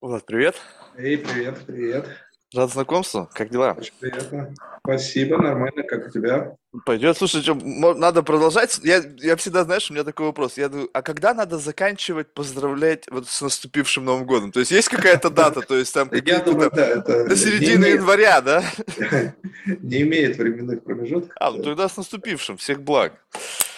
[0.00, 0.56] Влад, привет.
[0.96, 2.08] Эй, привет, привет.
[2.52, 3.28] Рад знакомству.
[3.32, 3.76] Как дела?
[3.78, 4.52] Очень приятно.
[4.84, 5.84] Спасибо, нормально.
[5.84, 6.56] Как у тебя?
[6.84, 7.16] Пойдет.
[7.16, 8.80] Слушай, что, надо продолжать.
[8.82, 10.58] Я, я всегда, знаешь, у меня такой вопрос.
[10.58, 14.50] Я думаю, а когда надо заканчивать поздравлять вот с наступившим Новым годом?
[14.50, 15.60] То есть есть какая-то дата?
[15.60, 18.64] То есть там Я думаю, да, это до середины января, да?
[19.66, 21.32] Не имеет временных промежутков.
[21.38, 22.56] А, ну тогда с наступившим.
[22.56, 23.12] Всех благ.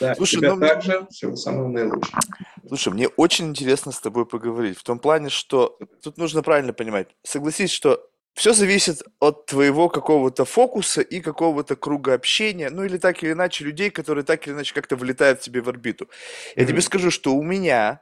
[0.01, 1.07] Да, Слушай, тебя ну, также.
[1.11, 2.21] Всего самого наилучшего.
[2.69, 4.79] Слушай, мне очень интересно с тобой поговорить.
[4.79, 7.09] В том плане, что тут нужно правильно понимать.
[7.23, 13.23] Согласись, что все зависит от твоего какого-то фокуса и какого-то круга общения, ну или так
[13.23, 16.09] или иначе людей, которые так или иначе как-то влетают тебе в орбиту.
[16.57, 16.67] Я mm-hmm.
[16.67, 18.01] тебе скажу, что у меня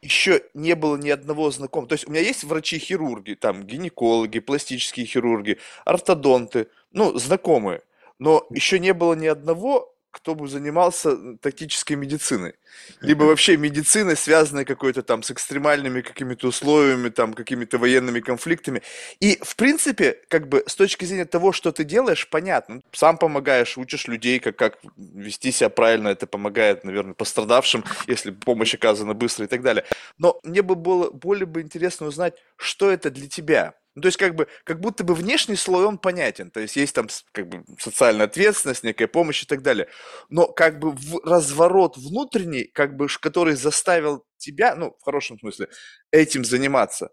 [0.00, 1.88] еще не было ни одного знакомого.
[1.88, 7.82] То есть у меня есть врачи-хирурги, там гинекологи, пластические хирурги, ортодонты, ну, знакомые.
[8.18, 12.54] Но еще не было ни одного, кто бы занимался тактической медициной.
[13.00, 18.82] Либо вообще медициной, связанной какой-то там с экстремальными какими-то условиями, там, какими-то военными конфликтами.
[19.20, 22.80] И, в принципе, как бы с точки зрения того, что ты делаешь, понятно.
[22.92, 28.74] Сам помогаешь, учишь людей, как, как вести себя правильно, это помогает, наверное, пострадавшим, если помощь
[28.74, 29.84] оказана быстро и так далее.
[30.18, 33.74] Но мне бы было более бы интересно узнать, что это для тебя.
[33.98, 36.52] Ну, то есть, как бы, как будто бы внешний слой, он понятен.
[36.52, 39.88] То есть, есть там, как бы, социальная ответственность, некая помощь и так далее.
[40.30, 45.66] Но, как бы, в разворот внутренний, как бы, который заставил тебя, ну, в хорошем смысле,
[46.12, 47.10] этим заниматься,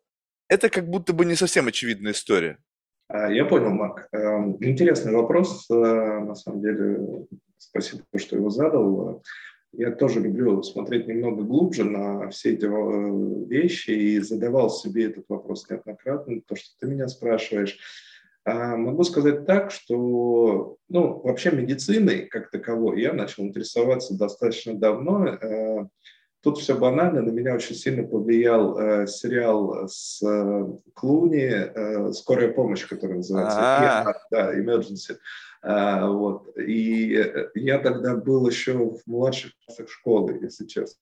[0.47, 2.59] это как будто бы не совсем очевидная история.
[3.07, 4.07] А, я понял, Марк.
[4.11, 7.25] Эм, интересный вопрос, э, на самом деле.
[7.57, 9.23] Спасибо, что его задал
[9.77, 15.25] я тоже люблю смотреть немного глубже на все эти э, вещи и задавал себе этот
[15.29, 17.77] вопрос неоднократно, то, что ты меня спрашиваешь.
[18.45, 25.27] А могу сказать так, что ну, вообще медициной как таковой я начал интересоваться достаточно давно.
[25.27, 25.87] Э,
[26.41, 32.53] тут все банально, на меня очень сильно повлиял э, сериал с э, Клуни э, «Скорая
[32.53, 33.59] помощь», который называется.
[33.59, 34.13] А-а-а.
[34.29, 35.17] Да, «Emergency».
[35.67, 36.55] А, вот.
[36.57, 40.99] И э, я тогда был еще в младших классах школы, если честно.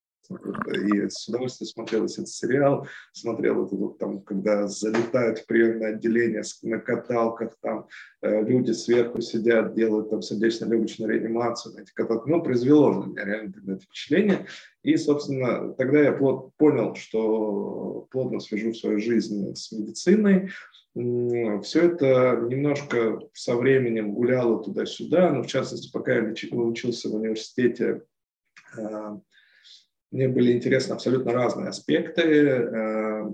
[0.74, 6.44] И с удовольствием смотрел этот сериал, смотрел это вот там, когда залетают в приемное отделение
[6.62, 7.88] на каталках, там
[8.22, 12.28] э, люди сверху сидят, делают там сердечно-легочную реанимацию на этих каталках.
[12.28, 14.48] Ну, произвело на меня реально тогда впечатление.
[14.82, 20.52] И, собственно, тогда я плод, понял, что плотно свяжу свою жизнь с медициной,
[20.96, 28.04] все это немножко со временем гуляло туда-сюда, но в частности, пока я учился в университете,
[28.78, 29.20] а,
[30.12, 33.34] мне были интересны абсолютно разные аспекты, а,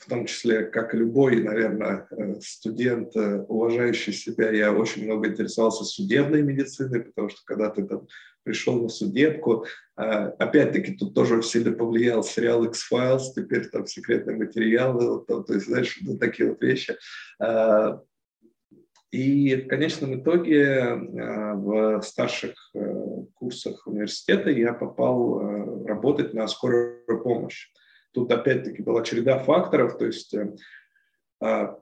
[0.00, 5.84] в том числе, как любой, наверное, э, студент, э, уважающий себя, я очень много интересовался
[5.84, 8.08] судебной медициной, потому что когда ты там
[8.50, 9.64] пришел на судебку.
[9.94, 15.66] А, опять-таки, тут тоже сильно повлиял сериал X-Files, теперь там секретные материалы, вот, то, есть,
[15.66, 16.96] знаешь, ну, такие вот вещи.
[17.40, 18.00] А,
[19.12, 22.78] и в конечном итоге а, в старших э,
[23.34, 27.68] курсах университета я попал э, работать на скорую помощь.
[28.12, 31.74] Тут опять-таки была череда факторов, то есть э,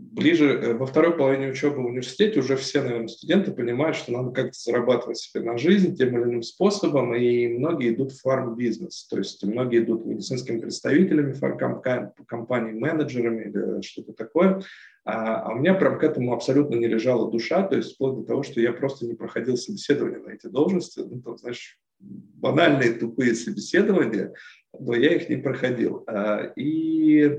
[0.00, 4.30] ближе, э, во второй половине учебы в университете уже все, наверное, студенты понимают, что надо
[4.30, 9.18] как-то зарабатывать себе на жизнь тем или иным способом, и многие идут в фарм-бизнес, то
[9.18, 14.62] есть многие идут медицинскими представителями фарм-компаний, менеджерами или что-то такое,
[15.04, 18.24] а, а у меня прям к этому абсолютно не лежала душа, то есть вплоть до
[18.24, 23.34] того, что я просто не проходил собеседование на эти должности, ну, там, знаешь, банальные тупые
[23.34, 24.32] собеседования,
[24.78, 26.04] но я их не проходил.
[26.06, 27.38] А, и...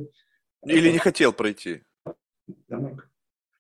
[0.66, 1.82] Или не хотел пройти.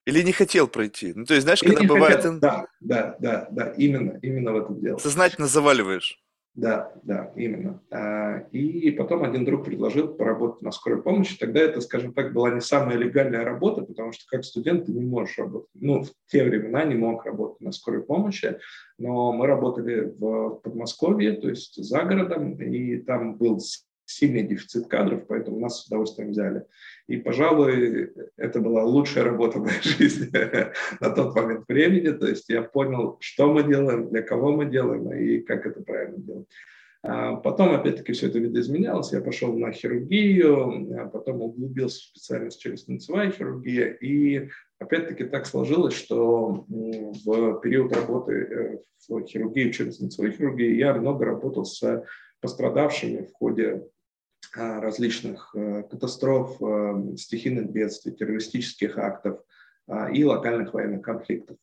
[0.06, 1.13] Или не хотел пройти?
[1.16, 2.16] Ну, то есть, знаешь, Или когда бывает...
[2.18, 4.97] Хотел, да, да, да, да, именно, именно в этом дело.
[4.97, 6.19] Сознательно заваливаешь.
[6.53, 7.81] Да, да, именно.
[7.91, 11.38] А, и потом один друг предложил поработать на скорой помощи.
[11.38, 15.06] Тогда это, скажем так, была не самая легальная работа, потому что как студент ты не
[15.06, 15.69] можешь работать.
[15.75, 18.59] Ну, в те времена не мог работать на скорой помощи,
[18.97, 23.62] но мы работали в Подмосковье, то есть за городом, и там был
[24.12, 26.66] сильный дефицит кадров, поэтому нас с удовольствием взяли.
[27.08, 30.30] И, пожалуй, это была лучшая работа в моей жизни
[31.00, 32.12] на тот момент времени.
[32.12, 36.18] То есть я понял, что мы делаем, для кого мы делаем и как это правильно
[36.18, 36.48] делать.
[37.04, 39.12] А потом, опять-таки, все это видоизменялось.
[39.12, 43.94] Я пошел на хирургию, а потом углубился в специальность челюстно-лицевая хирургия.
[43.94, 48.78] И, опять-таки, так сложилось, что в период работы э,
[49.10, 52.04] в хирургии, челюстно-лицевой хирургии, я много работал с
[52.40, 53.88] пострадавшими в ходе
[54.56, 59.42] различных э, катастроф, э, стихийных бедствий, террористических актов
[59.88, 61.57] а, и локальных военных конфликтов.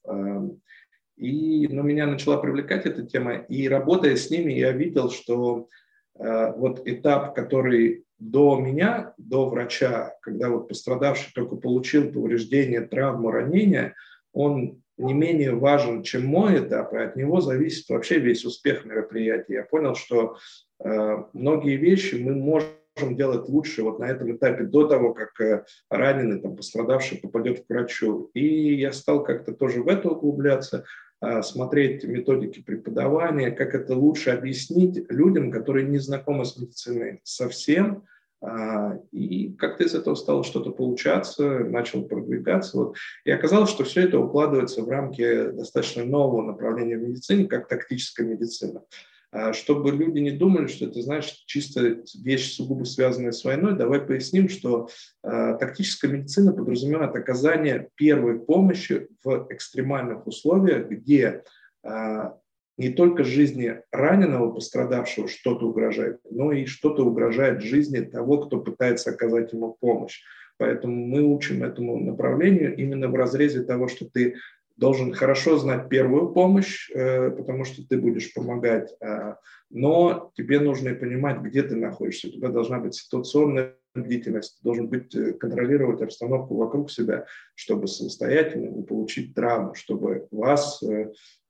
[1.17, 5.69] И ну, меня начала привлекать эта тема, и работая с ними, я видел, что
[6.15, 13.95] вот этап, который до меня, до врача, когда вот пострадавший только получил повреждение, травму, ранение,
[14.33, 19.55] он не менее важен, чем мой этап, и от него зависит вообще весь успех мероприятия.
[19.55, 20.37] Я понял, что
[20.81, 22.69] э, многие вещи мы можем
[23.07, 27.69] делать лучше вот на этом этапе, до того, как э, раненый, там, пострадавший попадет к
[27.69, 28.31] врачу.
[28.35, 30.85] И я стал как-то тоже в это углубляться,
[31.21, 38.05] э, смотреть методики преподавания, как это лучше объяснить людям, которые не знакомы с медициной совсем,
[38.41, 42.77] а, и как-то из этого стало что-то получаться, начал продвигаться.
[42.77, 42.97] Вот.
[43.25, 48.27] И оказалось, что все это укладывается в рамки достаточно нового направления в медицине, как тактическая
[48.27, 48.83] медицина.
[49.31, 54.01] А, чтобы люди не думали, что это, знаешь, чисто вещь сугубо связанная с войной, давай
[54.01, 54.89] поясним, что
[55.23, 61.43] э, тактическая медицина подразумевает оказание первой помощи в экстремальных условиях, где
[61.85, 62.31] э,
[62.79, 69.11] не только жизни раненого, пострадавшего что-то угрожает, но и что-то угрожает жизни того, кто пытается
[69.11, 70.23] оказать ему помощь.
[70.57, 74.37] Поэтому мы учим этому направлению именно в разрезе того, что ты
[74.79, 79.35] должен хорошо знать первую помощь, э, потому что ты будешь помогать, э,
[79.71, 82.29] но тебе нужно и понимать, где ты находишься.
[82.29, 87.27] У тебя должна быть ситуационная бдительность, ты должен быть, э, контролировать обстановку вокруг себя,
[87.57, 90.81] чтобы самостоятельно не получить травму, чтобы вас,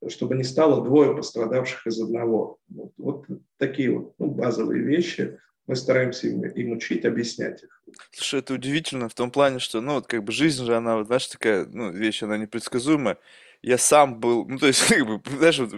[0.07, 2.57] чтобы не стало двое пострадавших из одного.
[2.67, 3.25] Вот, вот
[3.57, 5.37] такие вот ну, базовые вещи,
[5.69, 7.69] мы стараемся им, им учить, объяснять их.
[8.11, 11.05] Слушай, это удивительно в том плане, что, ну, вот как бы жизнь же, она, вот,
[11.05, 13.19] знаешь, такая, ну, вещь, она непредсказуемая.
[13.61, 15.75] Я сам был, ну, то есть, как бы, знаешь, вот,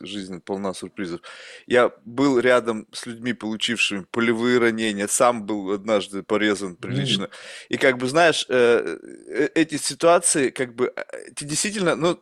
[0.00, 1.20] жизнь полна сюрпризов.
[1.66, 7.24] Я был рядом с людьми, получившими полевые ранения, сам был однажды порезан прилично.
[7.24, 7.30] Mm.
[7.70, 8.98] И как бы, знаешь, э,
[9.28, 11.02] э, эти ситуации, как бы, э,
[11.34, 12.20] ты действительно, ну,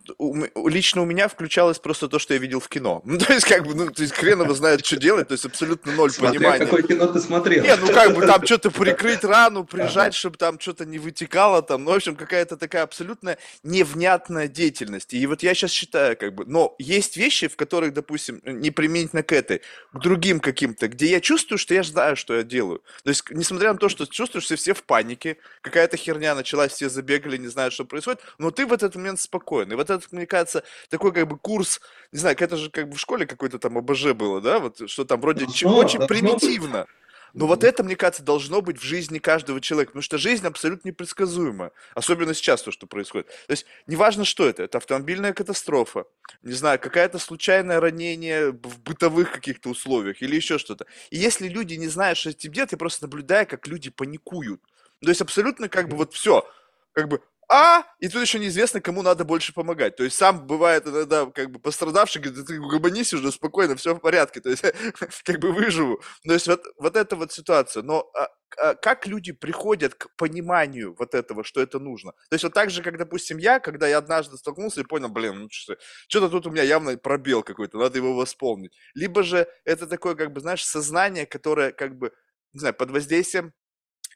[0.69, 3.03] лично у меня включалось просто то, что я видел в кино.
[3.15, 5.47] Ну, то есть, как бы, ну, то есть, хрен его знает, что делать, то есть,
[5.47, 6.65] абсолютно ноль Смотря понимания.
[6.65, 7.63] какое кино ты смотрел.
[7.63, 11.85] Не, ну, как бы, там что-то прикрыть рану, прижать, чтобы там что-то не вытекало, там,
[11.85, 15.15] ну, в общем, какая-то такая абсолютно невнятная деятельность.
[15.15, 19.23] И вот я сейчас считаю, как бы, но есть вещи, в которых, допустим, не применительно
[19.23, 19.63] к этой,
[19.93, 22.83] к другим каким-то, где я чувствую, что я знаю, что я делаю.
[23.03, 26.89] То есть, несмотря на то, что чувствуешь, что все в панике, какая-то херня началась, все
[26.89, 29.75] забегали, не знают, что происходит, но ты в этот момент спокойный.
[29.75, 31.81] И вот это, мне кажется, такой как бы курс,
[32.13, 35.05] не знаю, это же как бы в школе какой-то там ОБЖ было, да, вот что
[35.05, 36.81] там вроде должно, очень должно примитивно.
[36.81, 37.04] Быть.
[37.35, 40.89] Но вот это, мне кажется, должно быть в жизни каждого человека, потому что жизнь абсолютно
[40.89, 43.27] непредсказуема, особенно сейчас то, что происходит.
[43.27, 46.05] То есть неважно, что это, это автомобильная катастрофа,
[46.43, 50.87] не знаю, какое-то случайное ранение в бытовых каких-то условиях или еще что-то.
[51.11, 54.61] И если люди не знают, что тебе, ты просто наблюдая, как люди паникуют.
[55.03, 56.49] То есть абсолютно как бы вот все,
[56.93, 59.97] как бы а, и тут еще неизвестно, кому надо больше помогать.
[59.97, 64.01] То есть сам бывает иногда как бы пострадавший, говорит, ты габанись уже спокойно, все в
[64.01, 64.63] порядке, то есть
[65.25, 66.01] как бы выживу.
[66.27, 67.83] То есть вот, вот эта вот ситуация.
[67.83, 72.13] Но а, а, как люди приходят к пониманию вот этого, что это нужно?
[72.31, 75.41] То есть вот так же, как, допустим, я, когда я однажды столкнулся и понял, блин,
[75.41, 75.77] ну что,
[76.09, 78.73] что-то тут у меня явно пробел какой-то, надо его восполнить.
[78.95, 82.13] Либо же это такое, как бы, знаешь, сознание, которое как бы,
[82.53, 83.53] не знаю, под воздействием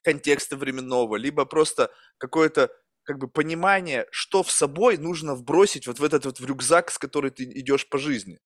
[0.02, 2.70] контекста временного, либо просто какое-то
[3.08, 6.98] как бы понимание, что в собой нужно вбросить вот в этот вот в рюкзак, с
[6.98, 8.38] которой ты идешь по жизни.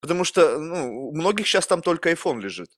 [0.00, 2.70] Потому что, ну, у многих сейчас там только iPhone лежит.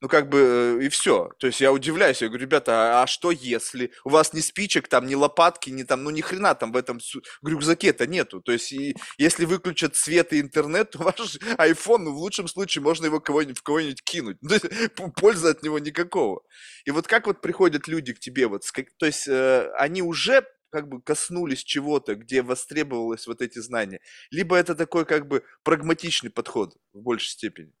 [0.00, 1.30] Ну, как бы, э, и все.
[1.38, 3.92] То есть я удивляюсь, я говорю, ребята, а, а что если?
[4.04, 6.98] У вас ни спичек, там, ни лопатки, ни там, ну, ни хрена там в этом
[7.42, 8.40] рюкзаке-то нету.
[8.40, 12.82] То есть и, если выключат свет и интернет, то ваш iPhone, ну, в лучшем случае,
[12.82, 14.38] можно его кого-нибудь, в кого-нибудь кинуть.
[14.40, 14.66] То есть
[15.20, 16.40] пользы от него никакого.
[16.86, 18.62] И вот как вот приходят люди к тебе, вот,
[18.98, 24.56] то есть э, они уже как бы коснулись чего-то, где востребовалось вот эти знания, либо
[24.56, 27.72] это такой как бы прагматичный подход в большей степени?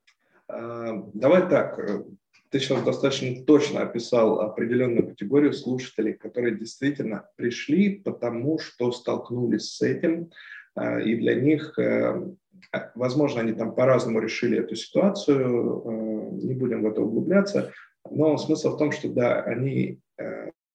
[0.48, 2.04] А, давай так, э,
[2.48, 9.82] ты сейчас достаточно точно описал определенную категорию слушателей, которые действительно пришли потому, что столкнулись с
[9.82, 10.30] этим,
[10.74, 12.32] а, и для них, э,
[12.72, 17.74] а, возможно, они там по-разному решили эту ситуацию, э, не будем в это углубляться,
[18.10, 20.00] но смысл в том, что да, они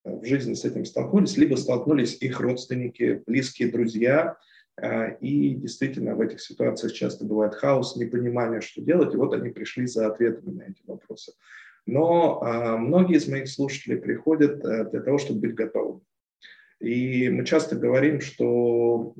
[0.03, 4.37] в жизни с этим столкнулись, либо столкнулись их родственники, близкие друзья,
[4.81, 9.49] э, и действительно в этих ситуациях часто бывает хаос, непонимание, что делать, и вот они
[9.49, 11.33] пришли за ответами на эти вопросы.
[11.85, 16.01] Но э, многие из моих слушателей приходят э, для того, чтобы быть готовыми.
[16.79, 19.13] И мы часто говорим, что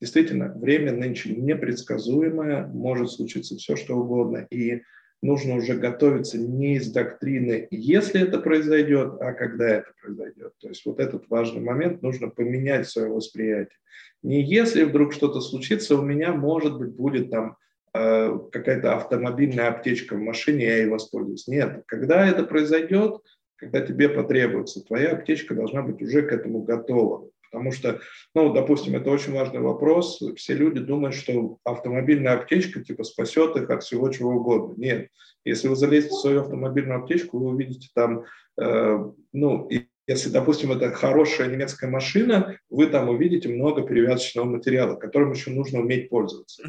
[0.00, 4.82] действительно время нынче непредсказуемое, может случиться все, что угодно, и
[5.22, 10.54] нужно уже готовиться не из доктрины, если это произойдет, а когда это произойдет.
[10.60, 13.76] То есть вот этот важный момент нужно поменять свое восприятие.
[14.22, 17.56] Не если вдруг что-то случится, у меня, может быть, будет там
[17.94, 21.48] э, какая-то автомобильная аптечка в машине, я ей воспользуюсь.
[21.48, 23.20] Нет, когда это произойдет,
[23.56, 27.28] когда тебе потребуется, твоя аптечка должна быть уже к этому готова.
[27.50, 28.00] Потому что,
[28.34, 30.22] ну, допустим, это очень важный вопрос.
[30.36, 34.74] Все люди думают, что автомобильная аптечка типа спасет их от всего чего угодно.
[34.76, 35.08] Нет.
[35.44, 38.24] Если вы залезете в свою автомобильную аптечку, вы увидите там,
[38.60, 38.98] э,
[39.32, 45.30] ну, и если, допустим, это хорошая немецкая машина, вы там увидите много перевязочного материала, которым
[45.30, 46.64] еще нужно уметь пользоваться.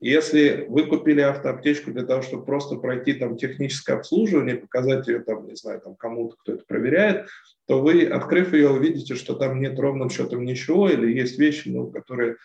[0.00, 5.46] Если вы купили автоаптечку для того, чтобы просто пройти там техническое обслуживание, показать ее там,
[5.46, 7.26] не знаю, там кому-то, кто это проверяет,
[7.66, 11.88] то вы, открыв ее, увидите, что там нет ровным счетом ничего, или есть вещи, ну,
[11.90, 12.36] которые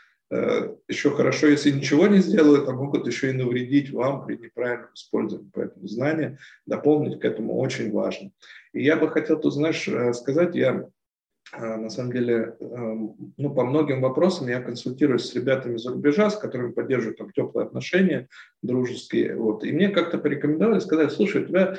[0.87, 5.51] еще хорошо, если ничего не сделают, а могут еще и навредить вам при неправильном использовании.
[5.53, 8.31] Поэтому знания дополнить к этому очень важно.
[8.73, 10.87] И я бы хотел тут, знаешь, э, сказать, я
[11.53, 16.29] э, на самом деле, эм, ну, по многим вопросам я консультируюсь с ребятами за рубежа,
[16.29, 18.29] с которыми поддерживаю там теплые отношения,
[18.61, 19.35] дружеские.
[19.35, 19.65] Вот.
[19.65, 21.77] И мне как-то порекомендовали сказать, слушай, у тебя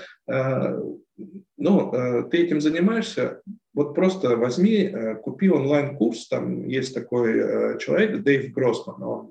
[1.56, 3.42] ну, э, ты этим занимаешься,
[3.74, 9.30] вот просто возьми, э, купи онлайн-курс, там есть такой э, человек, Дэйв Гроссман, он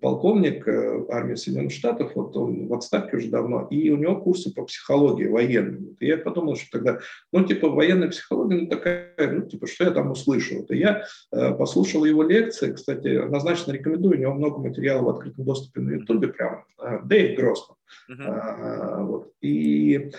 [0.00, 4.64] полковник армии Соединенных Штатов, вот он в отставке уже давно, и у него курсы по
[4.64, 5.96] психологии военной.
[5.98, 7.00] И я подумал, что тогда,
[7.32, 10.62] ну, типа, военная психология, ну, такая, ну, типа, что я там услышал?
[10.68, 15.80] И я послушал его лекции, кстати, однозначно рекомендую, у него много материалов в открытом доступе
[15.80, 16.64] на Ютубе, прям,
[17.04, 17.76] Дэйв Гроссман.
[18.08, 19.04] Uh-huh.
[19.04, 19.32] Вот.
[19.40, 20.12] И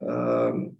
[0.00, 0.76] Эм,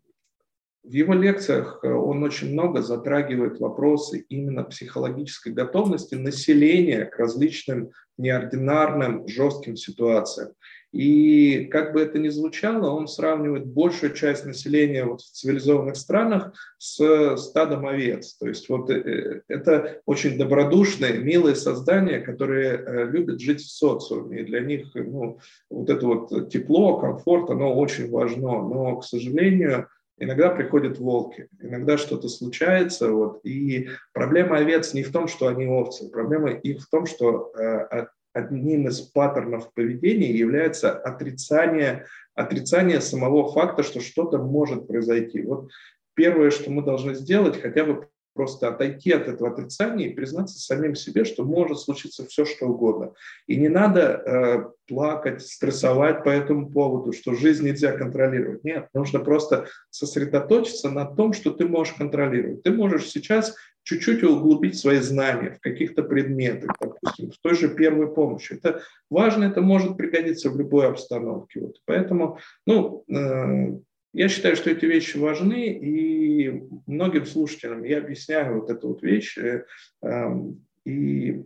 [0.84, 7.90] в его лекциях э, он очень много затрагивает вопросы именно психологической готовности населения к различным
[8.16, 10.50] неординарным, жестким ситуациям.
[10.92, 16.54] И как бы это ни звучало, он сравнивает большую часть населения вот в цивилизованных странах
[16.78, 18.34] с стадом овец.
[18.36, 24.40] То есть вот э, это очень добродушные, милые создания, которые э, любят жить в социуме.
[24.40, 28.62] И для них ну, вот это вот тепло, комфорт, оно очень важно.
[28.62, 29.88] Но, к сожалению,
[30.20, 33.10] Иногда приходят волки, иногда что-то случается.
[33.10, 37.52] Вот, и проблема овец не в том, что они овцы, проблема их в том, что
[37.56, 45.42] э, одним из паттернов поведения является отрицание, отрицание самого факта, что что-то может произойти.
[45.42, 45.70] Вот
[46.14, 48.08] первое, что мы должны сделать, хотя бы
[48.38, 53.14] просто отойти от этого отрицания и признаться самим себе, что может случиться все, что угодно.
[53.48, 58.62] И не надо э, плакать, стрессовать по этому поводу, что жизнь нельзя контролировать.
[58.62, 62.62] Нет, нужно просто сосредоточиться на том, что ты можешь контролировать.
[62.62, 68.14] Ты можешь сейчас чуть-чуть углубить свои знания в каких-то предметах, допустим, в той же первой
[68.14, 68.52] помощи.
[68.52, 71.62] Это важно, это может пригодиться в любой обстановке.
[71.62, 71.80] Вот.
[71.86, 73.80] Поэтому, ну, э,
[74.18, 79.38] я считаю, что эти вещи важны, и многим слушателям я объясняю вот эту вот вещь.
[79.38, 79.64] Э,
[80.02, 81.44] эм, и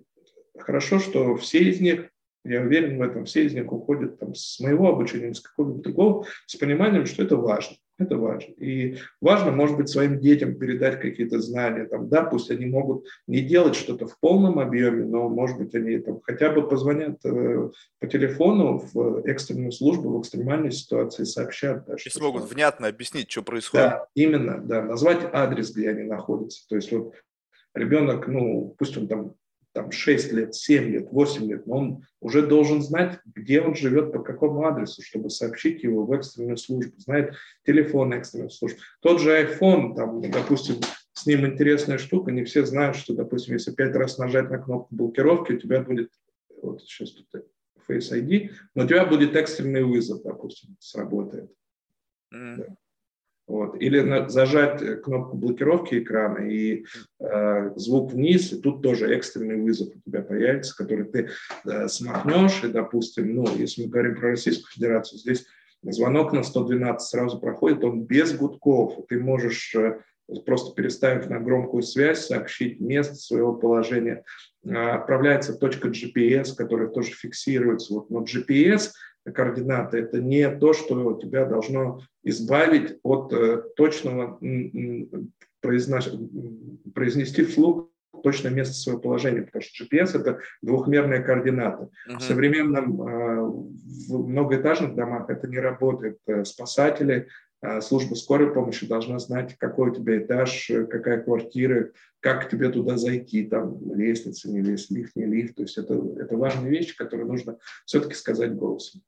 [0.59, 2.09] хорошо, что все из них
[2.47, 6.26] я уверен в этом, все из них уходят там, с моего обучения, с какого-либо другого,
[6.47, 7.76] с пониманием, что это важно.
[7.99, 8.53] Это важно.
[8.55, 11.85] И важно, может быть, своим детям передать какие-то знания.
[11.85, 15.99] Там, да, пусть они могут не делать что-то в полном объеме, но, может быть, они
[15.99, 17.71] там, хотя бы позвонят э,
[18.01, 21.85] по телефону в экстренную службу, в экстремальной ситуации, сообщат.
[21.87, 22.51] Да, и смогут там.
[22.51, 23.87] внятно объяснить, что происходит.
[23.87, 26.67] Да, именно, да, назвать адрес, где они находятся.
[26.69, 27.15] То есть вот
[27.75, 29.35] ребенок, ну, пусть он там
[29.73, 34.12] там 6 лет, 7 лет, 8 лет, но он уже должен знать, где он живет,
[34.12, 38.79] по какому адресу, чтобы сообщить его в экстренную службу, знает телефон экстренной службы.
[39.00, 40.76] Тот же iPhone, там, допустим,
[41.12, 44.95] с ним интересная штука, не все знают, что, допустим, если пять раз нажать на кнопку
[44.95, 46.11] блокировки, у тебя будет,
[46.62, 47.45] вот сейчас тут
[47.88, 51.50] Face ID, но у тебя будет экстренный вызов, допустим, сработает.
[52.33, 52.57] Mm.
[52.57, 52.76] Да.
[53.49, 53.81] Вот.
[53.81, 56.85] Или зажать кнопку блокировки экрана и
[57.21, 61.29] э, звук вниз, и тут тоже экстренный вызов у тебя появится, который ты
[61.65, 65.45] э, смахнешь, и, допустим, ну, если мы говорим про Российскую Федерацию, здесь
[65.83, 69.99] звонок на 112 сразу проходит, он без гудков, ты можешь э,
[70.47, 74.25] просто переставив на громкую связь, сообщить место своего положения,
[74.65, 77.95] э, отправляется точка GPS, которая тоже фиксируется.
[77.95, 78.91] Вот, но GPS
[79.31, 84.38] координаты, это не то, что тебя должно избавить от э, точного
[85.61, 87.88] произнести вслух
[88.23, 91.88] точное место своего положения, потому что GPS– это двухмерные координаты.
[92.09, 92.19] Uh-huh.
[92.19, 93.41] В современном, э,
[94.09, 96.19] в многоэтажных домах это не работает.
[96.26, 97.29] Э, спасатели,
[97.81, 103.45] служба скорой помощи должна знать, какой у тебя этаж, какая квартира, как тебе туда зайти,
[103.45, 105.55] там, лестница, не лифт, лифт, не лифт.
[105.55, 109.02] То есть это, это важные вещи, которые нужно все-таки сказать голосом.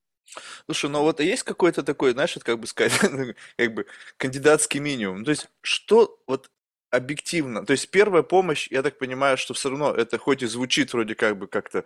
[0.66, 2.92] Слушай, ну вот есть какой-то такой, знаешь, как бы сказать,
[3.56, 5.24] как бы кандидатский минимум.
[5.24, 6.50] То есть что вот
[6.90, 7.64] объективно.
[7.66, 11.14] То есть первая помощь, я так понимаю, что все равно это хоть и звучит вроде
[11.14, 11.84] как бы как-то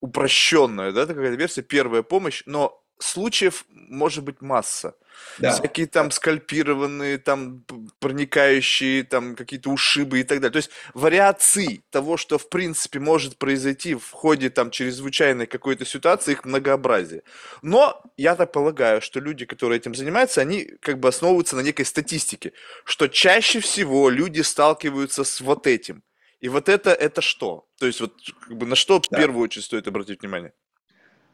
[0.00, 4.94] упрощенная, да, такая версия, первая помощь, но случаев может быть масса.
[5.38, 5.52] Да.
[5.52, 7.64] Всякие там скальпированные, там
[8.00, 10.52] проникающие, там какие-то ушибы и так далее.
[10.52, 16.32] То есть вариации того, что в принципе может произойти в ходе там чрезвычайной какой-то ситуации,
[16.32, 17.22] их многообразие.
[17.62, 21.84] Но я так полагаю, что люди, которые этим занимаются, они как бы основываются на некой
[21.84, 22.52] статистике,
[22.84, 26.02] что чаще всего люди сталкиваются с вот этим.
[26.40, 27.66] И вот это, это что?
[27.78, 29.16] То есть вот как бы на что да.
[29.16, 30.52] в первую очередь стоит обратить внимание?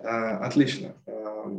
[0.03, 1.57] А, отлично, а,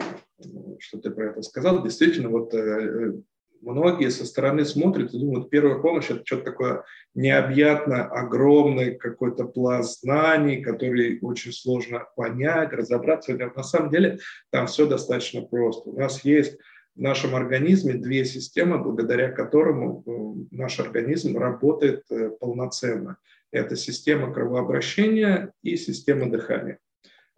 [0.79, 1.83] что ты про это сказал.
[1.83, 3.13] Действительно, вот э,
[3.61, 6.83] многие со стороны смотрят и думают, первая помощь– это что-то такое
[7.13, 13.33] необъятно огромный какой-то пласт знаний, который очень сложно понять, разобраться.
[13.33, 14.19] На самом деле
[14.49, 15.89] там все достаточно просто.
[15.89, 16.57] У нас есть
[16.95, 23.17] в нашем организме две системы, благодаря которым э, наш организм работает э, полноценно.
[23.51, 26.79] Это система кровообращения и система дыхания.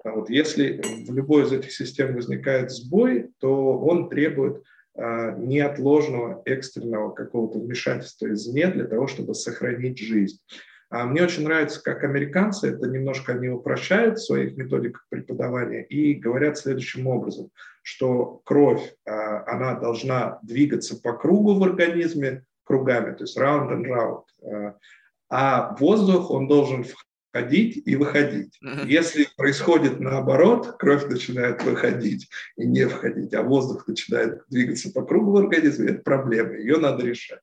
[0.04, 4.64] А вот если в любой из этих систем возникает сбой, то он требует
[4.96, 10.40] а, неотложного экстренного какого-то вмешательства извне для того, чтобы сохранить жизнь.
[10.90, 16.14] А мне очень нравится, как американцы это немножко они упрощают в своих методиках преподавания и
[16.14, 17.50] говорят следующим образом,
[17.82, 23.86] что кровь, а, она должна двигаться по кругу в организме кругами, то есть round and
[23.86, 24.74] round,
[25.30, 26.86] а воздух, он должен
[27.34, 28.60] входить и выходить.
[28.86, 35.32] Если происходит наоборот, кровь начинает выходить и не входить, а воздух начинает двигаться по кругу
[35.32, 37.40] в организме, это проблема, ее надо решать.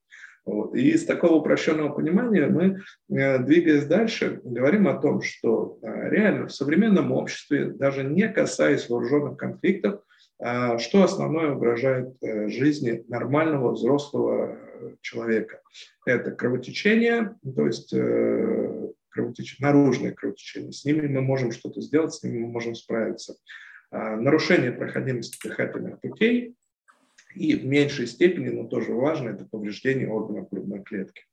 [0.46, 0.74] Вот.
[0.74, 2.80] И из такого упрощенного понимания мы,
[3.10, 8.88] э, двигаясь дальше, говорим о том, что э, реально в современном обществе, даже не касаясь
[8.88, 10.00] вооруженных конфликтов,
[10.38, 14.56] э, что основное угрожает жизни нормального взрослого
[15.02, 15.60] человека?
[16.06, 17.92] Это кровотечение, то есть
[19.10, 20.72] кровотечение, наружное кровотечение.
[20.72, 23.36] С ними мы можем что-то сделать, с ними мы можем справиться.
[23.90, 26.54] А, нарушение проходимости дыхательных путей
[27.34, 31.24] и в меньшей степени, но тоже важно, это повреждение органов грудной клетки.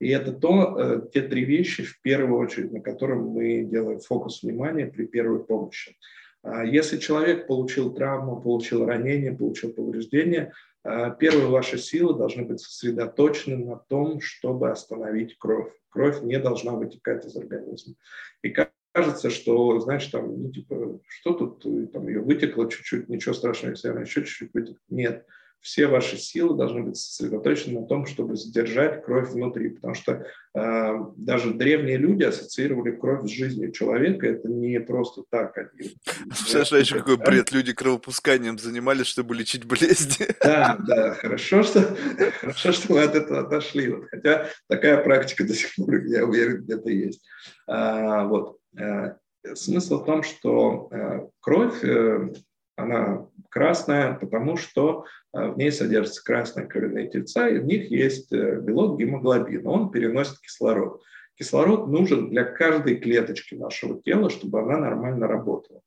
[0.00, 4.42] И это то, э, те три вещи, в первую очередь, на котором мы делаем фокус
[4.42, 5.96] внимания при первой помощи.
[6.42, 10.52] А, если человек получил травму, получил ранение, получил повреждение,
[10.84, 15.72] первые ваши силы должны быть сосредоточены на том, чтобы остановить кровь.
[15.88, 17.94] Кровь не должна вытекать из организма.
[18.42, 18.54] И
[18.92, 23.88] кажется, что, знаешь, там, ну, типа, что тут, там, ее вытекло чуть-чуть, ничего страшного, если
[23.88, 24.80] она еще чуть-чуть вытекла.
[24.88, 25.26] Нет
[25.64, 30.92] все ваши силы должны быть сосредоточены на том, чтобы задержать кровь внутри, потому что э,
[31.16, 35.56] даже древние люди ассоциировали кровь с жизнью человека, это не просто так.
[35.56, 35.96] Они,
[36.28, 40.26] Представляешь, еще какой бред, люди кровопусканием занимались, чтобы лечить болезни.
[40.44, 41.96] Да, да, хорошо, что,
[42.40, 46.62] хорошо, что мы от этого отошли, вот, хотя такая практика до сих пор, я уверен,
[46.62, 47.26] где-то есть.
[47.66, 48.58] А, вот.
[48.78, 49.14] Э,
[49.54, 52.34] смысл в том, что э, кровь э,
[52.76, 58.32] она красная, потому что э, в ней содержатся красные кровяные тельца, и в них есть
[58.32, 59.66] э, белок гемоглобин.
[59.66, 61.02] Он переносит кислород.
[61.36, 65.80] Кислород нужен для каждой клеточки нашего тела, чтобы она нормально работала.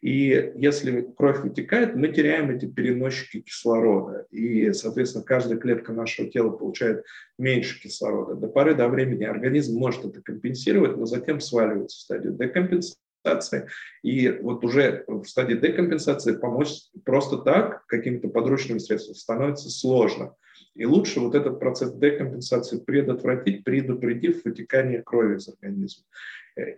[0.00, 4.26] И если кровь вытекает, мы теряем эти переносчики кислорода.
[4.30, 7.04] И, соответственно, каждая клетка нашего тела получает
[7.38, 8.34] меньше кислорода.
[8.34, 13.68] До поры до времени организм может это компенсировать, но затем сваливается в стадию декомпенсации компенсации.
[14.02, 16.68] И вот уже в стадии декомпенсации помочь
[17.04, 20.34] просто так, какими-то подручными средствами, становится сложно.
[20.74, 26.04] И лучше вот этот процесс декомпенсации предотвратить, предупредив вытекание крови из организма.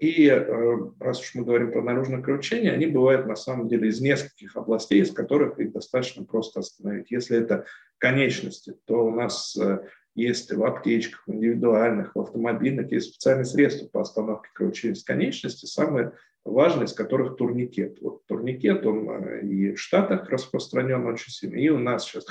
[0.01, 4.01] И э, раз уж мы говорим про наружное кровотечение, они бывают на самом деле из
[4.01, 7.11] нескольких областей, из которых их достаточно просто остановить.
[7.11, 7.67] Если это
[7.99, 9.81] конечности, то у нас э,
[10.15, 15.67] есть в аптечках, в индивидуальных, в автомобильных, есть специальные средства по остановке кровотечения конечности.
[15.67, 16.13] Самое
[16.47, 17.99] важный из которых турникет.
[18.01, 22.27] Вот турникет, он э, и в Штатах распространен очень сильно, и у нас сейчас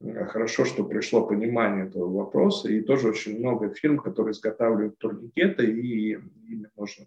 [0.00, 5.66] э, хорошо, что пришло понимание этого вопроса, и тоже очень много фирм, которые изготавливают турникеты,
[5.70, 7.06] и ими можно,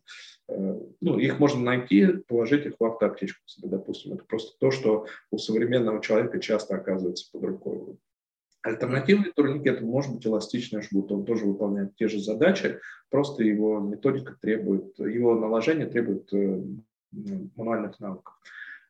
[0.50, 4.14] э, ну, их можно найти, положить их в автоаптечку себе, допустим.
[4.14, 7.98] Это просто то, что у современного человека часто оказывается под рукой.
[8.64, 14.36] Альтернативный турникет может быть эластичный жгут, он тоже выполняет те же задачи, просто его методика
[14.40, 16.64] требует, его наложение требует э,
[17.56, 18.36] мануальных навыков.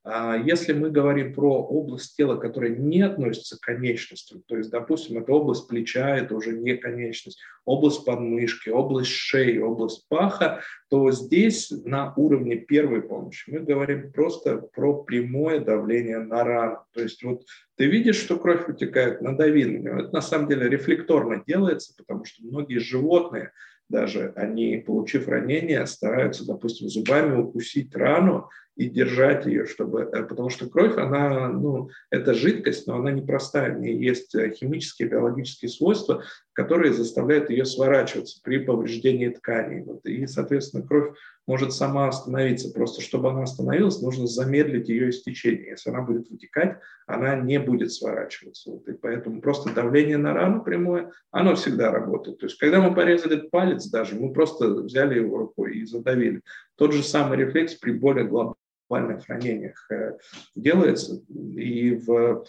[0.03, 5.19] А если мы говорим про область тела, которая не относится к конечностям, то есть, допустим,
[5.19, 11.71] это область плеча, это уже не конечность, область подмышки, область шеи, область паха, то здесь
[11.85, 16.79] на уровне первой помощи мы говорим просто про прямое давление на рану.
[16.93, 17.43] То есть вот
[17.75, 19.99] ты видишь, что кровь вытекает, надави на него.
[19.99, 23.51] Это на самом деле рефлекторно делается, потому что многие животные,
[23.87, 30.49] даже они, получив ранение, стараются, допустим, зубами укусить рану и держать ее, чтобы, э, потому
[30.49, 35.69] что кровь, она, ну, это жидкость, но она непростая, в ней есть э, химические, биологические
[35.69, 39.83] свойства, которые заставляют ее сворачиваться при повреждении тканей.
[39.83, 41.15] Вот, и, соответственно, кровь
[41.47, 42.71] может сама остановиться.
[42.71, 45.71] Просто чтобы она остановилась, нужно замедлить ее истечение.
[45.71, 48.71] Если она будет вытекать, она не будет сворачиваться.
[48.71, 52.39] Вот, и поэтому просто давление на рану прямое, оно всегда работает.
[52.39, 56.41] То есть, когда мы порезали палец даже, мы просто взяли его рукой и задавили.
[56.81, 60.17] Тот же самый рефлекс при более глобальных ранениях э,
[60.55, 61.21] делается.
[61.29, 62.43] И в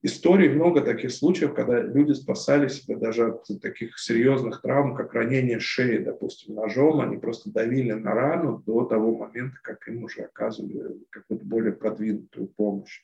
[0.00, 5.60] истории много таких случаев, когда люди спасали себя даже от таких серьезных травм, как ранение
[5.60, 7.02] шеи, допустим, ножом.
[7.02, 12.48] Они просто давили на рану до того момента, как им уже оказывали какую-то более продвинутую
[12.56, 13.02] помощь.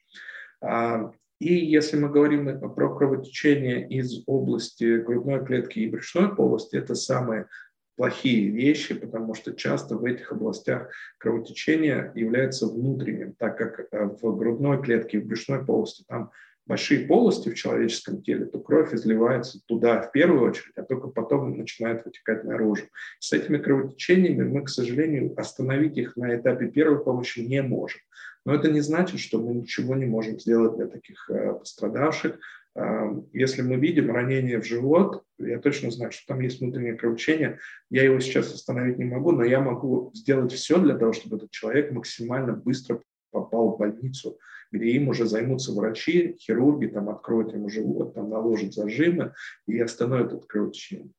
[0.63, 6.95] А, и если мы говорим про кровотечение из области грудной клетки и брюшной полости, это
[6.95, 7.49] самые
[7.97, 14.37] плохие вещи, потому что часто в этих областях кровотечение является внутренним, так как э, в
[14.37, 16.31] грудной клетке в брюшной полости там
[16.67, 21.57] большие полости в человеческом теле, то кровь изливается туда в первую очередь, а только потом
[21.57, 22.85] начинает вытекать наружу.
[23.21, 28.01] С этими кровотечениями мы, к сожалению, остановить их на этапе первой помощи не можем.
[28.47, 32.39] Но это не значит, что мы ничего не можем сделать для таких э, пострадавших.
[32.77, 37.59] Э, если мы видим ранение в живот, я точно знаю, что там есть внутреннее кровотечение,
[37.91, 41.51] я его сейчас остановить не могу, но я могу сделать все для того, чтобы этот
[41.51, 44.39] человек максимально быстро попал в больницу,
[44.71, 49.35] где им уже займутся врачи, хирурги, там откроют ему живот, там наложат зажимы
[49.67, 51.11] и остановят это кровотечение.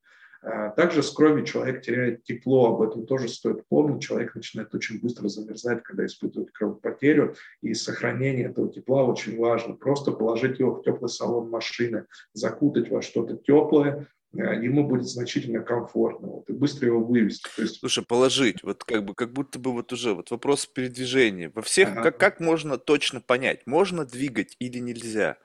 [0.42, 4.02] А также с кровью человек теряет тепло, об этом тоже стоит помнить.
[4.02, 9.74] Человек начинает очень быстро замерзать, когда испытывает кровопотерю, и сохранение этого тепла очень важно.
[9.74, 14.06] Просто положить его в теплый салон машины, закутать во что-то теплое,
[14.38, 17.48] Э, ему будет значительно комфортно, вот, и быстро его вывести.
[17.54, 17.78] То есть...
[17.78, 21.50] Слушай, положить, вот как бы, как будто бы вот уже, вот вопрос передвижения.
[21.54, 22.02] Во всех, ага.
[22.02, 25.38] как, как можно точно понять, можно двигать или нельзя?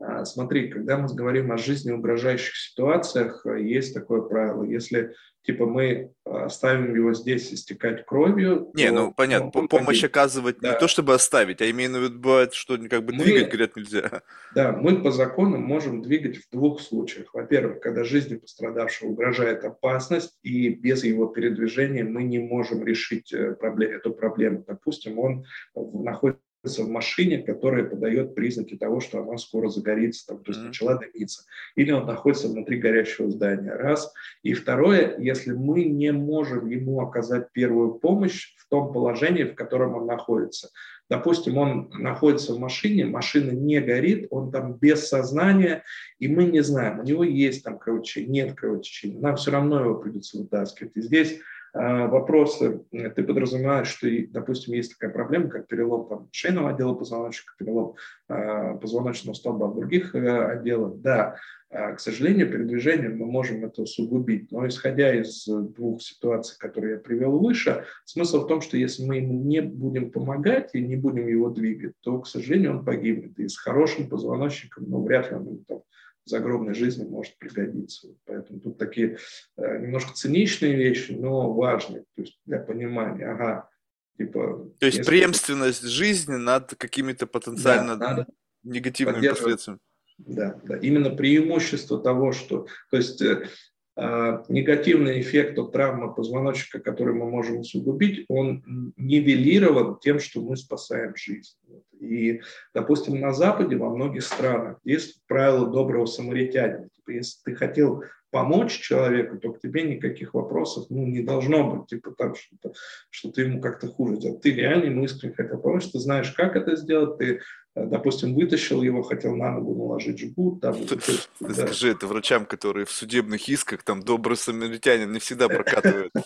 [0.00, 4.64] А, смотри, когда мы говорим о жизни угрожающих ситуациях, э, есть такое правило.
[4.64, 8.70] Если типа мы оставим его здесь истекать кровью.
[8.74, 10.10] Не, то, ну понятно, ну, помощь погиб.
[10.10, 10.72] оказывать да.
[10.72, 14.22] не то чтобы оставить, а именно вот бывает, что как бы мы, двигать, говорят, нельзя.
[14.54, 17.34] Да, мы по закону можем двигать в двух случаях.
[17.34, 23.52] Во-первых, когда жизни пострадавшего угрожает опасность, и без его передвижения мы не можем решить э,
[23.54, 24.64] проблем, эту проблему.
[24.66, 30.52] Допустим, он находится в машине, которая подает признаки того, что она скоро загорится, там, то
[30.52, 31.44] есть начала дымиться,
[31.76, 34.12] или он находится внутри горящего здания, раз.
[34.42, 39.94] И второе, если мы не можем ему оказать первую помощь в том положении, в котором
[39.94, 40.70] он находится.
[41.10, 45.84] Допустим, он находится в машине, машина не горит, он там без сознания,
[46.18, 49.96] и мы не знаем, у него есть там кровотечение, нет кровотечения, нам все равно его
[49.96, 50.96] придется вытаскивать.
[50.96, 51.40] И здесь
[51.74, 57.96] вопросы, ты подразумеваешь, что, допустим, есть такая проблема, как перелом там, шейного отдела позвоночника, перелом
[58.28, 61.36] э, позвоночного столба других э, отделах, да,
[61.70, 64.52] э, к сожалению, передвижением мы можем это усугубить.
[64.52, 69.16] Но исходя из двух ситуаций, которые я привел выше, смысл в том, что если мы
[69.16, 73.36] ему не будем помогать и не будем его двигать, то, к сожалению, он погибнет.
[73.40, 75.82] И с хорошим позвоночником, ну, вряд ли он там,
[76.24, 78.08] загробной жизни может пригодиться.
[78.24, 79.18] Поэтому тут такие
[79.56, 83.68] э, немножко циничные вещи, но важные, то есть для понимания, ага,
[84.16, 84.70] типа...
[84.78, 88.26] То есть преемственность жизни над какими-то потенциально да, надо
[88.62, 89.80] негативными последствиями.
[90.18, 92.66] Да, да, именно преимущество того, что...
[92.90, 93.48] То есть э,
[93.96, 101.14] негативный эффект от травмы позвоночника, который мы можем усугубить, он нивелирован тем, что мы спасаем
[101.16, 101.56] жизнь.
[102.00, 102.40] И,
[102.74, 106.88] допустим, на Западе, во многих странах есть правило доброго самаритянина.
[106.88, 111.86] Типа, если ты хотел помочь человеку, то к тебе никаких вопросов ну, не должно быть,
[111.86, 112.72] типа так, что,
[113.08, 114.40] что ты ему как-то хуже делал.
[114.40, 117.42] Ты реально ему искренне хотел помочь, ты знаешь, как это сделать, ты
[117.74, 120.60] допустим, вытащил его, хотел на ногу наложить жгут.
[120.60, 120.96] Там, Ты,
[121.40, 121.54] да.
[121.54, 126.12] Скажи это врачам, которые в судебных исках, там, добрый самаритянин не всегда прокатывают.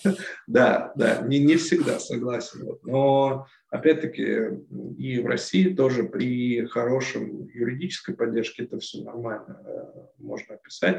[0.47, 2.79] Да, да, не, не всегда, согласен.
[2.83, 4.63] Но, опять-таки,
[4.99, 10.99] и в России тоже при хорошем юридической поддержке это все нормально э, можно описать.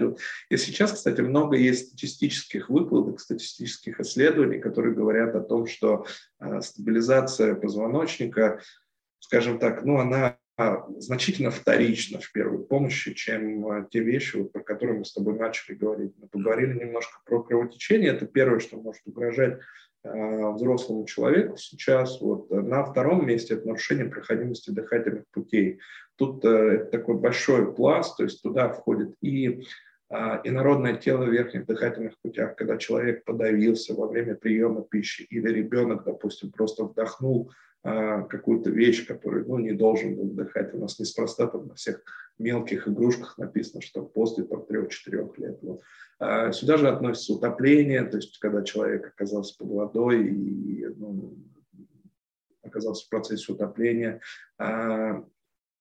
[0.49, 6.05] И сейчас, кстати, много есть статистических выкладок, статистических исследований, которые говорят о том, что
[6.39, 8.59] э, стабилизация позвоночника
[9.19, 10.38] скажем так, ну, она
[10.97, 15.75] значительно вторична в первой помощи, чем а, те вещи, про которые мы с тобой начали
[15.75, 16.13] говорить.
[16.17, 18.09] Мы поговорили немножко про кровотечение.
[18.09, 19.59] Это первое, что может угрожать
[20.03, 22.19] э, взрослому человеку сейчас.
[22.19, 22.49] Вот.
[22.49, 25.79] На втором месте это нарушение проходимости дыхательных путей.
[26.17, 29.63] Тут э, это такой большой пласт, то есть туда входит и
[30.11, 35.49] а, инородное тело в верхних дыхательных путях, когда человек подавился во время приема пищи, или
[35.49, 40.73] ребенок, допустим, просто вдохнул а, какую-то вещь, которую ну, не должен был вдыхать.
[40.73, 42.01] У нас неспроста там на всех
[42.37, 45.59] мелких игрушках написано, что после 3-4 лет.
[45.61, 45.81] Вот.
[46.19, 51.37] А сюда же относится утопление, то есть когда человек оказался под водой и ну,
[52.63, 54.21] оказался в процессе утопления,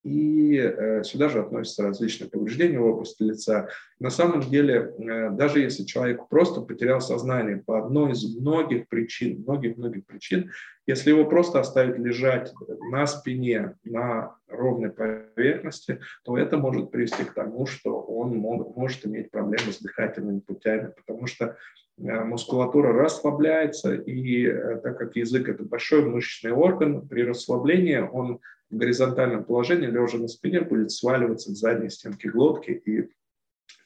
[0.03, 3.67] и э, сюда же относятся различные повреждения в области лица.
[3.99, 9.41] На самом деле, э, даже если человек просто потерял сознание по одной из многих причин,
[9.41, 10.51] многих-многих причин,
[10.87, 12.53] если его просто оставить лежать
[12.91, 19.05] на спине, на ровной поверхности, то это может привести к тому, что он мог, может
[19.05, 21.57] иметь проблемы с дыхательными путями, потому что
[21.97, 24.47] э, мускулатура расслабляется, и
[24.81, 30.27] так как язык– это большой мышечный орган, при расслаблении он в горизонтальном положении, лежа на
[30.27, 33.09] спине, будет сваливаться к задней стенке глотки, и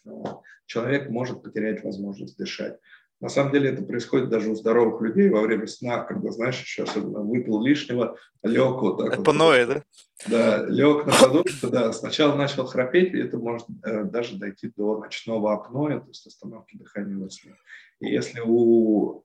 [0.03, 2.79] ну, человек может потерять возможность дышать.
[3.23, 6.83] На самом деле это происходит даже у здоровых людей во время сна, когда, знаешь, еще
[6.83, 9.75] особенно выпил лишнего, лег вот так Апноэ, вот.
[9.75, 9.83] да?
[10.27, 14.99] Да, лег на подушку, да, сначала начал храпеть, и это может э, даже дойти до
[14.99, 17.55] ночного апноэ, то есть остановки дыхания во сне.
[18.01, 19.23] И если у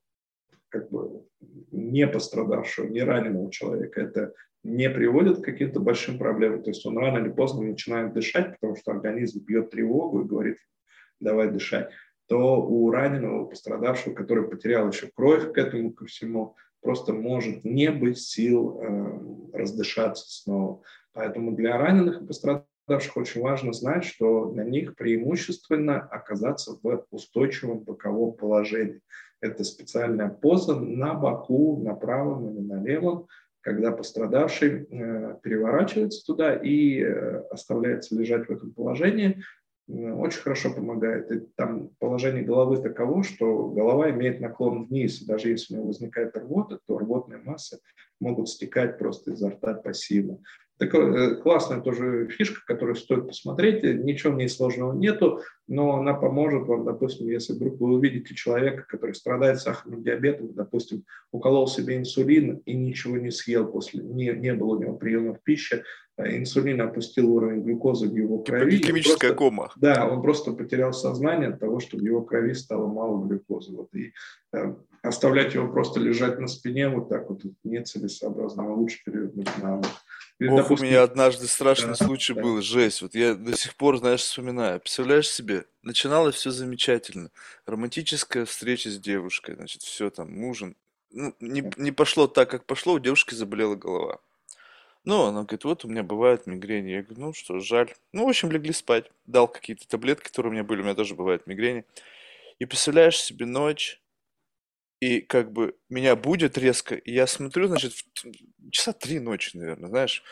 [0.68, 1.24] как бы
[1.72, 4.32] не пострадавшего, не раненого человека это
[4.68, 6.62] не приводит к каким-то большим проблемам.
[6.62, 10.58] То есть он рано или поздно начинает дышать, потому что организм бьет тревогу и говорит,
[11.20, 11.90] давай дышать,
[12.26, 17.90] то у раненого, пострадавшего, который потерял еще кровь к этому, ко всему, просто может не
[17.90, 20.82] быть сил э, раздышаться снова.
[21.12, 27.80] Поэтому для раненых и пострадавших очень важно знать, что для них преимущественно оказаться в устойчивом
[27.80, 29.00] боковом положении.
[29.40, 33.26] Это специальная поза на боку, на правом или на левом,
[33.68, 39.42] когда пострадавший э, переворачивается туда и э, оставляется лежать в этом положении,
[39.88, 41.30] э, очень хорошо помогает.
[41.30, 45.20] И там положение головы таково, что голова имеет наклон вниз.
[45.20, 47.78] И даже если у него возникает рвота, то рвотные массы
[48.20, 50.38] могут стекать просто изо рта пассивно.
[50.78, 53.82] Такая классная тоже фишка, которую стоит посмотреть.
[53.82, 58.84] Ничего в ней сложного нету, но она поможет вам, допустим, если вдруг вы увидите человека,
[58.88, 64.54] который страдает сахарным диабетом, допустим, уколол себе инсулин и ничего не съел после, не, не
[64.54, 65.82] было у него приемов пищи,
[66.16, 68.78] а инсулин опустил уровень глюкозы в его крови.
[68.78, 69.70] Химическая кома.
[69.76, 73.72] Да, он просто потерял сознание от того, что в его крови стало мало глюкозы.
[73.72, 74.12] Вот, и
[74.52, 79.76] э, оставлять его просто лежать на спине вот так вот нецелесообразно, а лучше перевернуть на
[79.76, 79.90] бок.
[80.40, 82.42] Ох, допустим, у меня однажды страшный да, случай да.
[82.42, 83.02] был, жесть.
[83.02, 84.78] Вот я до сих пор, знаешь, вспоминаю.
[84.78, 87.30] Представляешь себе, начиналось все замечательно.
[87.66, 90.76] Романтическая встреча с девушкой, значит, все там, ужин.
[91.10, 94.20] Ну, не, не пошло так, как пошло, у девушки заболела голова.
[95.04, 96.90] Ну, она говорит, вот у меня бывает мигрени.
[96.90, 97.94] Я говорю, ну что, жаль.
[98.12, 99.10] Ну, в общем, легли спать.
[99.26, 101.84] Дал какие-то таблетки, которые у меня были, у меня тоже бывает мигрени.
[102.58, 104.00] И представляешь себе ночь,
[105.00, 109.88] и как бы меня будет резко, и я смотрю, значит, в часа три ночи, наверное,
[109.88, 110.22] знаешь,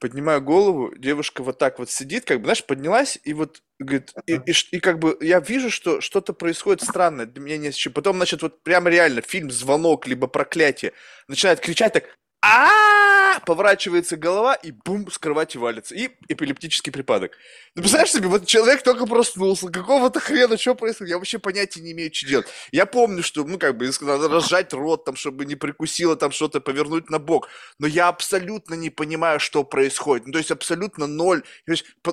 [0.00, 4.34] поднимаю голову, девушка вот так вот сидит, как бы, знаешь, поднялась, и вот, говорит, и,
[4.34, 7.92] и, и как бы я вижу, что что-то происходит странное, для меня не с чем.
[7.92, 10.92] Потом, значит, вот прямо реально фильм «Звонок», либо «Проклятие»,
[11.28, 12.04] начинает кричать так,
[12.42, 15.94] а поворачивается голова и бум, с кровати валится.
[15.94, 17.32] И эпилептический припадок.
[17.74, 21.10] Ну, представляешь себе, вот человек только проснулся, какого-то хрена, что происходит?
[21.10, 22.46] Я вообще понятия не имею, что делать.
[22.72, 26.60] Я помню, что, ну, как бы, надо разжать рот, там, чтобы не прикусило, там, что-то
[26.60, 27.48] повернуть на бок.
[27.78, 30.26] Но я абсолютно не понимаю, что происходит.
[30.26, 31.42] Ну, то есть, абсолютно ноль.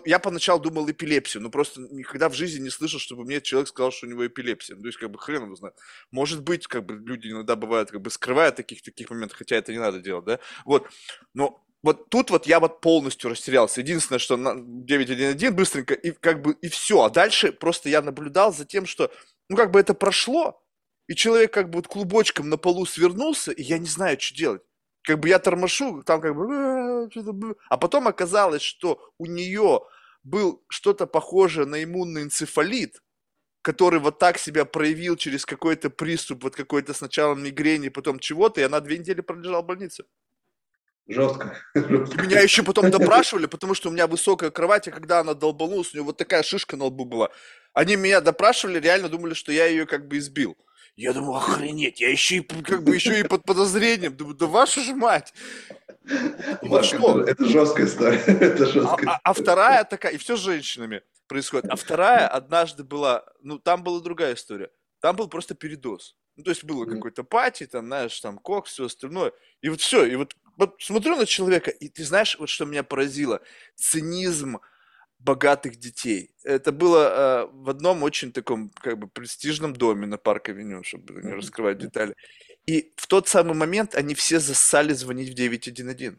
[0.06, 3.92] Я поначалу думал эпилепсию, но просто никогда в жизни не слышал, чтобы мне человек сказал,
[3.92, 4.76] что у него эпилепсия.
[4.76, 5.76] Ну, то есть, как бы, хрен его знает.
[6.12, 9.72] Может быть, как бы, люди иногда бывают, как бы, скрывают таких таких моментов, хотя это
[9.72, 10.40] не надо делать, да?
[10.66, 10.88] Вот.
[11.34, 13.82] Но вот тут вот я вот полностью растерялся.
[13.82, 17.04] Единственное, что на 9.1.1 быстренько, и как бы, и все.
[17.04, 19.12] А дальше просто я наблюдал за тем, что,
[19.50, 20.64] ну, как бы это прошло,
[21.08, 24.62] и человек как бы вот клубочком на полу свернулся, и я не знаю, что делать.
[25.02, 27.58] Как бы я тормошу, там как бы...
[27.70, 29.82] А потом оказалось, что у нее
[30.24, 33.04] был что-то похожее на иммунный энцефалит,
[33.62, 38.64] который вот так себя проявил через какой-то приступ, вот какой-то сначала мигрени, потом чего-то, и
[38.64, 40.06] она две недели пролежала в больнице.
[41.08, 41.58] Жестко.
[41.76, 42.22] Жестко.
[42.22, 45.98] Меня еще потом допрашивали, потому что у меня высокая кровать, и когда она долбанулась, у
[45.98, 47.30] нее вот такая шишка на лбу была.
[47.74, 50.58] Они меня допрашивали, реально думали, что я ее как бы избил.
[50.96, 54.16] Я думаю, охренеть, я еще и как бы еще и под подозрением.
[54.16, 55.34] Думаю, да вашу же мать.
[56.62, 57.22] Вот что?
[57.22, 58.18] Это, это жесткая история.
[58.28, 61.72] Это жесткая а, а, а вторая такая, и все с женщинами происходит.
[61.72, 64.70] А вторая однажды была, ну там была другая история.
[65.00, 66.16] Там был просто передоз.
[66.36, 69.34] Ну, то есть было какой-то пати, там, знаешь, там, кок, все остальное.
[69.62, 72.84] И вот все, и вот, вот смотрю на человека, и ты знаешь, вот что меня
[72.84, 73.42] поразило?
[73.76, 74.60] Цинизм
[75.20, 76.32] богатых детей.
[76.44, 81.34] Это было э, в одном очень таком, как бы, престижном доме на Парк-авеню, чтобы не
[81.34, 82.16] раскрывать детали.
[82.66, 86.18] И в тот самый момент они все зассали звонить в 911.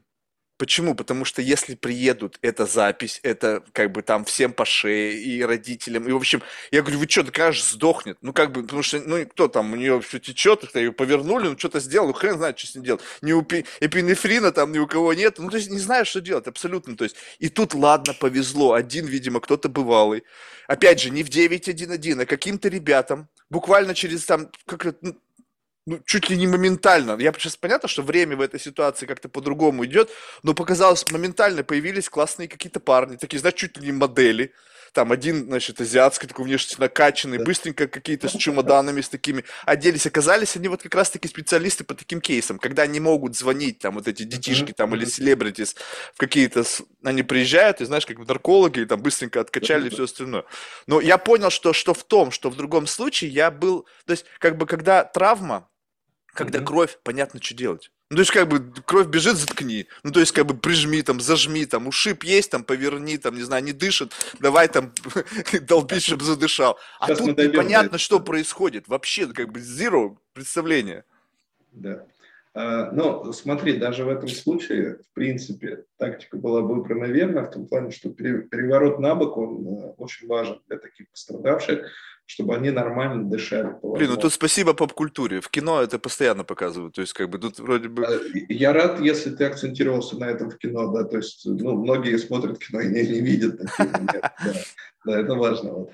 [0.56, 0.94] Почему?
[0.94, 6.06] Потому что если приедут, это запись, это как бы там всем по шее и родителям.
[6.06, 8.18] И, в общем, я говорю, вы что, такая же сдохнет.
[8.20, 11.48] Ну, как бы, потому что, ну, кто там, у нее все течет, как-то ее повернули,
[11.48, 13.02] ну, что-то сделал, ну, хрен знает, что с ним делать.
[13.20, 15.38] Ни у эпинефрина там ни у кого нет.
[15.38, 16.96] Ну, то есть, не знаю, что делать, абсолютно.
[16.96, 18.74] То есть, и тут, ладно, повезло.
[18.74, 20.22] Один, видимо, кто-то бывалый.
[20.68, 25.18] Опять же, не в 911, а каким-то ребятам, буквально через там, как ну,
[25.86, 27.16] ну, чуть ли не моментально.
[27.20, 30.10] Я сейчас понятно, что время в этой ситуации как-то по-другому идет,
[30.42, 34.52] но показалось, моментально появились классные какие-то парни, такие, знаешь, чуть ли не модели.
[34.94, 40.06] Там один, значит, азиатский, такой внешне накачанный, быстренько какие-то с чемоданами, с такими оделись.
[40.06, 44.06] Оказались они вот как раз-таки специалисты по таким кейсам, когда они могут звонить, там, вот
[44.06, 45.74] эти детишки там или селебритис
[46.14, 46.62] в какие-то...
[47.02, 50.44] Они приезжают, и знаешь, как наркологи, и там быстренько откачали и все остальное.
[50.86, 53.88] Но я понял, что, что в том, что в другом случае я был...
[54.06, 55.68] То есть, как бы, когда травма,
[56.34, 56.64] когда mm-hmm.
[56.64, 57.90] кровь, понятно, что делать.
[58.10, 59.86] Ну, то есть, как бы, кровь бежит, заткни.
[60.02, 63.42] Ну, то есть, как бы, прижми, там, зажми, там, ушиб есть, там, поверни, там, не
[63.42, 64.92] знаю, не дышит, давай, там,
[65.62, 66.78] долби, чтобы задышал.
[67.00, 68.88] А Сейчас тут непонятно, что происходит.
[68.88, 71.04] Вообще, как бы, zero представление.
[71.72, 72.06] Да.
[72.56, 77.66] А, ну, смотри, даже в этом случае, в принципе, тактика была выбрана верно, в том
[77.66, 81.90] плане, что переворот на бок, он э, очень важен для таких пострадавших,
[82.26, 83.74] чтобы они нормально дышали.
[83.82, 85.40] Блин, ну тут спасибо поп-культуре.
[85.40, 86.94] В кино это постоянно показывают.
[86.94, 88.04] То есть, как бы тут вроде бы...
[88.04, 92.16] А, я рад, если ты акцентировался на этом в кино, да, то есть, ну, многие
[92.18, 94.32] смотрят кино и не, не видят такие да,
[95.04, 95.72] да, это важно.
[95.72, 95.90] Вот.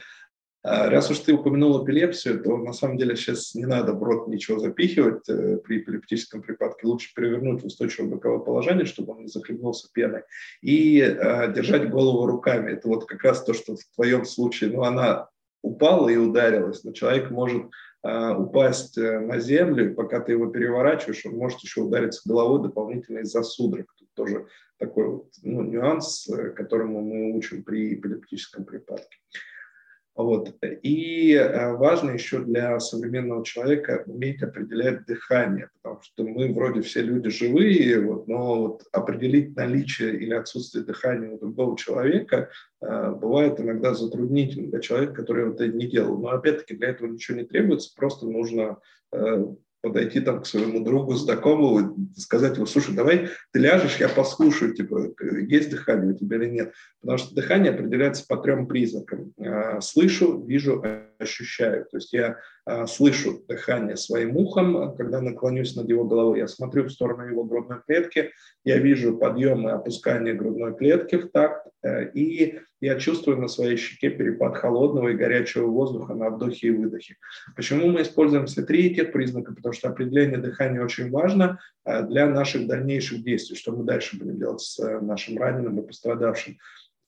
[0.63, 4.29] А раз уж ты упомянул эпилепсию, то на самом деле сейчас не надо в рот
[4.29, 6.87] ничего запихивать э, при эпилептическом припадке.
[6.87, 10.23] Лучше перевернуть в устойчивое боковое положение, чтобы он не захлебнулся пеной,
[10.61, 12.73] и э, держать голову руками.
[12.73, 15.31] Это вот как раз то, что в твоем случае, ну, она
[15.63, 17.67] упала и ударилась, но человек может
[18.03, 23.19] э, упасть на землю, и пока ты его переворачиваешь, он может еще удариться головой дополнительно
[23.21, 23.87] из-за судорог.
[23.99, 24.47] Тут тоже
[24.81, 29.19] такой вот, ну, нюанс, э, которому мы учим при эпилептическом припадке.
[30.17, 30.55] Вот.
[30.83, 37.01] И э, важно еще для современного человека уметь определять дыхание, потому что мы вроде все
[37.01, 42.51] люди живые, вот, но вот определить наличие или отсутствие дыхания у другого человека
[42.83, 46.19] э, бывает иногда затруднительно для человека, который это не делал.
[46.19, 48.79] Но опять-таки для этого ничего не требуется, просто нужно
[49.13, 49.45] э,
[49.83, 55.13] подойти там к своему другу, знакомому, сказать ему, слушай, давай ты ляжешь, я послушаю, типа,
[55.49, 56.75] есть дыхание у тебя или нет.
[57.01, 59.33] Потому что дыхание определяется по трем признакам.
[59.39, 60.83] А, слышу, вижу,
[61.21, 61.87] ощущаю.
[61.91, 66.85] То есть я а, слышу дыхание своим ухом, когда наклонюсь над его головой, я смотрю
[66.85, 68.31] в сторону его грудной клетки,
[68.65, 73.77] я вижу подъем и опускание грудной клетки в такт, э, и я чувствую на своей
[73.77, 77.17] щеке перепад холодного и горячего воздуха на вдохе и выдохе.
[77.57, 79.55] Почему мы используем все три этих признака?
[79.55, 84.39] Потому что определение дыхания очень важно э, для наших дальнейших действий, что мы дальше будем
[84.39, 86.59] делать с э, нашим раненым и пострадавшим.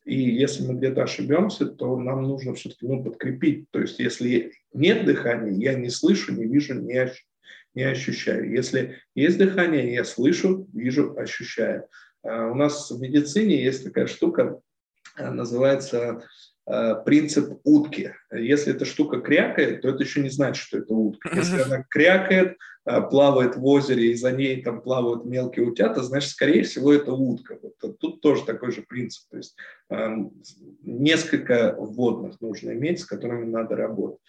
[0.04, 3.70] И если мы где-то ошибемся, то нам нужно все-таки ну, подкрепить.
[3.70, 7.26] То есть если нет дыхания, я не слышу, не вижу, не, ощущаю
[7.74, 8.50] не ощущаю.
[8.50, 11.86] Если есть дыхание, я слышу, вижу, ощущаю.
[12.22, 14.60] А, у нас в медицине есть такая штука,
[15.16, 16.22] а, называется
[17.04, 18.14] принцип утки.
[18.32, 21.30] Если эта штука крякает, то это еще не значит, что это утка.
[21.34, 26.62] Если она крякает, плавает в озере, и за ней там плавают мелкие утята, значит, скорее
[26.62, 27.58] всего, это утка.
[27.62, 29.28] Вот тут тоже такой же принцип.
[29.30, 29.56] То есть
[30.82, 34.20] несколько вводных нужно иметь, с которыми надо работать.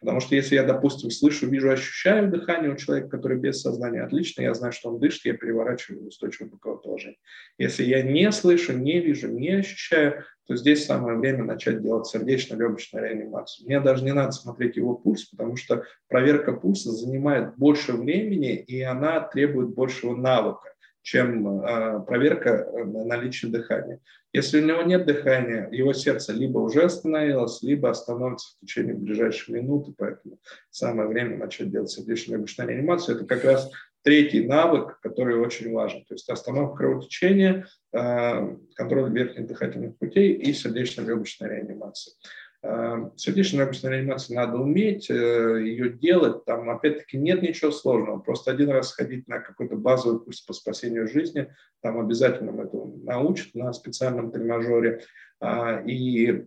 [0.00, 4.42] Потому что если я, допустим, слышу, вижу, ощущаю дыхание у человека, который без сознания, отлично,
[4.42, 7.18] я знаю, что он дышит, я переворачиваю в устойчивое боковое положение.
[7.58, 13.04] Если я не слышу, не вижу, не ощущаю, то здесь самое время начать делать сердечно-легочную
[13.04, 13.66] реанимацию.
[13.66, 18.80] Мне даже не надо смотреть его пульс, потому что проверка пульса занимает больше времени, и
[18.80, 20.68] она требует большего навыка
[21.08, 23.98] чем э, проверка на наличие дыхания.
[24.34, 29.54] Если у него нет дыхания, его сердце либо уже остановилось, либо остановится в течение ближайшей
[29.54, 30.38] минуты, поэтому
[30.70, 33.16] самое время начать делать сердечно-легочную реанимацию.
[33.16, 33.70] Это как раз
[34.02, 36.04] третий навык, который очень важен.
[36.04, 42.12] То есть остановка кровотечения, э, контроль верхних дыхательных путей и сердечно-легочная реанимация.
[42.60, 45.14] Эм, сердечно-легочная реанимация надо уметь, э,
[45.62, 50.40] ее делать, там опять-таки нет ничего сложного, просто один раз сходить на какой-то базовый курс
[50.40, 55.04] по спасению жизни, там обязательно это научат на специальном тренажере,
[55.40, 56.46] а, и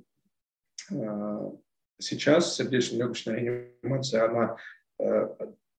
[0.91, 1.53] а,
[1.97, 4.57] сейчас сердечно-легочная реанимация, она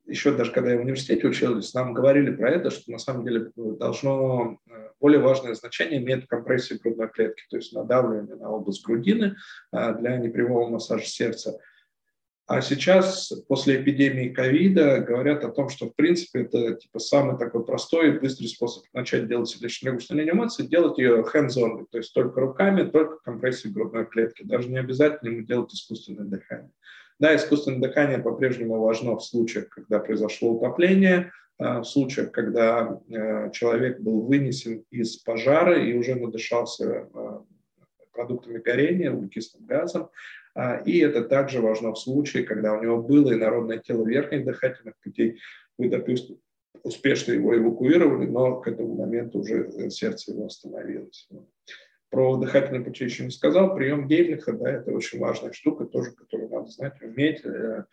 [0.07, 3.53] еще даже когда я в университете учился, нам говорили про это, что на самом деле
[3.55, 4.59] должно
[5.03, 9.37] более важное значение имеет компрессия грудной клетки, то есть надавливание на область грудины
[9.73, 11.59] для непрямого массажа сердца.
[12.47, 17.65] А сейчас, после эпидемии ковида, говорят о том, что, в принципе, это типа самый такой
[17.65, 22.89] простой и быстрый способ начать делать сердечно-легочную реанимацию, делать ее hands-on, то есть только руками,
[22.91, 24.43] только компрессией грудной клетки.
[24.43, 26.71] Даже не обязательно ему делать искусственное дыхание.
[27.19, 33.51] Да, искусственное дыхание по-прежнему важно в случаях, когда произошло утопление, а, в случаях, когда э,
[33.53, 37.45] человек был вынесен из пожара и уже надышался а,
[38.13, 40.11] продуктами горения, углекислым газом,
[40.55, 44.95] а, и это также важно в случае, когда у него было инородное тело верхних дыхательных
[45.03, 45.41] путей.
[45.79, 46.39] Вы, допустим,
[46.83, 51.29] успешно его эвакуировали, но к этому моменту уже э, сердце его остановилось.
[52.11, 53.75] Про дыхательные пути еще не сказал.
[53.75, 57.45] Прием Геймлиха, да, это очень важная штука, тоже, которую надо знать, уметь.
[57.45, 57.85] Э,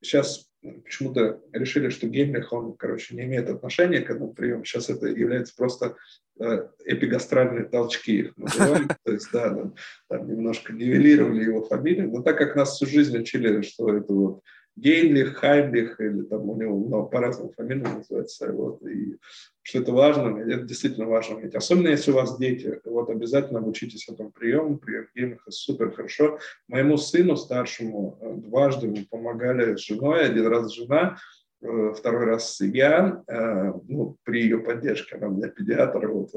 [0.00, 4.64] сейчас почему-то решили, что Геймлих, он, короче, не имеет отношения к этому приему.
[4.64, 5.96] Сейчас это является просто
[6.38, 8.92] э, эпигастральные толчки их называют.
[9.04, 9.70] То есть, да,
[10.08, 12.10] там немножко нивелировали его фамилию.
[12.10, 14.42] Но так как нас всю жизнь учили, что это вот
[14.76, 19.18] Гейнлих, Хайнлих, или там у него много по-разному фамилии называется, вот, и
[19.62, 21.54] что это важно, это действительно важно иметь.
[21.54, 26.38] Особенно если у вас дети, вот обязательно обучитесь этому приему, прием Гейнлиха супер хорошо.
[26.68, 31.18] Моему сыну старшему э, дважды мы помогали с женой, один раз жена,
[31.60, 36.30] э, второй раз я, э, ну, при ее поддержке, она у меня педиатр, вот,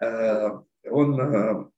[0.90, 1.72] он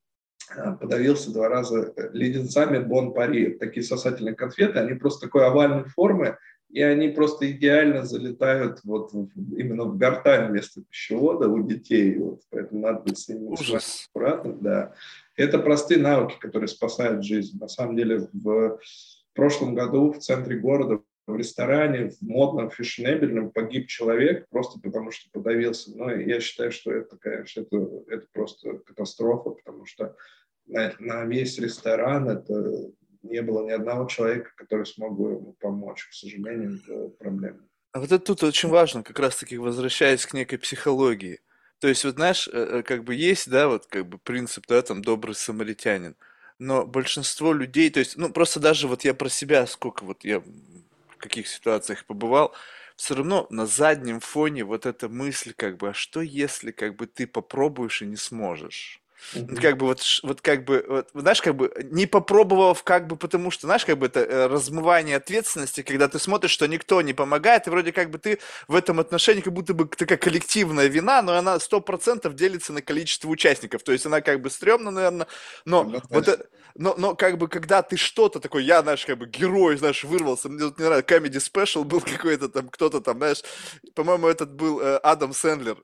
[0.79, 3.53] подавился два раза э, леденцами Бон Пари.
[3.57, 6.37] Такие сосательные конфеты, они просто такой овальной формы,
[6.69, 12.17] и они просто идеально залетают вот именно в гортань вместо пищевода у детей.
[12.17, 14.57] Вот, поэтому надо быть с ними аккуратным.
[14.61, 14.93] Да.
[15.35, 17.57] Это простые навыки, которые спасают жизнь.
[17.59, 18.79] На самом деле в
[19.33, 25.29] прошлом году в центре города в ресторане, в модном, фешенебельном погиб человек просто потому, что
[25.31, 25.95] подавился.
[25.95, 30.15] Но я считаю, что это, конечно, это, это просто катастрофа, потому что
[30.65, 32.91] на, на весь ресторан это
[33.23, 36.07] не было ни одного человека, который смог бы ему помочь.
[36.09, 37.59] К сожалению, это проблема.
[37.91, 41.39] А вот это тут очень важно, как раз-таки возвращаясь к некой психологии.
[41.79, 44.81] То есть, вот знаешь, э, э, как бы есть, да, вот как бы принцип, да,
[44.81, 46.15] там, добрый самаритянин.
[46.57, 50.41] Но большинство людей, то есть, ну, просто даже вот я про себя, сколько вот я
[51.17, 52.55] в каких ситуациях побывал,
[52.95, 57.07] все равно на заднем фоне вот эта мысль, как бы, а что если, как бы,
[57.07, 59.01] ты попробуешь и не сможешь?
[59.33, 59.61] Mm-hmm.
[59.61, 63.51] Как бы вот, вот как бы, вот, знаешь, как бы не попробовав, как бы, потому
[63.51, 67.67] что, знаешь, как бы это э, размывание ответственности, когда ты смотришь, что никто не помогает,
[67.67, 71.33] и вроде как бы ты в этом отношении как будто бы такая коллективная вина, но
[71.33, 75.27] она сто процентов делится на количество участников, то есть она как бы стрёмна, наверное,
[75.65, 76.01] но mm-hmm.
[76.09, 76.45] вот это,
[76.75, 80.47] но, но как бы когда ты что-то такой, я, знаешь, как бы герой, знаешь, вырвался,
[80.47, 83.43] мне тут не нравится, comedy special был какой-то там, кто-то там, знаешь,
[83.95, 85.77] по-моему, этот был э, Адам Сэндлер,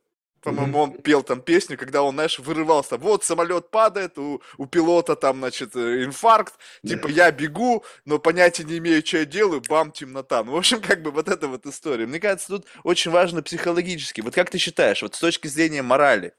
[0.43, 2.97] по-моему, он пел там песню, когда он, знаешь, вырывался.
[2.97, 6.53] Вот самолет падает, у, у пилота там, значит, э, инфаркт.
[6.85, 10.43] Типа, я бегу, но понятия не имею, что я делаю, бам, темнота.
[10.43, 12.05] Ну, в общем, как бы вот эта вот история.
[12.05, 14.19] Мне кажется, тут очень важно психологически.
[14.19, 16.33] Вот как ты считаешь, вот с точки зрения морали,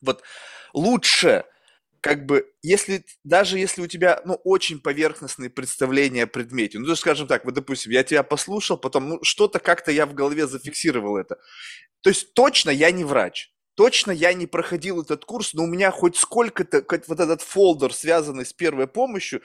[0.00, 0.22] вот
[0.74, 1.44] лучше
[2.00, 7.26] как бы, если, даже если у тебя, ну, очень поверхностные представления о предмете, ну, скажем
[7.26, 11.38] так, вот, допустим, я тебя послушал, потом, ну, что-то как-то я в голове зафиксировал это.
[12.02, 15.90] То есть точно я не врач, точно я не проходил этот курс, но у меня
[15.90, 19.42] хоть сколько-то, хоть вот этот фолдер, связанный с первой помощью,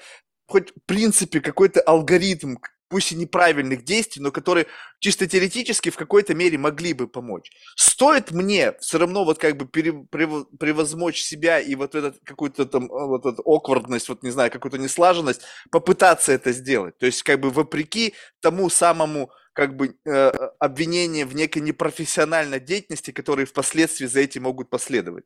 [0.47, 2.57] хоть в принципе какой-то алгоритм,
[2.93, 4.67] пусть и неправильных действий, но которые
[4.99, 7.49] чисто теоретически в какой-то мере могли бы помочь.
[7.75, 13.07] Стоит мне все равно вот как бы превозмочь себя и вот этот какую-то там а,
[13.07, 15.41] вот эту awkwardность, вот не знаю, какую-то неслаженность,
[15.71, 16.95] попытаться это сделать.
[16.99, 23.09] То есть как бы вопреки тому самому как бы э, обвинения в некой непрофессиональной деятельности,
[23.09, 25.25] которые впоследствии за этим могут последовать.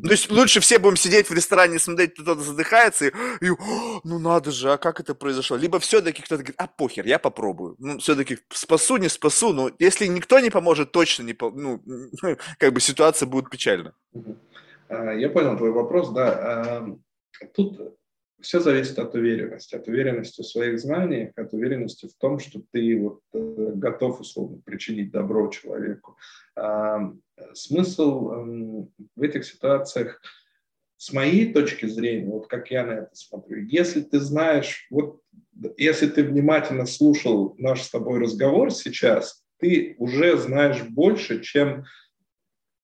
[0.00, 3.10] То есть лучше все будем сидеть в ресторане, смотреть, кто-то задыхается, и,
[3.42, 3.50] и
[4.04, 5.56] ну надо же, а как это произошло?
[5.56, 7.76] Либо все-таки кто-то говорит, а похер, я попробую.
[7.78, 11.82] Ну, все-таки спасу, не спасу, но если никто не поможет, точно не, ну,
[12.58, 13.94] как бы ситуация будет печальна.
[14.88, 16.86] А, я понял твой вопрос, да.
[17.54, 17.98] Тут
[18.40, 22.98] все зависит от уверенности, от уверенности в своих знаниях, от уверенности в том, что ты
[22.98, 26.16] вот э, готов условно причинить добро человеку.
[27.54, 30.20] Смысл эм, в этих ситуациях,
[30.96, 35.20] с моей точки зрения, вот как я на это смотрю, если ты знаешь, вот
[35.76, 41.84] если ты внимательно слушал наш с тобой разговор сейчас, ты уже знаешь больше, чем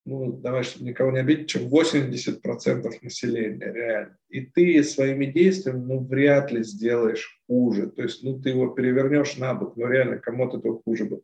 [0.05, 4.17] ну, давай, чтобы никого не обидеть, чем 80% населения реально.
[4.29, 7.91] И ты своими действиями, ну, вряд ли сделаешь хуже.
[7.91, 11.23] То есть, ну, ты его перевернешь на бок, но реально кому-то этого хуже будет.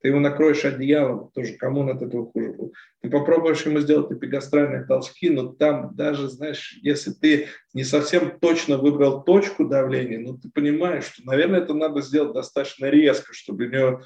[0.00, 2.72] Ты его накроешь одеялом, тоже кому от этого хуже будет.
[3.00, 8.78] Ты попробуешь ему сделать эпигастральные толчки, но там даже, знаешь, если ты не совсем точно
[8.78, 13.70] выбрал точку давления, ну, ты понимаешь, что, наверное, это надо сделать достаточно резко, чтобы у
[13.70, 14.02] него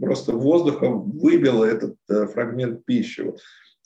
[0.00, 3.32] просто воздухом выбило этот э, фрагмент пищи.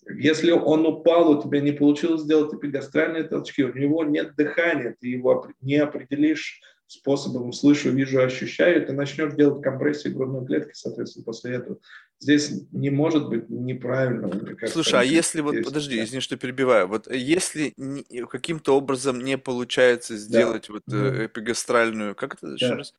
[0.09, 5.09] Если он упал, у тебя не получилось сделать эпигастральные толчки, у него нет дыхания, ты
[5.09, 6.61] его не определишь
[6.93, 11.79] способом слышу, вижу, ощущаю, ты начнешь делать компрессию грудной клетки, соответственно, после этого.
[12.21, 14.29] Здесь не может быть неправильно.
[14.31, 17.75] Кажется, Слушай, а если вот, подожди, извини, что перебиваю, вот если
[18.27, 20.75] каким-то образом не получается сделать да.
[20.75, 21.27] вот mm-hmm.
[21.27, 22.77] эпигастральную, как это еще да.
[22.77, 22.95] раз?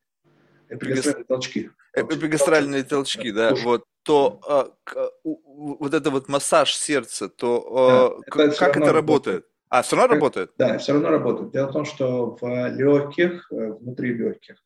[0.70, 1.70] Эпигастральные толчки.
[1.94, 3.64] Эпигастральные толчки, да, Слушай.
[3.64, 9.48] вот, то а, к, вот это вот массаж сердца, то а, да, как это работает?
[9.74, 10.52] А, все равно работает?
[10.56, 11.52] Да, все равно работает.
[11.52, 14.58] Дело в том, что в легких, э, внутри легких,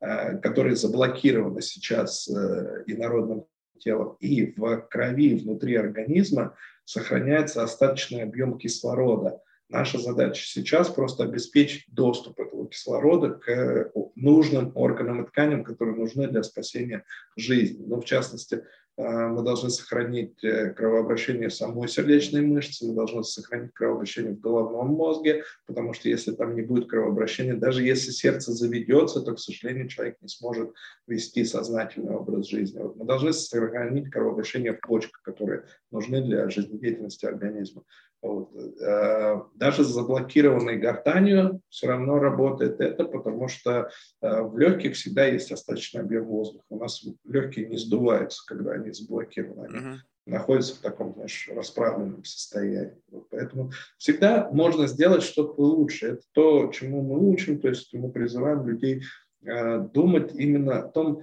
[0.00, 3.44] э, которые заблокированы сейчас э, инородным
[3.78, 6.56] телом, и в крови внутри организма
[6.86, 9.42] сохраняется остаточный объем кислорода.
[9.68, 16.26] Наша задача сейчас просто обеспечить доступ этого кислорода к нужным органам и тканям, которые нужны
[16.26, 17.04] для спасения
[17.36, 17.84] жизни.
[17.86, 18.64] Ну, в частности,
[18.96, 25.42] мы должны сохранить э, кровообращение самой сердечной мышце, мы должны сохранить кровообращение в головном мозге,
[25.66, 30.18] потому что если там не будет кровообращения, даже если сердце заведется, то, к сожалению, человек
[30.20, 30.72] не сможет
[31.08, 32.80] вести сознательный образ жизни.
[32.80, 37.82] Вот мы должны сохранить кровообращение в почках, которые нужны для жизнедеятельности организма.
[38.24, 38.54] Вот.
[38.80, 43.90] Э, даже заблокированной гортанью все равно работает это, потому что
[44.22, 46.64] э, в легких всегда есть остаточный объем воздуха.
[46.70, 49.66] У нас легкие не сдуваются, когда они заблокированы.
[49.66, 49.96] Они uh-huh.
[50.26, 53.00] находятся в таком, знаешь, расправленном состоянии.
[53.10, 56.06] Вот поэтому всегда можно сделать что-то лучше.
[56.08, 59.02] Это то, чему мы учим, то есть мы призываем людей
[59.44, 61.22] э, думать именно о том,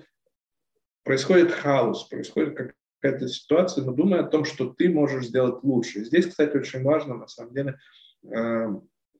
[1.04, 6.00] происходит хаос, происходит как какая-то ситуация, но думай о том, что ты можешь сделать лучше.
[6.00, 7.80] И здесь, кстати, очень важно, на самом деле,
[8.24, 8.68] э,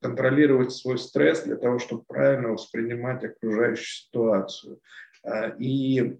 [0.02, 4.80] контролировать свой стресс для того, чтобы правильно воспринимать окружающую ситуацию.
[5.24, 6.20] Э, и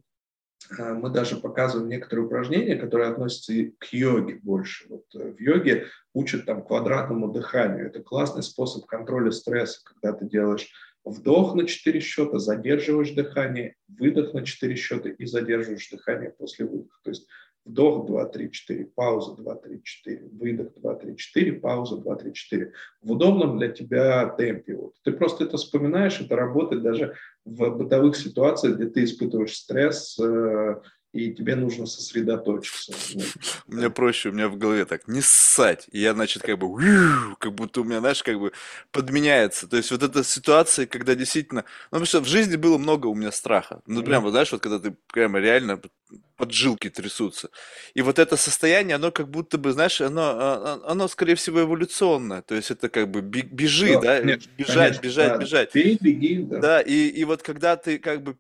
[0.70, 4.88] мы даже показываем некоторые упражнения, которые относятся к йоге больше.
[4.90, 7.88] Вот в йоге учат там квадратному дыханию.
[7.88, 10.70] Это классный способ контроля стресса, когда ты делаешь
[11.04, 17.00] вдох на 4 счета, задерживаешь дыхание, выдох на 4 счета и задерживаешь дыхание после выдоха.
[17.04, 17.28] То есть
[17.66, 22.34] Вдох 2, 3, 4, пауза 2, 3, 4, выдох 2, 3, 4, пауза 2, 3,
[22.34, 22.74] 4.
[23.02, 24.76] В удобном для тебя темпе.
[24.76, 24.94] Вот.
[25.04, 30.82] Ты просто это вспоминаешь, это работает даже в бытовых ситуациях, где ты испытываешь стресс, э,
[31.14, 32.94] и тебе нужно сосредоточиться.
[33.68, 35.88] Меня проще, у меня в голове так, не ссать.
[35.92, 38.54] И я, значит, как бы, как будто у меня, знаешь, как бы
[38.92, 39.68] подменяется.
[39.68, 41.66] То есть вот эта ситуация, когда действительно...
[41.92, 43.82] Ну, потому что в жизни было много у меня страха.
[43.88, 45.82] Ну, прямо, знаешь, вот когда ты прямо реально
[46.38, 47.50] поджилки трясутся.
[47.94, 51.62] И вот это состояние, оно как будто бы, знаешь, оно, а, а, оно скорее всего,
[51.62, 52.42] эволюционное.
[52.42, 54.24] То есть это как бы бежи, да, да?
[54.24, 55.38] Нет, бежать, конечно, бежать, да.
[55.38, 55.76] бежать.
[55.76, 56.60] Беги, беги, да.
[56.60, 58.38] Да, и, и вот когда ты как бы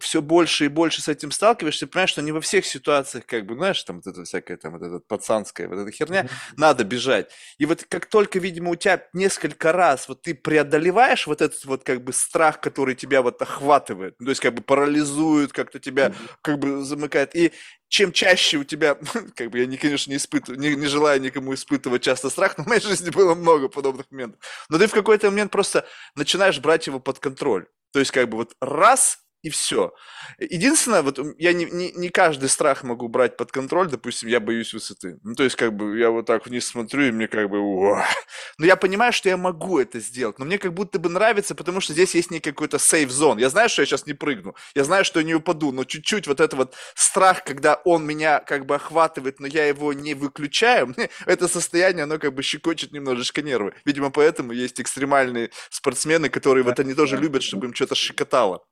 [0.00, 3.54] все больше и больше с этим сталкиваешься, понимаешь, что не во всех ситуациях, как бы,
[3.54, 6.54] знаешь, там вот это всякая там вот эта пацанская вот эта херня, mm-hmm.
[6.56, 7.30] надо бежать.
[7.58, 11.84] И вот как только, видимо, у тебя несколько раз вот ты преодолеваешь вот этот вот
[11.84, 16.30] как бы страх, который тебя вот охватывает, то есть как бы парализует, как-то тебя mm-hmm.
[16.42, 17.52] как бы замыкает, и
[17.88, 18.96] чем чаще у тебя,
[19.36, 22.64] как бы я, не, конечно, не испытываю, не, не желаю никому испытывать часто страх, но
[22.64, 24.40] в моей жизни было много подобных моментов.
[24.68, 27.66] Но ты в какой-то момент просто начинаешь брать его под контроль.
[27.92, 29.92] То есть как бы вот раз и все.
[30.38, 34.72] Единственное, вот я не, не, не каждый страх могу брать под контроль, допустим, я боюсь
[34.72, 35.18] высоты.
[35.22, 38.04] Ну, то есть, как бы, я вот так вниз смотрю, и мне как бы, Уah!
[38.58, 41.82] но я понимаю, что я могу это сделать, но мне как будто бы нравится, потому
[41.82, 43.36] что здесь есть некий какой-то сейф зон.
[43.36, 46.26] Я знаю, что я сейчас не прыгну, я знаю, что я не упаду, но чуть-чуть
[46.26, 50.86] вот это вот страх, когда он меня как бы охватывает, но я его не выключаю,
[50.96, 53.74] мне это состояние, оно как бы щекочет немножечко нервы.
[53.84, 58.64] Видимо, поэтому есть экстремальные спортсмены, которые вот они тоже любят, чтобы им что-то щекотало.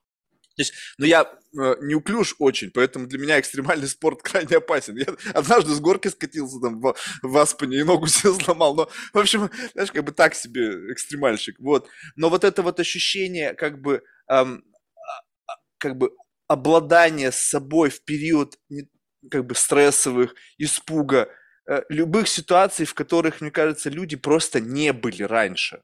[0.57, 4.97] То есть, ну, я э, неуклюж очень, поэтому для меня экстремальный спорт крайне опасен.
[4.97, 8.75] Я однажды с горки скатился там в, в Аспане и ногу себе сломал.
[8.75, 11.59] Но, в общем, знаешь, как бы так себе экстремальщик.
[11.59, 11.89] Вот.
[12.17, 14.65] Но вот это вот ощущение, как бы, эм,
[15.79, 16.11] как бы
[16.49, 18.59] обладание собой в период
[19.31, 21.29] как бы стрессовых, испуга,
[21.69, 25.83] э, любых ситуаций, в которых, мне кажется, люди просто не были раньше.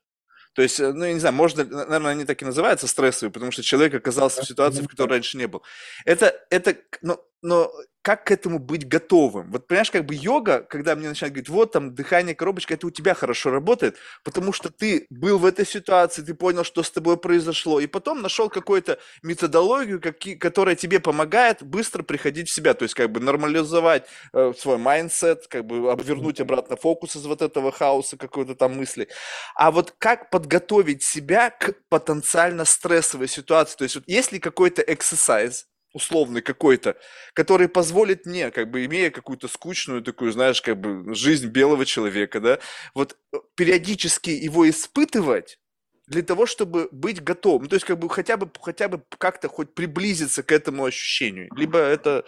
[0.54, 3.52] То есть, э, ну, я не знаю, можно, наверное, они так и называются стрессовые, потому
[3.52, 5.62] что человек оказался в ситуации, в которой раньше не был.
[6.04, 7.72] Это, это, ну, но
[8.08, 9.50] как к этому быть готовым?
[9.50, 12.90] Вот понимаешь, как бы йога, когда мне начинают говорить, вот там дыхание, коробочка, это у
[12.90, 17.18] тебя хорошо работает, потому что ты был в этой ситуации, ты понял, что с тобой
[17.18, 22.84] произошло, и потом нашел какую-то методологию, какие, которая тебе помогает быстро приходить в себя, то
[22.84, 27.72] есть как бы нормализовать э, свой mindset, как бы обвернуть обратно фокус из вот этого
[27.72, 29.08] хаоса какой-то там мысли.
[29.54, 33.76] А вот как подготовить себя к потенциально стрессовой ситуации?
[33.76, 36.96] То есть вот есть ли какой-то exercise, условный какой-то,
[37.32, 42.40] который позволит мне, как бы имея какую-то скучную такую, знаешь, как бы жизнь белого человека,
[42.40, 42.58] да,
[42.94, 45.58] вот э, периодически его испытывать
[46.06, 47.62] для того, чтобы быть готовым.
[47.62, 51.48] Ну, то есть как бы хотя бы, хотя бы как-то хоть приблизиться к этому ощущению.
[51.54, 52.24] Либо это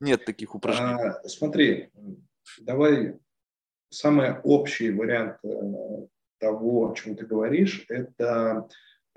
[0.00, 1.02] нет таких упражнений.
[1.02, 1.90] А, смотри,
[2.58, 3.18] давай
[3.90, 5.48] самый общий вариант э,
[6.38, 8.68] того, о чем ты говоришь, это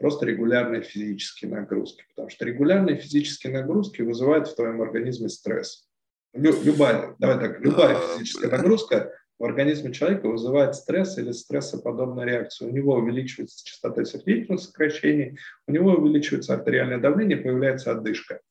[0.04, 2.04] просто регулярные физические нагрузки.
[2.10, 5.88] Потому что регулярные физические нагрузки вызывают в твоем организме стресс.
[6.34, 12.70] Любая, давай так, любая физическая нагрузка в организме человека вызывает стресс или стрессоподобную реакцию.
[12.70, 15.38] У него увеличивается частота сердечных сокращений,
[15.68, 18.42] у него увеличивается артериальное давление, появляется одышка.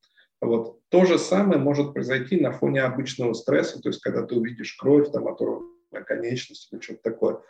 [0.40, 0.80] Вот.
[0.88, 5.12] То же самое может произойти на фоне обычного стресса, то есть когда ты увидишь кровь,
[5.12, 7.40] там, оторванная конечность или что-то такое.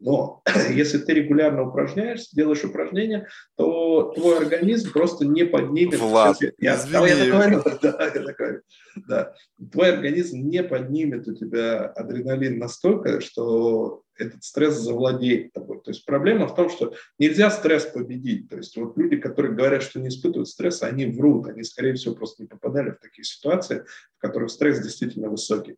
[0.00, 6.00] Но если ты регулярно упражняешься, делаешь упражнения, то твой организм просто не поднимет...
[6.00, 7.08] Влад, я, извини.
[7.08, 8.62] я договорю, да, я договорю.
[9.06, 9.34] Да.
[9.70, 15.80] Твой организм не поднимет у тебя адреналин настолько, что этот стресс завладеет тобой.
[15.82, 18.48] То есть проблема в том, что нельзя стресс победить.
[18.48, 21.46] То есть вот люди, которые говорят, что не испытывают стресса, они врут.
[21.46, 23.84] Они, скорее всего, просто не попадали в такие ситуации,
[24.16, 25.76] в которых стресс действительно высокий.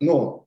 [0.00, 0.46] Но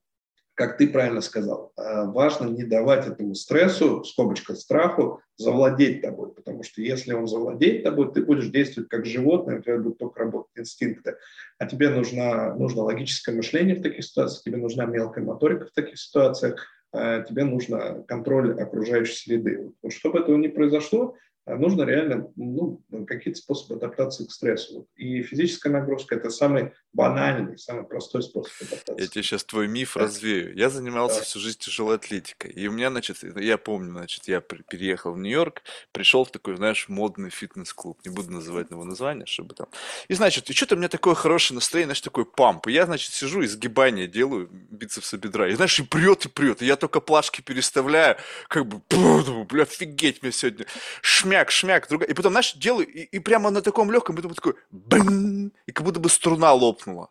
[0.58, 6.64] как ты правильно сказал, э, важно не давать этому стрессу, скобочка страху, завладеть тобой, потому
[6.64, 10.58] что если он завладеет тобой, ты будешь действовать как животное, у тебя будут только работать
[10.58, 11.18] инстинкты,
[11.60, 16.00] а тебе нужно, нужно логическое мышление в таких ситуациях, тебе нужна мелкая моторика в таких
[16.00, 19.74] ситуациях, э, тебе нужно контроль окружающей среды.
[19.90, 21.14] Чтобы этого не произошло,
[21.56, 24.88] нужно реально ну, какие-то способы адаптации к стрессу.
[24.96, 29.02] И физическая нагрузка– это самый банальный, самый простой способ адаптации.
[29.02, 30.02] Я тебе сейчас твой миф да.
[30.02, 30.54] развею.
[30.56, 31.24] Я занимался да.
[31.24, 32.52] всю жизнь тяжелой атлетикой.
[32.52, 35.62] И у меня, значит, я помню, значит, я переехал в Нью-Йорк,
[35.94, 38.00] пришел в такой, знаешь, модный фитнес-клуб.
[38.04, 39.68] Не буду называть его название, чтобы там...
[40.10, 42.68] И, значит, и что-то у меня такое хорошее настроение, знаешь, такой памп.
[42.68, 45.48] И я, значит, сижу и сгибание делаю бицепса бедра.
[45.48, 46.62] И, знаешь, и прет, и прет.
[46.62, 48.18] И я только плашки переставляю,
[48.50, 48.82] как бы,
[49.46, 50.66] бля, офигеть мне сегодня.
[51.02, 52.10] Шмя шмяк, шмяк, другая.
[52.10, 55.86] И потом, знаешь, делаю, и, и прямо на таком легком, потом такой, бэн, и как
[55.86, 57.10] будто бы струна лопнула.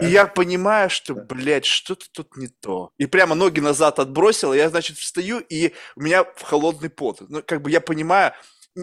[0.00, 2.92] И я понимаю, что, блядь, что-то тут не то.
[2.96, 7.20] И прямо ноги назад отбросил, я, значит, встаю, и у меня в холодный пот.
[7.28, 8.32] Ну, как бы я понимаю,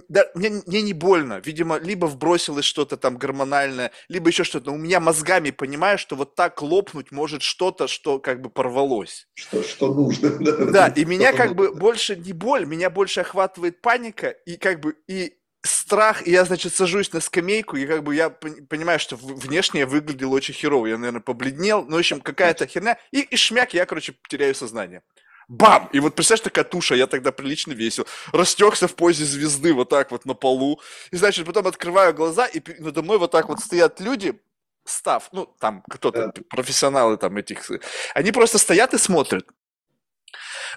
[0.08, 1.42] да, мне, мне не больно.
[1.44, 4.68] Видимо, либо вбросилось что-то там гормональное, либо еще что-то.
[4.68, 9.28] Но у меня мозгами понимаю, что вот так лопнуть может что-то, что как бы порвалось.
[9.34, 10.32] Что, что нужно.
[10.72, 14.80] Да, да и меня как бы больше не боль, меня больше охватывает паника и как
[14.80, 15.34] бы и
[15.64, 19.88] страх, и я, значит, сажусь на скамейку, и как бы я понимаю, что внешне я
[19.88, 20.88] выглядел очень херово.
[20.88, 22.98] Я, наверное, побледнел, ну, в общем, какая-то херня.
[23.12, 25.04] И, и шмяк, я, короче, теряю сознание
[25.52, 25.90] бам!
[25.92, 28.08] И вот представляешь, такая туша, я тогда прилично весил.
[28.32, 30.80] Растекся в позе звезды вот так вот на полу.
[31.12, 34.40] И, значит, потом открываю глаза, и надо мной вот так вот стоят люди,
[34.86, 37.70] став, ну, там кто-то, профессионалы там этих,
[38.14, 39.46] они просто стоят и смотрят.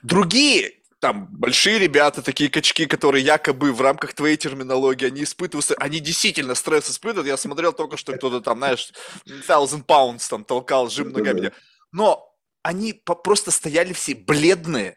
[0.03, 6.01] Другие, там, большие ребята, такие качки, которые якобы в рамках твоей терминологии, они испытывают, они
[6.01, 7.29] действительно стресс испытывают.
[7.29, 8.93] Я смотрел только что кто-то там, знаешь,
[9.25, 11.53] thousand pounds там толкал жим ногами.
[11.93, 12.34] Но
[12.65, 14.97] они просто стояли все бледные.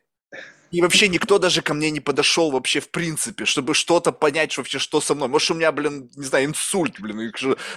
[0.72, 4.80] И вообще никто даже ко мне не подошел вообще в принципе, чтобы что-то понять вообще,
[4.80, 5.30] что со мной.
[5.30, 7.32] Может, у меня, блин, не знаю, инсульт, блин.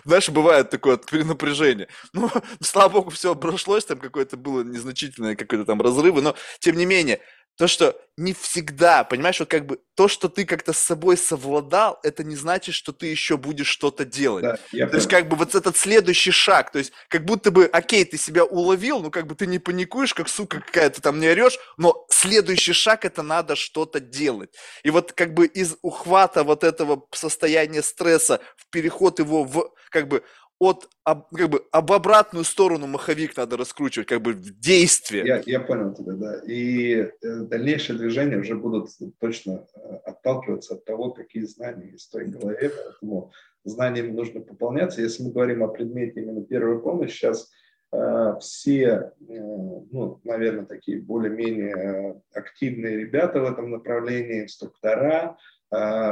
[0.05, 1.89] Знаешь, бывает такое перенапряжение.
[2.13, 2.31] Ну,
[2.61, 7.21] слава богу, все обошлось, там какое-то было незначительное какое-то там разрывы, но тем не менее,
[7.57, 11.99] то, что не всегда, понимаешь, вот как бы то, что ты как-то с собой совладал,
[12.03, 14.43] это не значит, что ты еще будешь что-то делать.
[14.45, 18.05] Да, то есть как бы вот этот следующий шаг, то есть как будто бы, окей,
[18.05, 21.59] ты себя уловил, ну как бы ты не паникуешь, как сука какая-то там не орешь,
[21.77, 24.55] но следующий шаг это надо что-то делать.
[24.83, 30.09] И вот как бы из ухвата вот этого состояния стресса в переход его в как
[30.09, 30.23] бы
[30.61, 35.25] от как бы об обратную сторону маховик надо раскручивать, как бы в действие.
[35.27, 36.39] Я, я понял тебя, да.
[36.47, 42.11] И э, дальнейшие движения уже будут точно э, отталкиваться от того, какие знания есть в
[42.11, 43.33] твоей голове, поэтому
[43.65, 45.01] знаниями нужно пополняться.
[45.01, 47.51] Если мы говорим о предмете именно первой помощи, сейчас
[47.93, 55.39] э, все, ну, наверное, такие более-менее активные ребята в этом направлении, инструктора,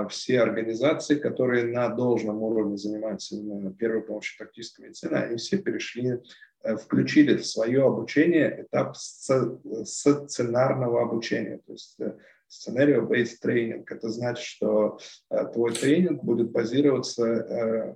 [0.08, 6.20] все организации, которые на должном уровне занимаются именно первой помощью тактической медицины, они все перешли,
[6.84, 11.58] включили в свое обучение этап сценарного обучения.
[11.66, 11.98] То есть
[12.48, 13.92] scenario-based тренинг.
[13.92, 14.98] Это значит, что
[15.30, 17.94] э, твой тренинг будет базироваться, э,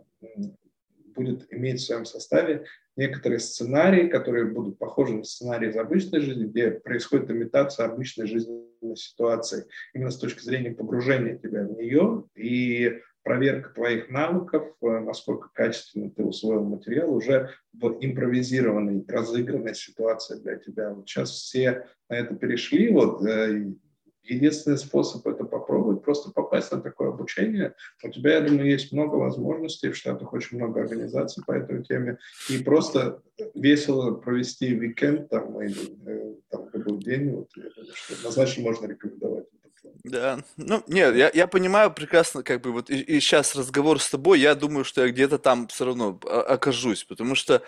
[1.14, 6.44] будет иметь в своем составе некоторые сценарии, которые будут похожи на сценарии из обычной жизни,
[6.44, 13.00] где происходит имитация обычной жизненной ситуации, именно с точки зрения погружения тебя в нее и
[13.22, 20.56] проверка твоих навыков, э, насколько качественно ты усвоил материал уже в импровизированной, разыгранной ситуации для
[20.56, 20.92] тебя.
[20.92, 23.22] Вот сейчас все на это перешли, вот
[24.24, 27.74] Единственный способ это попробовать, просто попасть на такое обучение.
[28.04, 32.18] У тебя, я думаю, есть много возможностей, в Штатах очень много организаций по этой теме.
[32.48, 33.20] И просто
[33.54, 35.74] весело провести уикенд там, или
[36.06, 39.46] э, там, любой день, вот, я что однозначно можно рекомендовать.
[40.04, 44.10] Да, ну нет, я, я понимаю прекрасно, как бы вот и, и сейчас разговор с
[44.10, 47.62] тобой, я думаю, что я где-то там все равно окажусь, потому что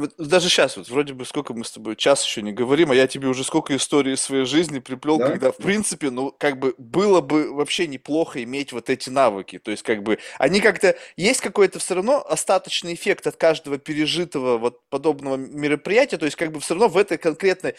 [0.00, 2.94] вот даже сейчас, вот вроде бы сколько мы с тобой час еще не говорим, а
[2.94, 5.28] я тебе уже сколько историй своей жизни приплел, да?
[5.28, 9.58] когда, в принципе, ну, как бы было бы вообще неплохо иметь вот эти навыки.
[9.58, 14.58] То есть, как бы, они как-то, есть какой-то все равно остаточный эффект от каждого пережитого
[14.58, 16.18] вот подобного мероприятия.
[16.18, 17.74] То есть, как бы, все равно в этой конкретной,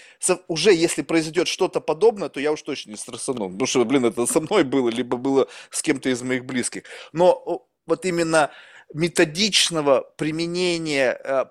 [0.47, 3.49] уже если произойдет что-то подобное, то я уж точно не стрессану.
[3.49, 6.83] Потому что, блин, это со мной было, либо было с кем-то из моих близких.
[7.13, 8.51] Но вот именно
[8.93, 11.45] методичного применения э,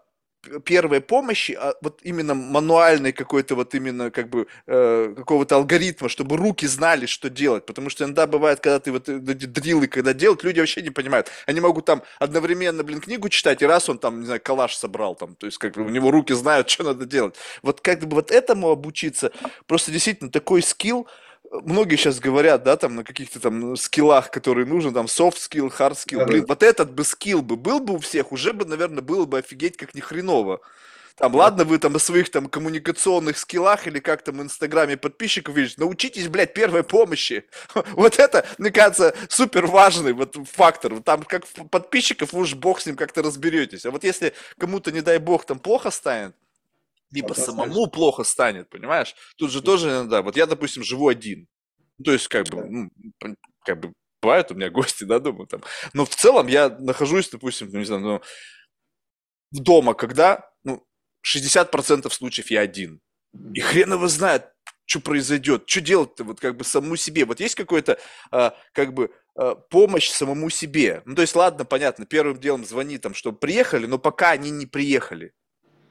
[0.64, 6.36] первой помощи, а вот именно мануальной какой-то вот именно как бы э, какого-то алгоритма, чтобы
[6.36, 10.42] руки знали, что делать, потому что иногда бывает, когда ты вот эти дрилы, когда делают,
[10.42, 14.20] люди вообще не понимают, они могут там одновременно, блин, книгу читать, и раз он там,
[14.20, 17.04] не знаю, калаш собрал там, то есть как бы у него руки знают, что надо
[17.04, 17.34] делать.
[17.62, 19.32] Вот как бы вот этому обучиться,
[19.66, 21.06] просто действительно такой скилл,
[21.50, 25.92] многие сейчас говорят, да, там на каких-то там скиллах, которые нужны, там soft skill, hard
[25.94, 26.18] skill.
[26.18, 26.46] Да, Блин, да.
[26.48, 29.76] вот этот бы скилл бы был бы у всех, уже бы, наверное, было бы офигеть
[29.76, 30.60] как ни хреново.
[31.16, 35.54] Там, ладно, вы там о своих там коммуникационных скиллах или как там в Инстаграме подписчиков
[35.54, 37.44] видите, научитесь, блядь, первой помощи.
[37.92, 41.00] Вот это, мне кажется, супер важный вот фактор.
[41.02, 43.84] Там как подписчиков, вы уж бог с ним как-то разберетесь.
[43.84, 46.34] А вот если кому-то, не дай бог, там плохо станет,
[47.10, 49.14] либо самому плохо станет, понимаешь?
[49.36, 51.46] Тут же тоже иногда, вот я, допустим, живу один,
[51.98, 52.90] ну, то есть как бы, ну,
[53.64, 53.92] как бы
[54.22, 57.84] бывают у меня гости, да, дома там, но в целом я нахожусь, допустим, ну, не
[57.84, 58.20] знаю, ну,
[59.52, 60.84] дома, когда, ну,
[61.26, 63.00] 60% случаев я один,
[63.54, 64.52] и хрен его знает,
[64.90, 67.24] что произойдет, что делать-то вот как бы самому себе.
[67.24, 67.96] Вот есть какой-то
[68.32, 71.02] а, как бы а, помощь самому себе.
[71.04, 74.66] Ну, то есть, ладно, понятно, первым делом звони там, чтобы приехали, но пока они не
[74.66, 75.32] приехали.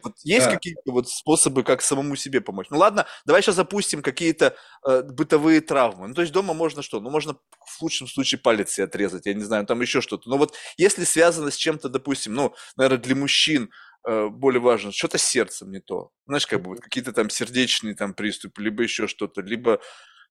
[0.03, 0.53] Вот есть да.
[0.53, 2.67] какие-то вот способы, как самому себе помочь?
[2.69, 4.55] Ну ладно, давай сейчас запустим какие-то
[4.87, 6.07] э, бытовые травмы.
[6.07, 6.99] Ну то есть дома можно что?
[6.99, 10.29] Ну можно в лучшем случае палец себе отрезать, я не знаю, там еще что-то.
[10.29, 13.69] Но вот если связано с чем-то, допустим, ну, наверное, для мужчин
[14.07, 16.11] э, более важно, что-то с сердцем не то.
[16.27, 19.79] Знаешь, как бы вот какие-то там сердечные там приступы, либо еще что-то, либо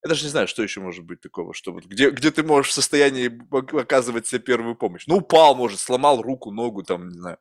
[0.05, 2.71] я даже не знаю, что еще может быть такого, что вот где, где ты можешь
[2.71, 3.33] в состоянии
[3.81, 5.05] оказывать себе первую помощь.
[5.09, 7.39] Ну, упал, может, сломал руку, ногу, там, не знаю.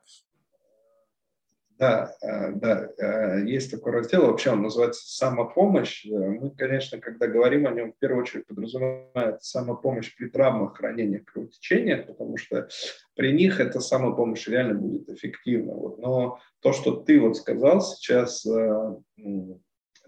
[1.79, 6.07] Да, э, да, э, есть такой раздел, вообще он называется «Самопомощь».
[6.07, 11.19] Э, мы, конечно, когда говорим о нем, в первую очередь подразумевает самопомощь при травмах, хранении,
[11.19, 12.67] кровотечениях, потому что
[13.15, 15.73] при них эта самопомощь реально будет эффективна.
[15.73, 15.99] Вот.
[15.99, 18.41] Но то, что ты вот сказал сейчас,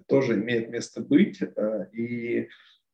[0.08, 1.40] тоже имеет место быть,
[1.94, 2.48] и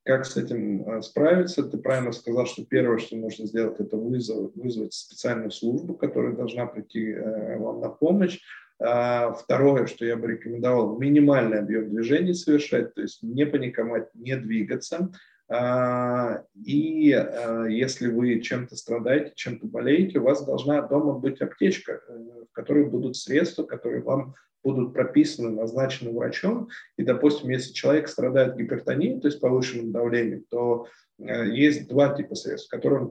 [0.03, 1.63] как с этим справиться?
[1.63, 6.65] Ты правильно сказал, что первое, что нужно сделать, это вызов, вызвать специальную службу, которая должна
[6.65, 8.41] прийти вам на помощь.
[8.81, 14.35] А, второе, что я бы рекомендовал, минимальный объем движений совершать, то есть не паниковать, не
[14.35, 15.11] двигаться.
[15.47, 22.01] А, и а, если вы чем-то страдаете, чем-то болеете, у вас должна дома быть аптечка,
[22.07, 22.17] э,
[22.49, 26.69] в которой будут средства, которые вам будут прописаны, назначены врачом.
[26.97, 30.87] И, допустим, если человек страдает гипертонией, то есть повышенным давлением, то
[31.19, 33.09] э, есть два типа средств, которые он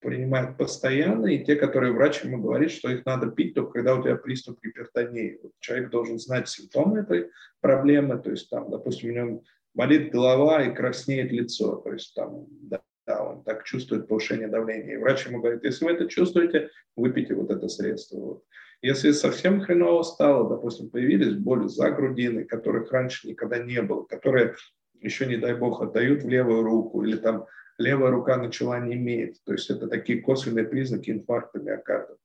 [0.00, 4.02] принимают постоянно, и те, которые врач ему говорит, что их надо пить только когда у
[4.02, 5.38] тебя приступ гипертонии.
[5.42, 7.30] Вот человек должен знать симптомы этой
[7.60, 9.42] проблемы, то есть там, допустим, у него
[9.74, 14.94] болит голова и краснеет лицо, то есть там, да, да, он так чувствует повышение давления.
[14.94, 18.18] И врач ему говорит, если вы это чувствуете, выпейте вот это средство.
[18.18, 18.44] Вот.
[18.82, 24.54] Если совсем хреново стало, допустим, появились боли за грудиной, которых раньше никогда не было, которые
[25.00, 27.46] еще, не дай бог, отдают в левую руку, или там
[27.78, 29.40] левая рука начала не иметь.
[29.44, 32.16] То есть это такие косвенные признаки инфаркта миокарда.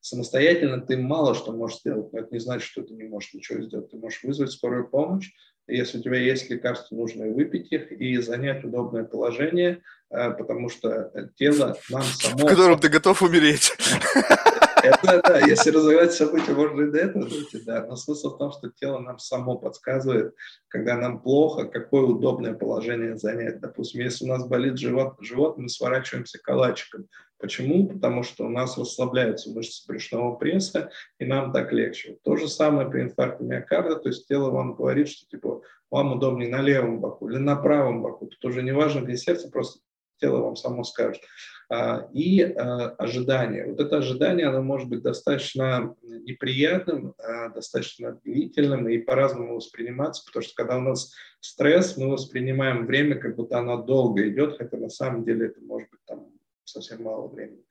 [0.00, 3.62] Самостоятельно ты мало что можешь сделать, но это не значит, что ты не можешь ничего
[3.62, 3.90] сделать.
[3.90, 5.30] Ты можешь вызвать скорую помощь,
[5.66, 11.78] если у тебя есть лекарства, нужно выпить их и занять удобное положение, потому что тело
[11.88, 12.46] нам само...
[12.46, 13.72] В котором ты готов умереть.
[14.84, 17.86] Это, да, если развивать события, можно и до этого дойти, да.
[17.86, 20.34] Но смысл в том, что тело нам само подсказывает,
[20.68, 23.60] когда нам плохо, какое удобное положение занять.
[23.60, 27.08] Допустим, если у нас болит живот, живот мы сворачиваемся калачиком.
[27.38, 27.88] Почему?
[27.88, 32.18] Потому что у нас расслабляются мышцы брюшного пресса, и нам так легче.
[32.22, 36.48] То же самое при инфаркте миокарда, то есть тело вам говорит, что типа вам удобнее
[36.48, 38.26] на левом боку или на правом боку.
[38.26, 39.80] Тут уже не важно, где сердце, просто
[40.18, 41.22] тело вам само скажет.
[41.70, 43.66] А, и а, ожидание.
[43.66, 50.42] Вот это ожидание, оно может быть достаточно неприятным, а, достаточно длительным и по-разному восприниматься, потому
[50.42, 54.90] что когда у нас стресс, мы воспринимаем время, как будто оно долго идет, хотя на
[54.90, 56.28] самом деле это может быть там
[56.64, 57.64] совсем мало времени.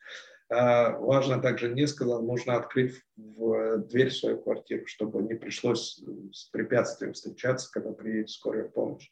[0.49, 6.45] Важно также не сказал, нужно открыть в дверь в свою квартиру, чтобы не пришлось с
[6.51, 9.09] препятствием встречаться, когда приедет скорая помощь.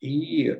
[0.00, 0.56] И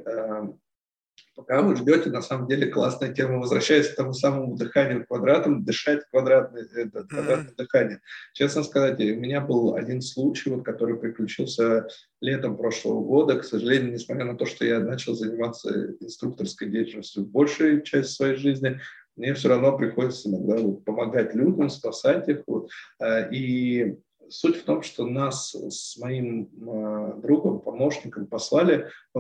[1.35, 6.05] пока вы ждете, на самом деле классная тема, возвращаясь к тому самому дыханию квадратом, дышать
[6.11, 8.01] квадратное, это, квадратное дыхание.
[8.33, 11.89] Честно сказать, у меня был один случай, вот, который приключился
[12.21, 13.39] летом прошлого года.
[13.39, 18.81] К сожалению, несмотря на то, что я начал заниматься инструкторской деятельностью большую часть своей жизни,
[19.17, 22.43] мне все равно приходится иногда вот, помогать людям, спасать их.
[22.47, 22.71] Вот.
[22.99, 23.97] А, и
[24.29, 29.19] суть в том, что нас с моим э, другом, помощником послали э,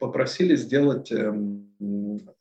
[0.00, 1.70] попросили сделать эм,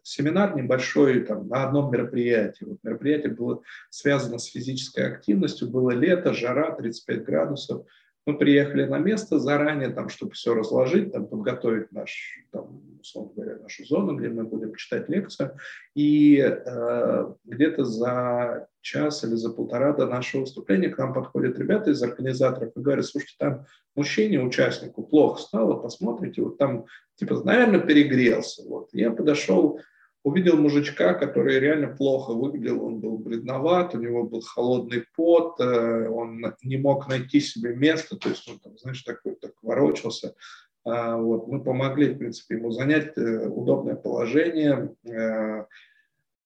[0.01, 2.63] семинар небольшой там, на одном мероприятии.
[2.63, 7.85] Вот мероприятие было связано с физической активностью, было лето, жара, 35 градусов.
[8.29, 12.83] Мы приехали на место заранее, там, чтобы все разложить, там, подготовить наш, там,
[13.35, 15.57] говоря, нашу зону, где мы будем читать лекцию.
[15.95, 21.89] И э, где-то за час или за полтора до нашего выступления к нам подходят ребята
[21.89, 23.65] из организаторов и говорят, слушайте, там
[23.95, 28.61] мужчине, участнику, плохо стало, посмотрите, вот там, типа, наверное, перегрелся.
[28.69, 28.89] Вот.
[28.93, 29.79] Я подошел,
[30.23, 36.09] увидел мужичка, который реально плохо выглядел, он был бледноват, у него был холодный пот, э,
[36.09, 40.35] он не мог найти себе место, то есть он там, знаешь, такой так ворочался.
[40.85, 41.47] А, вот.
[41.47, 45.65] Мы помогли, в принципе, ему занять э, удобное положение, э,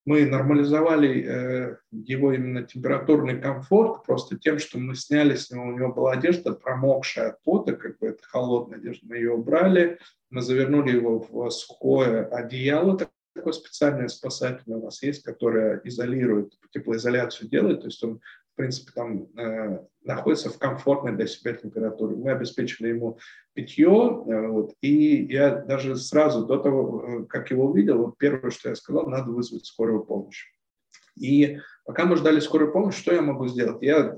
[0.05, 5.93] мы нормализовали его именно температурный комфорт просто тем, что мы сняли с него, у него
[5.93, 9.99] была одежда промокшая от пота, как бы это холодная одежда, мы ее убрали,
[10.29, 12.97] мы завернули его в сухое одеяло,
[13.33, 18.19] такое специальное спасательное у нас есть, которое изолирует, теплоизоляцию делает, то есть он,
[18.53, 22.15] в принципе, там э, находится в комфортной для себя температуре.
[22.15, 23.17] Мы обеспечили ему
[23.53, 28.51] питье, э, вот, и я даже сразу до того, э, как его увидел, вот первое,
[28.51, 30.45] что я сказал, надо вызвать скорую помощь.
[31.15, 33.81] И пока мы ждали скорую помощь, что я могу сделать?
[33.81, 34.17] Я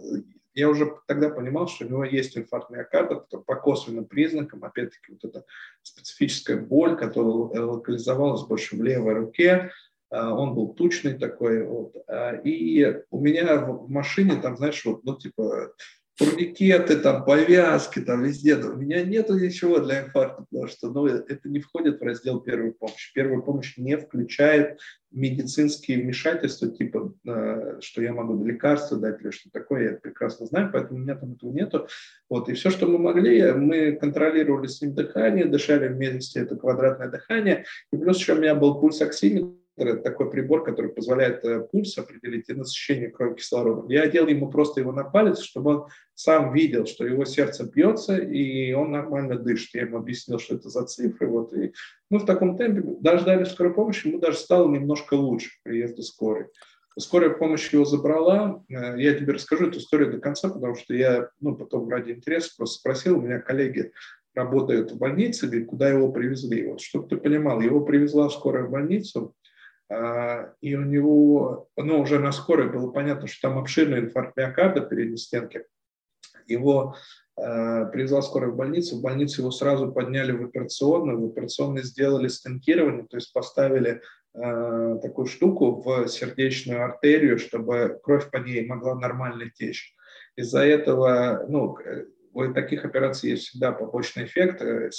[0.56, 5.24] я уже тогда понимал, что у него есть инфаркт миокарда, по косвенным признакам, опять-таки, вот
[5.26, 5.46] эта
[5.84, 9.72] специфическая боль, которая локализовалась больше в левой руке,
[10.10, 11.96] а, он был тучный такой, вот.
[12.08, 15.74] А, и у меня в машине там, знаешь, вот, ну, типа,
[16.18, 18.56] турникеты, там, повязки, там, везде.
[18.56, 22.72] У меня нету ничего для инфаркта, потому что ну, это не входит в раздел первой
[22.72, 23.12] помощи.
[23.14, 24.80] Первая помощь не включает
[25.12, 30.70] медицинские вмешательства, типа, э, что я могу лекарства дать или что такое, я прекрасно знаю,
[30.72, 31.88] поэтому у меня там этого нету.
[32.30, 37.10] Вот, и все, что мы могли, мы контролировали с ним дыхание, дышали вместе, это квадратное
[37.10, 41.62] дыхание, и плюс еще у меня был пульс оксиметр, это такой прибор, который позволяет э,
[41.62, 43.90] пульс определить и насыщение крови кислородом.
[43.90, 48.18] Я одел ему просто его на палец, чтобы он сам видел, что его сердце бьется,
[48.18, 49.74] и он нормально дышит.
[49.74, 51.28] Я ему объяснил, что это за цифры.
[51.28, 51.54] Вот.
[51.54, 51.74] И
[52.10, 56.48] мы в таком темпе дождали скорой помощи, ему даже стало немножко лучше к приезду скорой.
[56.98, 58.64] Скорая помощь его забрала.
[58.70, 62.54] Э, я тебе расскажу эту историю до конца, потому что я ну, потом ради интереса
[62.56, 63.92] просто спросил, у меня коллеги
[64.36, 66.68] работают в больнице, говорит, куда его привезли.
[66.68, 69.34] Вот, чтобы ты понимал, его привезла скорая в больницу,
[69.90, 75.18] и у него, ну, уже на скорой было понятно, что там обширный инфаркт миокарда передней
[75.18, 75.66] стенки.
[76.48, 76.96] Его
[77.38, 82.28] э, привезла скорая в больницу, в больницу его сразу подняли в операционную, в операционной сделали
[82.28, 84.02] стентирование, то есть поставили
[84.34, 89.96] э, такую штуку в сердечную артерию, чтобы кровь по ней могла нормально течь.
[90.36, 91.78] Из-за этого, ну,
[92.36, 94.62] у таких операций есть всегда побочный эффект.
[94.62, 94.90] Э,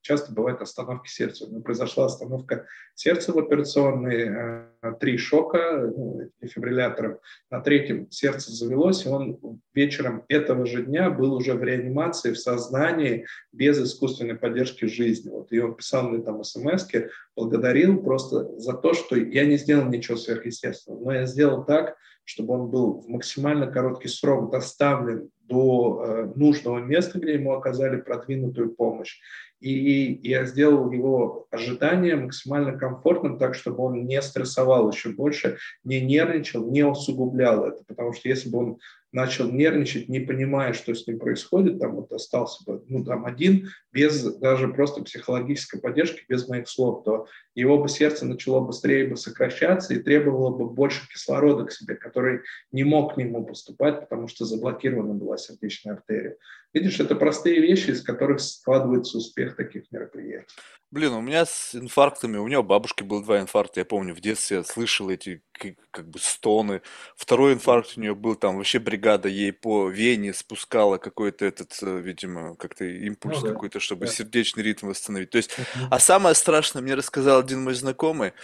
[0.00, 1.46] часто бывают остановки сердца.
[1.48, 2.66] Но произошла остановка
[2.96, 7.18] сердца в операционной, э, три шока ну, дефибриллятором.
[7.50, 9.38] На третьем сердце завелось, и он
[9.72, 15.30] вечером этого же дня был уже в реанимации, в сознании, без искусственной поддержки жизни.
[15.30, 15.52] Вот.
[15.52, 16.88] И он писал мне там смс
[17.36, 22.54] благодарил просто за то, что я не сделал ничего сверхъестественного, но я сделал так, чтобы
[22.54, 28.74] он был в максимально короткий срок доставлен до э, нужного места, где ему оказали продвинутую
[28.74, 29.20] помощь.
[29.62, 36.00] И я сделал его ожидание максимально комфортным, так, чтобы он не стрессовал еще больше, не
[36.00, 37.84] нервничал, не усугублял это.
[37.86, 38.78] Потому что если бы он
[39.12, 43.68] начал нервничать, не понимая, что с ним происходит, там вот остался бы, ну, там один,
[43.92, 49.16] без даже просто психологической поддержки, без моих слов, то его бы сердце начало быстрее бы
[49.16, 52.40] сокращаться и требовало бы больше кислорода к себе, который
[52.72, 56.36] не мог к нему поступать, потому что заблокирована была сердечная артерия.
[56.72, 60.54] Видишь, это простые вещи, из которых складывается успех таких мероприятий.
[60.92, 64.20] Блин, у меня с инфарктами, у меня у бабушки было два инфаркта, я помню, в
[64.20, 65.42] детстве я слышал эти
[65.90, 66.82] как, бы стоны.
[67.16, 71.98] Второй инфаркт у нее был, там вообще бригада ей по вене спускала какой-то этот, э,
[71.98, 73.52] видимо, как-то импульс ну, да.
[73.54, 74.12] какой-то, чтобы да.
[74.12, 75.30] сердечный ритм восстановить.
[75.30, 75.56] То есть,
[75.90, 78.34] а самое страшное мне рассказал один мой знакомый,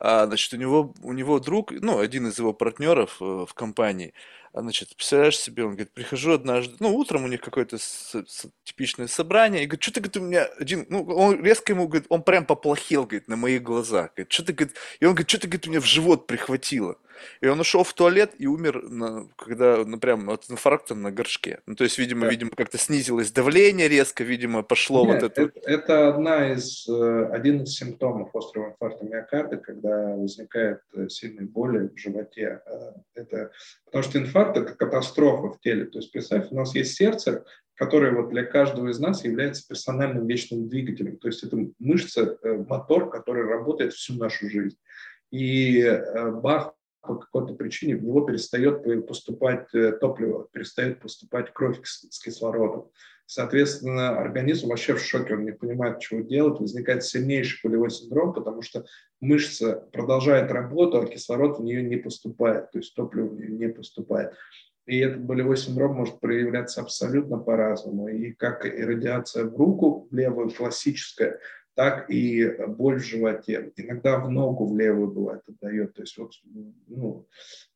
[0.00, 4.12] а, значит, у него, у него друг, ну, один из его партнеров э, в компании,
[4.60, 7.78] значит, представляешь себе, он говорит, прихожу однажды, ну, утром у них какое-то
[8.64, 12.06] типичное собрание, и говорит, что ты, говорит, у меня один, ну, он резко ему, говорит,
[12.10, 15.38] он прям поплохел, говорит, на моих глазах, говорит, что ты, говорит, и он говорит, что
[15.38, 16.98] ты, говорит, у меня в живот прихватило.
[17.40, 21.60] И он ушел в туалет и умер, на, когда, ну, прям от инфаркта на горшке.
[21.66, 22.30] Ну, то есть, видимо, да.
[22.30, 25.42] видимо, как-то снизилось давление резко, видимо, пошло Нет, вот это.
[25.42, 25.70] это.
[25.70, 31.88] Это одна из, э, один из симптомов острого инфаркта миокарда, когда возникает э, сильные боли
[31.88, 32.60] в животе.
[32.66, 33.50] Э, это,
[33.84, 35.86] потому что инфаркт– это катастрофа в теле.
[35.86, 37.44] То есть, представь, у нас есть сердце,
[37.74, 41.18] которое вот для каждого из нас является персональным вечным двигателем.
[41.18, 44.76] То есть это мышца, мотор, который работает всю нашу жизнь.
[45.30, 45.82] И
[46.42, 52.90] Бах по какой-то причине в него перестает поступать э, топливо, перестает поступать кровь с кислородом.
[53.26, 58.62] Соответственно, организм вообще в шоке, он не понимает, чего делать, возникает сильнейший болевой синдром, потому
[58.62, 58.84] что
[59.20, 63.68] мышца продолжает работу, а кислород в нее не поступает, то есть топливо в нее не
[63.68, 64.34] поступает.
[64.86, 68.08] И этот болевой синдром может проявляться абсолютно по-разному.
[68.08, 71.38] И как и радиация в руку, левую, классическая,
[71.74, 73.72] так и боль в животе.
[73.76, 75.94] Иногда в ногу в левую бывает отдает.
[75.94, 76.32] То есть вот,
[76.86, 77.26] ну,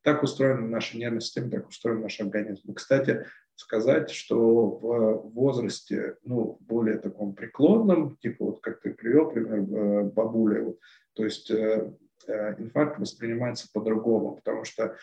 [0.03, 2.75] так устроена наша нервная система, так устроен наш организм.
[2.75, 3.27] Кстати,
[3.57, 10.03] сказать, что в возрасте, ну, более таком преклонном, типа вот как ты привел пример э,
[10.11, 10.75] бабуля,
[11.15, 11.91] то есть э,
[12.29, 14.97] э, инфаркт воспринимается по-другому, потому что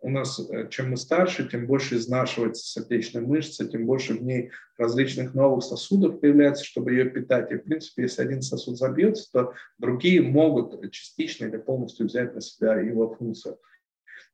[0.00, 4.50] у нас, э, чем мы старше, тем больше изнашивается сердечная мышца, тем больше в ней
[4.76, 7.50] различных новых сосудов появляется, чтобы ее питать.
[7.50, 12.40] И, в принципе, если один сосуд забьется, то другие могут частично или полностью взять на
[12.40, 13.58] себя его функцию.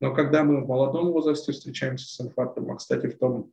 [0.01, 3.53] Но когда мы в молодом возрасте встречаемся с инфарктом, а, кстати, в том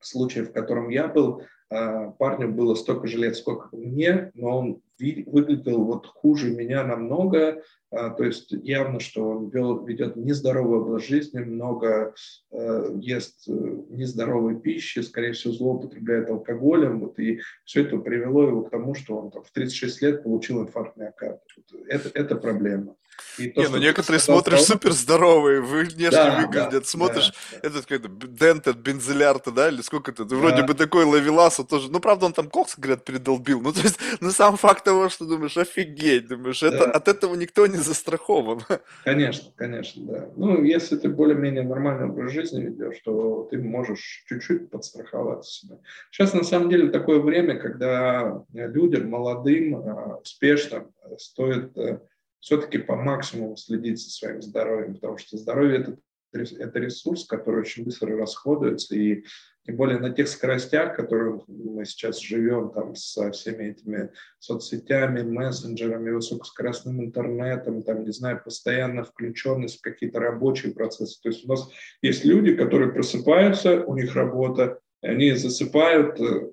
[0.00, 4.82] случае, в котором я был, а, парню было столько же лет, сколько мне, но он
[5.26, 11.04] выглядел вот хуже меня намного, а, то есть явно, что он вел, ведет нездоровый образ
[11.04, 12.14] жизни, много
[12.50, 13.52] э, ест э,
[13.90, 19.16] нездоровой пищи, скорее всего, злоупотребляет алкоголем, вот, и все это привело его к тому, что
[19.16, 21.40] он там, в 36 лет получил инфаркт миокарда.
[21.88, 22.96] Это, это проблема.
[23.38, 24.72] И то, не, ну некоторые смотришь того...
[24.72, 29.80] супер здоровые, вы внешне да, выглядят, да, смотришь, да, этот какой-то Дентед, Бензелярта, да, или
[29.80, 30.36] сколько это, да.
[30.36, 33.98] вроде бы такой Лавеласа тоже, ну правда он там кокс, говорят, передолбил, ну то есть,
[34.20, 36.68] ну сам факт того, что думаешь, офигеть, думаешь, да.
[36.68, 38.60] это, от этого никто не застрахован.
[39.04, 40.28] Конечно, конечно, да.
[40.36, 45.78] Ну, если ты более-менее нормальный образ жизни ведешь, то ты можешь чуть-чуть подстраховаться себя.
[46.10, 52.00] Сейчас на самом деле такое время, когда людям, молодым, а, успешным стоит э,
[52.40, 55.96] все-таки по максимуму следить за своим здоровьем, потому что здоровье это,
[56.32, 59.24] это ресурс, который очень быстро расходуется, и
[59.64, 64.10] тем более на тех скоростях, которые мы сейчас живем там со всеми этими
[64.40, 71.20] соцсетями, мессенджерами, высокоскоростным интернетом, там, не знаю, постоянно включенность в какие-то рабочие процессы.
[71.22, 71.68] То есть у нас
[72.02, 76.50] есть люди, которые просыпаются, у них работа, они засыпают э,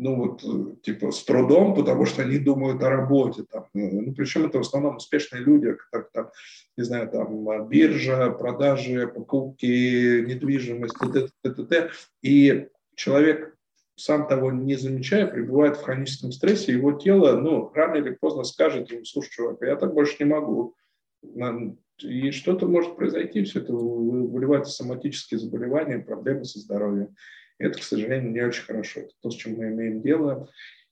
[0.00, 3.44] ну вот, э, типа, с трудом, потому что они думают о работе.
[3.50, 3.64] Там.
[3.74, 6.30] Э, ну, причем это в основном успешные люди, как там,
[6.78, 11.28] не знаю, там, биржа, продажи, покупки, недвижимость, т.т.
[11.42, 11.90] т.т.
[12.22, 13.54] И человек,
[13.94, 18.90] сам того не замечая, пребывает в хроническом стрессе, его тело, ну, рано или поздно скажет
[18.90, 20.74] ему, слушай, чувак, я так больше не могу.
[21.98, 27.14] И что-то может произойти, все это выливается в соматические заболевания, проблемы со здоровьем.
[27.60, 29.00] Это, к сожалению, не очень хорошо.
[29.00, 30.48] Это то, с чем мы имеем дело.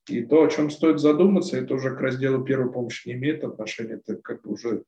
[0.07, 3.95] И то, о чем стоит задуматься, это уже к разделу первой помощи не имеет отношения,
[3.95, 4.85] это как бы уже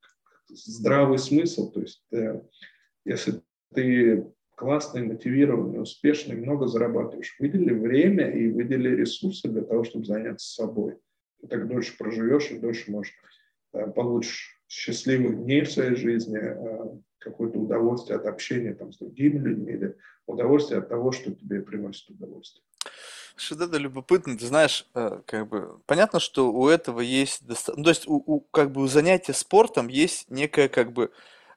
[0.49, 1.71] здравый смысл.
[1.71, 2.43] То есть, э,
[3.05, 3.41] если
[3.75, 4.27] ты
[4.57, 10.99] классный, мотивированный, успешный, много зарабатываешь, выдели время и выдели ресурсы для того, чтобы заняться собой.
[11.41, 13.15] Ты так дольше проживешь и дольше можешь
[13.73, 19.39] э, получишь счастливых дней в своей жизни, э, какое-то удовольствие от общения там, с другими
[19.39, 19.97] людьми или
[20.27, 22.65] удовольствие от того, что тебе приносит удовольствие.
[23.37, 27.73] Что это любопытно, ты знаешь, э, как бы понятно, что у этого есть, доста...
[27.77, 31.11] ну, то есть у, у, как бы у занятия спортом есть некая как бы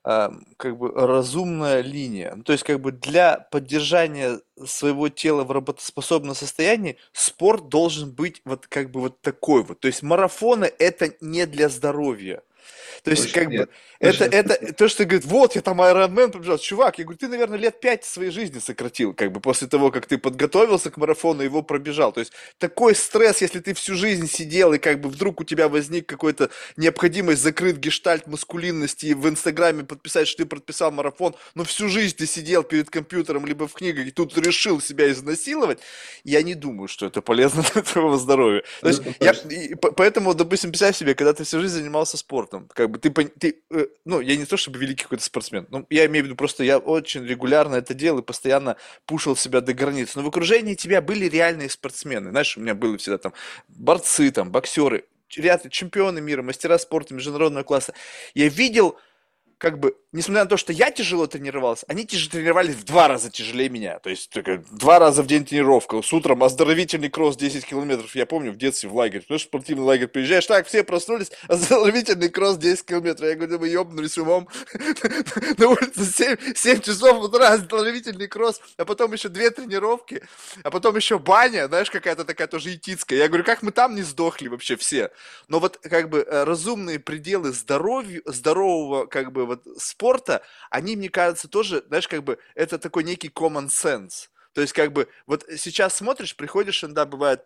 [0.03, 2.33] как бы разумная линия.
[2.35, 8.41] Ну, то есть как бы для поддержания своего тела в работоспособном состоянии спорт должен быть
[8.43, 9.79] вот как бы вот такой вот.
[9.79, 12.43] То есть марафоны это не для здоровья.
[13.03, 13.61] То есть, Точно как нет.
[13.61, 16.57] бы, это, это, то, что говорит, вот, я там Ironman побежал.
[16.57, 20.05] Чувак, я говорю, ты, наверное, лет пять своей жизни сократил, как бы, после того, как
[20.05, 22.11] ты подготовился к марафону, его пробежал.
[22.11, 25.69] То есть, такой стресс, если ты всю жизнь сидел, и как бы вдруг у тебя
[25.69, 31.63] возник какой-то необходимость закрыть гештальт маскулинности и в Инстаграме подписать, что ты подписал марафон, но
[31.63, 35.79] всю жизнь ты сидел перед компьютером, либо в книгах, и тут решил себя изнасиловать,
[36.23, 38.63] я не думаю, что это полезно для твоего здоровья.
[38.81, 42.89] То есть, я, и, поэтому, допустим, представь себе, когда ты всю жизнь занимался спортом, как
[42.89, 46.23] бы ты, ты э, ну, я не то чтобы великий какой-то спортсмен, ну, я имею
[46.23, 50.15] в виду просто, я очень регулярно это делал и постоянно пушил себя до границ.
[50.15, 52.29] Но в окружении тебя были реальные спортсмены.
[52.31, 53.33] Знаешь, у меня были всегда там
[53.67, 57.93] борцы, там, боксеры, ряд чемпионы мира, мастера спорта международного класса.
[58.33, 58.97] Я видел
[59.63, 63.31] как бы, несмотря на то, что я тяжело тренировался, они тяж- тренировались в два раза
[63.31, 63.97] тяжелее меня.
[63.99, 66.01] То есть, только два раза в день тренировка.
[66.01, 68.13] С утром оздоровительный кросс 10 километров.
[68.13, 69.21] Я помню, в детстве в лагерь.
[69.21, 73.29] Потому что спортивный лагерь приезжаешь, так, все проснулись, оздоровительный кросс 10 километров.
[73.29, 74.49] Я говорю, вы ебнулись умом.
[75.57, 80.23] На улице 7, 7 часов утра оздоровительный кросс, а потом еще две тренировки,
[80.63, 83.17] а потом еще баня, знаешь, какая-то такая тоже этицкая.
[83.17, 85.11] Я говорю, как мы там не сдохли вообще все?
[85.47, 91.09] Но вот как бы э, разумные пределы здоровья, здорового как бы вот спорта, они, мне
[91.09, 94.29] кажется, тоже, знаешь, как бы это такой некий common sense.
[94.53, 97.43] То есть, как бы, вот сейчас смотришь, приходишь, иногда бывает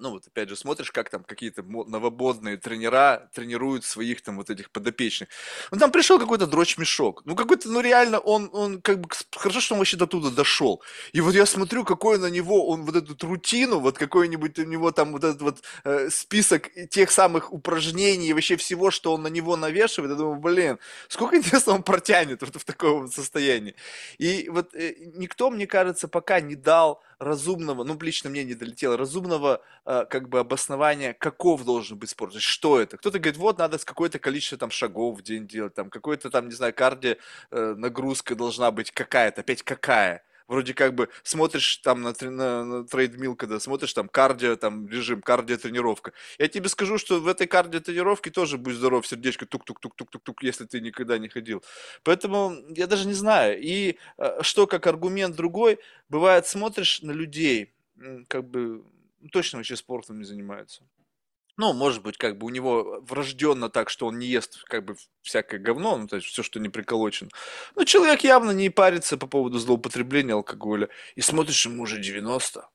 [0.00, 4.70] ну вот опять же смотришь, как там какие-то новободные тренера тренируют своих там вот этих
[4.70, 5.28] подопечных.
[5.70, 7.22] Ну там пришел какой-то дрочь-мешок.
[7.24, 10.82] Ну какой-то, ну реально он, он как бы, хорошо, что он вообще до туда дошел.
[11.12, 14.90] И вот я смотрю, какой на него, он вот эту рутину, вот какой-нибудь у него
[14.92, 19.56] там вот этот вот э, список тех самых упражнений, вообще всего, что он на него
[19.56, 23.74] навешивает, я думаю, блин, сколько интересно он протянет вот в таком вот состоянии.
[24.18, 28.96] И вот э, никто, мне кажется, пока не дал разумного, ну, лично мне не долетело,
[28.96, 32.96] разумного э, как бы обоснования, каков должен быть спорт, то есть что это.
[32.96, 36.48] Кто-то говорит, вот надо с какое-то количество там шагов в день делать, там какой-то там,
[36.48, 37.18] не знаю, карди
[37.50, 42.84] э, нагрузка должна быть какая-то, опять какая вроде как бы смотришь там на, на, на
[42.84, 46.12] трейдмил, когда смотришь там кардио, там режим, кардио тренировка.
[46.38, 50.80] Я тебе скажу, что в этой кардио тренировке тоже будь здоров, сердечко тук-тук-тук-тук-тук-тук, если ты
[50.80, 51.62] никогда не ходил.
[52.02, 53.60] Поэтому я даже не знаю.
[53.62, 55.78] И э, что как аргумент другой,
[56.08, 57.72] бывает смотришь на людей,
[58.26, 58.82] как бы
[59.30, 60.82] точно вообще спортом не занимаются.
[61.60, 64.96] Ну, может быть, как бы у него врожденно так, что он не ест как бы
[65.20, 67.28] всякое говно, ну, то есть все, что не приколочено.
[67.76, 70.88] Но человек явно не парится по поводу злоупотребления алкоголя.
[71.16, 72.66] И смотришь, ему уже 90.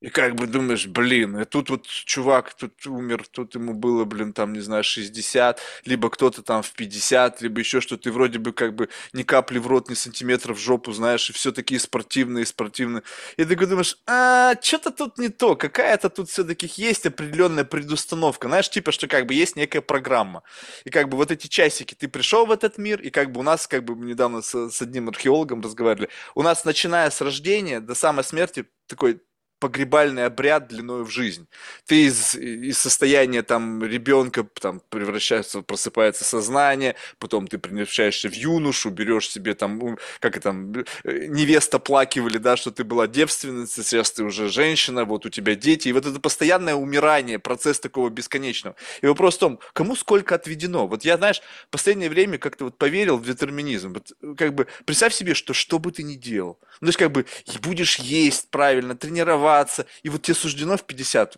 [0.00, 4.32] И как бы думаешь, блин, и тут вот чувак тут умер, тут ему было, блин,
[4.32, 8.52] там, не знаю, 60, либо кто-то там в 50, либо еще что ты вроде бы
[8.52, 12.46] как бы ни капли в рот, ни сантиметра в жопу, знаешь, и все такие спортивные,
[12.46, 13.02] спортивные.
[13.36, 18.70] И ты думаешь, а, что-то тут не то, какая-то тут все-таки есть определенная предустановка, знаешь,
[18.70, 20.44] типа, что как бы есть некая программа.
[20.84, 23.42] И как бы вот эти часики, ты пришел в этот мир, и как бы у
[23.42, 27.96] нас, как бы недавно с, с одним археологом разговаривали, у нас, начиная с рождения до
[27.96, 29.20] самой смерти, такой
[29.58, 31.46] погребальный обряд длиной в жизнь.
[31.86, 38.90] Ты из, из состояния там ребенка там превращается, просыпается сознание, потом ты превращаешься в юношу,
[38.90, 40.72] берешь себе там, как это там,
[41.04, 45.54] э, невеста плакивали, да, что ты была девственницей, сейчас ты уже женщина, вот у тебя
[45.54, 48.76] дети, и вот это постоянное умирание, процесс такого бесконечного.
[49.02, 50.86] И вопрос в том, кому сколько отведено?
[50.86, 53.94] Вот я, знаешь, в последнее время как-то вот поверил в детерминизм.
[53.94, 57.12] Вот, как бы представь себе, что что бы ты ни делал, ну, то есть как
[57.12, 57.26] бы
[57.62, 61.36] будешь есть правильно, тренироваться, тренироваться, и вот тебе суждено в 50.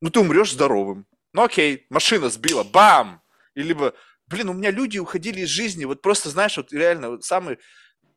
[0.00, 1.06] Ну, ты умрешь здоровым.
[1.32, 3.22] Ну, окей, машина сбила, бам!
[3.54, 3.94] И либо,
[4.26, 7.58] блин, у меня люди уходили из жизни, вот просто, знаешь, вот реально, вот самый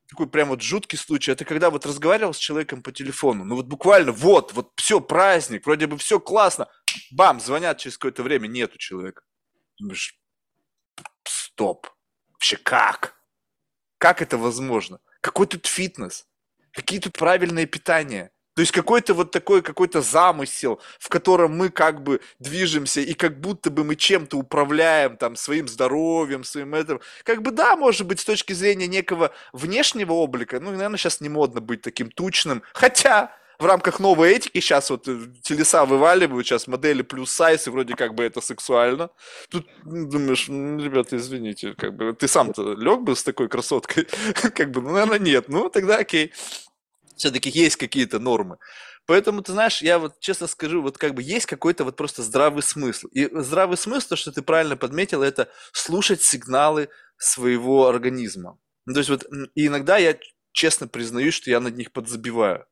[0.08, 3.66] такой прям вот жуткий случай, это когда вот разговаривал с человеком по телефону, ну вот
[3.66, 6.68] буквально вот, вот все, праздник, вроде бы все классно,
[7.12, 9.24] бам, звонят через какое-то время, нету человека.
[9.80, 10.16] Думаешь,
[11.24, 11.88] стоп,
[12.32, 13.16] вообще как?
[13.98, 15.00] Как это возможно?
[15.22, 16.28] Какой тут фитнес?
[16.72, 18.33] Какие тут правильные питания?
[18.56, 23.40] То есть какой-то вот такой какой-то замысел, в котором мы как бы движемся и как
[23.40, 27.02] будто бы мы чем-то управляем там своим здоровьем, своим этим.
[27.24, 31.30] Как бы да, может быть, с точки зрения некого внешнего облика, ну, наверное, сейчас не
[31.30, 32.62] модно быть таким тучным.
[32.74, 37.70] Хотя, в рамках новой этики сейчас вот э, телеса вываливают, сейчас модели плюс сайз, и
[37.70, 39.10] вроде как бы это сексуально.
[39.50, 44.08] Тут думаешь, ну, ребята, извините, как бы ты сам-то лег бы с такой красоткой?
[44.34, 45.50] как бы, ну, наверное, нет.
[45.50, 46.34] Ну, тогда окей.
[47.18, 48.58] Все-таки есть какие-то нормы.
[49.06, 52.64] Поэтому, ты знаешь, я вот честно скажу, вот как бы есть какой-то вот просто здравый
[52.64, 53.08] смысл.
[53.08, 58.58] И здравый смысл, то, что ты правильно подметил, это слушать сигналы своего организма.
[58.86, 59.26] Ну, то есть вот
[59.56, 60.18] и иногда я
[60.54, 62.66] честно признаюсь, что я над них подзабиваю.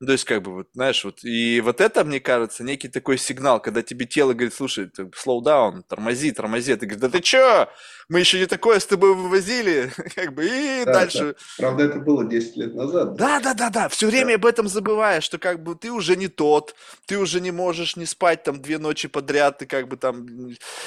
[0.00, 3.18] Ну, то есть, как бы, вот, знаешь, вот, и вот это, мне кажется, некий такой
[3.18, 7.68] сигнал, когда тебе тело говорит, слушай, slow down, тормози, тормози, ты говоришь, да ты чё,
[8.10, 11.36] мы еще не такое с тобой вывозили, как бы, и да, дальше.
[11.38, 11.44] Да.
[11.58, 13.14] Правда, это было 10 лет назад.
[13.14, 14.34] Да, да, да, да, все время да.
[14.34, 16.74] об этом забываешь, что как бы ты уже не тот,
[17.06, 20.26] ты уже не можешь не спать там две ночи подряд, ты как бы там,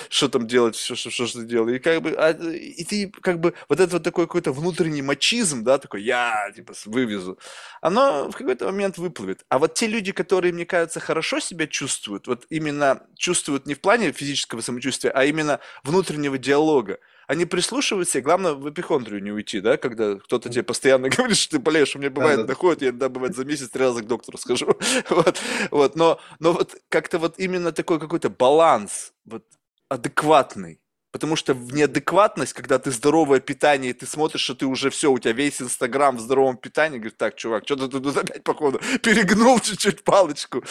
[0.09, 3.39] что там делать, что, что, что, что делать, и как бы, а, и ты как
[3.39, 7.39] бы, вот этот вот такой какой-то внутренний мачизм, да, такой, я, типа, вывезу,
[7.79, 9.45] оно в какой-то момент выплывет.
[9.47, 13.79] А вот те люди, которые, мне кажется, хорошо себя чувствуют, вот именно чувствуют не в
[13.79, 19.59] плане физического самочувствия, а именно внутреннего диалога, они прислушиваются, и главное в эпихондрию не уйти,
[19.59, 22.89] да, когда кто-то тебе постоянно говорит, что ты болеешь, у меня бывает да, доходит, я
[22.89, 24.77] иногда бывает за месяц три раза к доктору схожу,
[25.09, 25.41] вот,
[25.71, 29.45] вот, но, но вот как-то вот именно такой какой-то баланс, вот
[29.89, 30.79] адекватный,
[31.14, 35.11] Потому что в неадекватность, когда ты здоровое питание, и ты смотришь, что ты уже все,
[35.11, 38.80] у тебя весь Инстаграм в здоровом питании, говоришь, так, чувак, что ты тут опять, походу,
[39.03, 40.64] перегнул чуть-чуть палочку.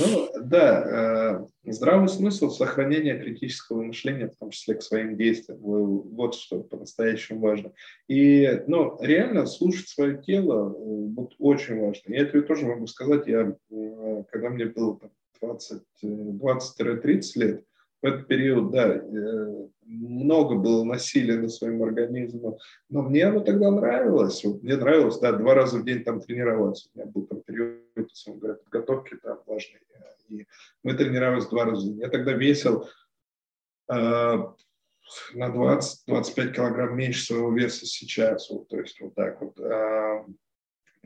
[0.00, 6.34] Ну, да, э, здравый смысл сохранения критического мышления, в том числе к своим действиям, вот
[6.34, 7.70] что по-настоящему важно.
[8.08, 10.74] И, ну, реально слушать свое тело, э,
[11.14, 12.12] вот очень важно.
[12.12, 14.98] Я тебе тоже могу сказать, я, э, когда мне было
[15.40, 17.62] 20-30 лет,
[18.06, 22.58] этот период, да, э, много было насилия над своим организмом,
[22.88, 24.44] но мне оно тогда нравилось.
[24.44, 26.88] Вот мне нравилось, да, два раза в день там тренироваться.
[26.94, 27.82] У меня был там период,
[28.26, 29.80] говоря, подготовки там важный.
[30.28, 30.46] И
[30.82, 32.00] мы тренировались два раза в день.
[32.00, 32.88] Я тогда весил
[33.88, 38.50] э, на 20-25 килограмм меньше своего веса сейчас.
[38.50, 39.58] Вот, то есть вот так вот.
[39.60, 40.24] Э,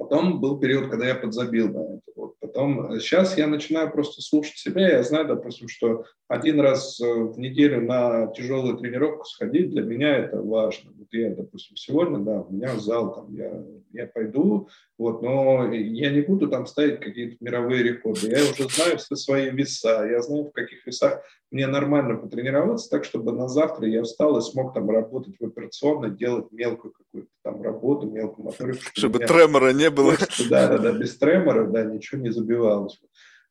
[0.00, 2.02] Потом был период, когда я подзабил на это.
[2.16, 2.34] Вот.
[2.40, 4.88] Потом сейчас э, я начинаю просто слушать себя.
[4.88, 10.16] Я знаю, допустим, что один раз э, в неделю на тяжелую тренировку сходить для меня
[10.16, 10.92] это важно.
[10.96, 13.62] Вот я, допустим, сегодня, да, у меня зал, там, я,
[13.92, 18.30] я пойду, вот, но я не буду там ставить какие-то мировые рекорды.
[18.30, 23.04] Я уже знаю все свои веса, я знаю, в каких весах мне нормально потренироваться, так,
[23.04, 27.62] чтобы на завтра я встал и смог там работать в операционной, делать мелкую какую-то там
[27.62, 28.78] работу, мелкую моторику.
[28.92, 30.14] Чтобы, чтобы тремора не было.
[30.48, 33.00] Да, да, да, без тремора, да, ничего не забивалось.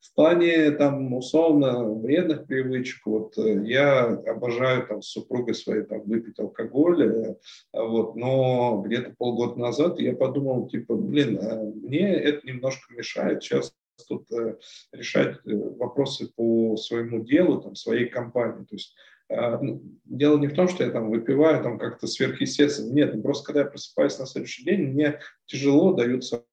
[0.02, 6.02] В плане там условно вредных привычек, вот э, я обожаю там с супругой своей там
[6.04, 7.36] выпить алкоголь, э,
[7.74, 13.74] вот, но где-то полгода назад я подумал, типа, блин, а мне это немножко мешает сейчас
[14.08, 14.58] тут э,
[14.92, 18.66] решать вопросы по своему делу, там, своей компании.
[18.66, 18.96] То есть
[19.30, 22.92] ну, Дело не в том, что я там выпиваю там как-то сверхъестественно.
[22.92, 26.44] Нет, ну, просто когда я просыпаюсь на следующий день, мне тяжело даются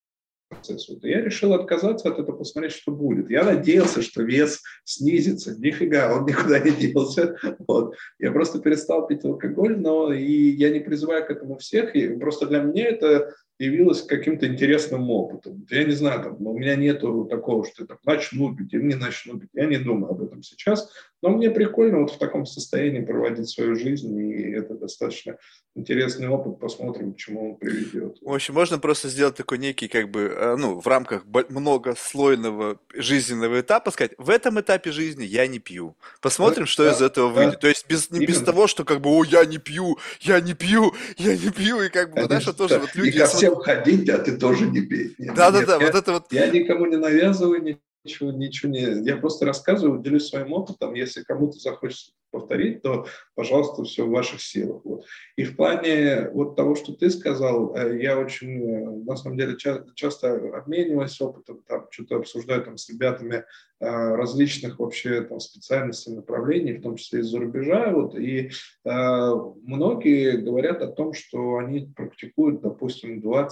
[0.48, 0.88] процесс.
[0.88, 3.30] Вот я решил отказаться от этого, посмотреть, что будет.
[3.30, 5.56] Я надеялся, что вес снизится.
[5.58, 7.36] Нифига, он никуда не делся.
[7.66, 7.94] Вот.
[8.18, 11.94] Я просто перестал пить алкоголь, но и я не призываю к этому всех.
[11.94, 15.66] И просто для меня это явилось каким-то интересным опытом.
[15.70, 19.38] Я не знаю, там, у меня нету такого, что там, начну пить или не начну
[19.38, 19.50] пить.
[19.54, 20.90] Я не думаю об этом сейчас.
[21.22, 25.38] Но мне прикольно вот в таком состоянии проводить свою жизнь, и это достаточно
[25.74, 26.60] интересный опыт.
[26.60, 28.18] Посмотрим, к чему он приведет.
[28.20, 33.60] В общем, можно просто сделать такой некий, как бы, э, ну, в рамках многослойного жизненного
[33.60, 35.96] этапа сказать, в этом этапе жизни я не пью.
[36.20, 37.40] Посмотрим, да, что да, из этого да.
[37.40, 37.60] выйдет.
[37.60, 40.52] То есть без, не без того, что как бы, о, я не пью, я не
[40.52, 43.16] пью, я не пью, и как бы, знаешь, тоже вот люди...
[43.16, 45.14] И ко всем ходить, а ты тоже не пей.
[45.18, 46.32] Да-да-да, вот это вот...
[46.32, 49.04] Я никому не навязываю, ничего, ничего не...
[49.04, 50.94] Я просто рассказываю, делюсь своим опытом.
[50.94, 54.82] Если кому-то захочется повторить, то, пожалуйста, все в ваших силах.
[54.84, 55.04] Вот.
[55.36, 59.56] И в плане вот того, что ты сказал, э, я очень, э, на самом деле,
[59.56, 63.44] часто, часто обмениваюсь опытом, там, что-то обсуждаю там, с ребятами
[63.80, 67.90] э, различных вообще там, специальностей, направлений, в том числе из-за рубежа.
[67.92, 68.50] Вот, и э,
[68.84, 73.50] многие говорят о том, что они практикуют, допустим, 20-30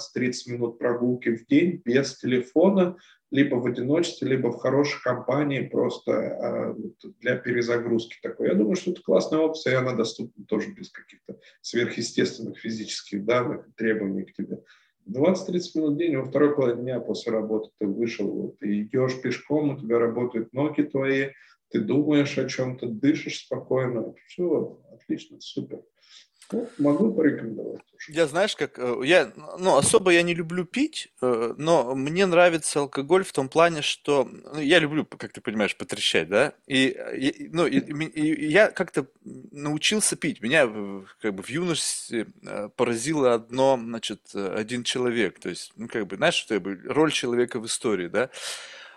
[0.49, 2.97] минут прогулки в день без телефона,
[3.35, 6.75] либо в одиночестве, либо в хорошей компании просто э,
[7.19, 8.47] для перезагрузки такой.
[8.47, 13.67] Я думаю, что это классная опция, и она доступна тоже без каких-то сверхъестественных физических данных,
[13.77, 14.63] требований к тебе.
[15.09, 19.21] 20-30 минут в день, во второй половине дня после работы ты вышел, вот, ты идешь
[19.21, 21.31] пешком, у тебя работают ноги твои,
[21.71, 24.15] ты думаешь о чем-то, дышишь спокойно.
[24.29, 25.81] Все, отлично, супер.
[26.53, 27.81] Ну, могу порекомендовать.
[28.09, 32.81] Я знаешь, как э, я, ну, особо я не люблю пить, э, но мне нравится
[32.81, 37.49] алкоголь в том плане, что ну, я люблю, как ты понимаешь, потрещать, да, и, и-
[37.51, 40.43] ну, и, и- я как-то научился пить.
[40.43, 40.67] Меня
[41.21, 46.17] как бы в юности э, поразило одно, значит, один человек, то есть, ну, как бы,
[46.17, 48.31] знаешь, что я бы, роль человека в истории, да.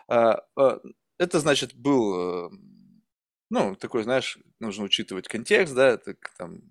[0.07, 0.80] А, а,
[1.18, 2.52] Это, значит, был,
[3.49, 6.61] ну, такой, знаешь, нужно учитывать контекст, да, это там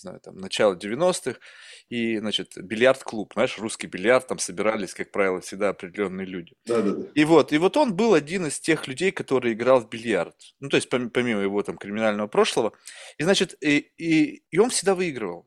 [0.00, 1.38] не знаю, там, начало 90-х,
[1.88, 6.54] и, значит, бильярд-клуб, знаешь, русский бильярд, там собирались, как правило, всегда определенные люди.
[6.64, 7.06] Да, да, да.
[7.14, 10.34] И вот, и вот он был один из тех людей, который играл в бильярд.
[10.60, 12.72] Ну, то есть, помимо его там криминального прошлого.
[13.18, 15.46] И, значит, и, и, и он всегда выигрывал.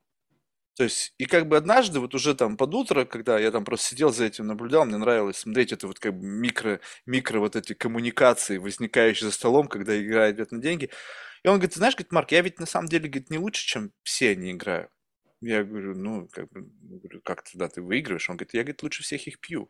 [0.76, 3.90] То есть, и как бы однажды, вот уже там под утро, когда я там просто
[3.90, 7.74] сидел за этим, наблюдал, мне нравилось смотреть это вот как бы микро, микро вот эти
[7.74, 10.90] коммуникации, возникающие за столом, когда идет на деньги.
[11.44, 13.92] И он говорит, знаешь, говорит, Марк, я ведь на самом деле, говорит, не лучше, чем
[14.04, 14.90] все они играю.
[15.42, 16.70] Я говорю, ну, как бы,
[17.24, 18.30] как тогда ты выигрываешь?
[18.30, 19.70] Он говорит, я, говорит, лучше всех их пью.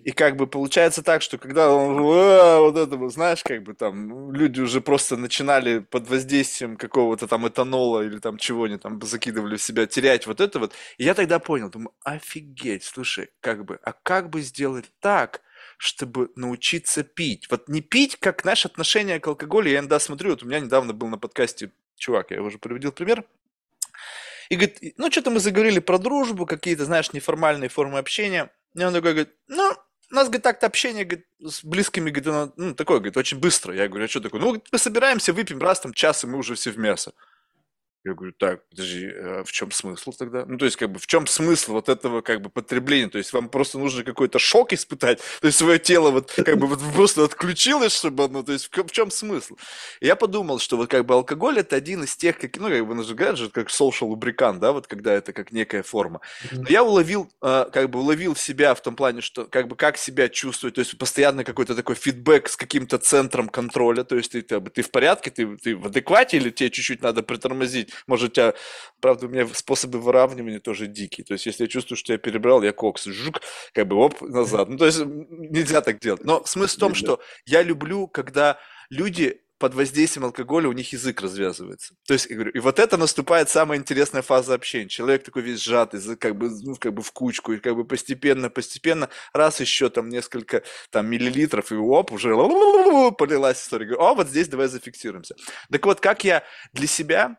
[0.00, 4.60] И как бы получается так, что когда он вот это, знаешь, как бы там люди
[4.60, 9.62] уже просто начинали под воздействием какого-то там этанола или там чего они там закидывали в
[9.62, 10.74] себя, терять вот это вот.
[10.96, 15.42] И я тогда понял, думаю, офигеть, слушай, как бы, а как бы сделать так,
[15.78, 17.48] чтобы научиться пить.
[17.50, 19.70] Вот не пить, как наше отношение к алкоголю.
[19.70, 23.24] Я иногда смотрю, вот у меня недавно был на подкасте чувак, я уже приводил пример,
[24.50, 28.50] и говорит, ну, что-то мы заговорили про дружбу, какие-то, знаешь, неформальные формы общения.
[28.74, 29.72] И он такой говорит, ну,
[30.10, 33.74] у нас, говорит, так-то общение говорит, с близкими, говорит, оно, ну, такое, говорит, очень быстро.
[33.74, 34.40] Я говорю, а что такое?
[34.40, 37.12] Ну, мы собираемся, выпьем раз, там, час, и мы уже все в мясо.
[38.04, 40.44] Я говорю, так, подожди, а в чем смысл тогда?
[40.46, 43.08] Ну, то есть, как бы, в чем смысл вот этого, как бы, потребления?
[43.08, 46.68] То есть, вам просто нужно какой-то шок испытать, то есть, свое тело вот, как бы,
[46.68, 49.56] вот просто отключилось, чтобы оно, то есть, в, чем смысл?
[50.00, 52.86] И я подумал, что вот, как бы, алкоголь это один из тех, как, ну, как
[52.86, 56.20] бы, говорят же, как social lubricant, да, вот, когда это как некая форма.
[56.52, 59.98] Но я уловил, а, как бы, уловил себя в том плане, что, как бы, как
[59.98, 64.42] себя чувствовать, то есть, постоянно какой-то такой фидбэк с каким-то центром контроля, то есть, ты,
[64.42, 67.92] ты, ты в порядке, ты, ты в адеквате или тебе чуть-чуть надо притормозить?
[68.06, 68.54] Может, у тебя,
[69.00, 71.24] правда, у меня способы выравнивания тоже дикие.
[71.24, 73.40] То есть, если я чувствую, что я перебрал, я кокс, жук,
[73.72, 74.68] как бы, оп, назад.
[74.68, 76.24] Ну, то есть, нельзя так делать.
[76.24, 78.58] Но смысл в том, что я люблю, когда
[78.90, 81.94] люди под воздействием алкоголя у них язык развязывается.
[82.06, 84.88] То есть, я говорю, и вот это наступает самая интересная фаза общения.
[84.88, 88.50] Человек такой весь сжатый, как бы, ну, как бы в кучку, и как бы постепенно,
[88.50, 92.30] постепенно, раз еще там несколько там миллилитров, и оп, уже
[93.18, 93.86] полилась история.
[93.86, 95.34] Говорю, о, вот здесь давай зафиксируемся.
[95.72, 97.36] Так вот, как я для себя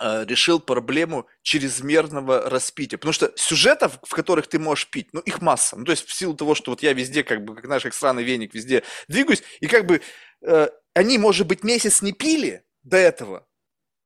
[0.00, 2.98] решил проблему чрезмерного распития.
[2.98, 5.76] Потому что сюжетов, в которых ты можешь пить, ну, их масса.
[5.76, 7.94] Ну, то есть в силу того, что вот я везде, как бы, как знаешь, как
[7.94, 10.00] странный веник, везде двигаюсь, и как бы
[10.42, 13.46] э, они, может быть, месяц не пили до этого,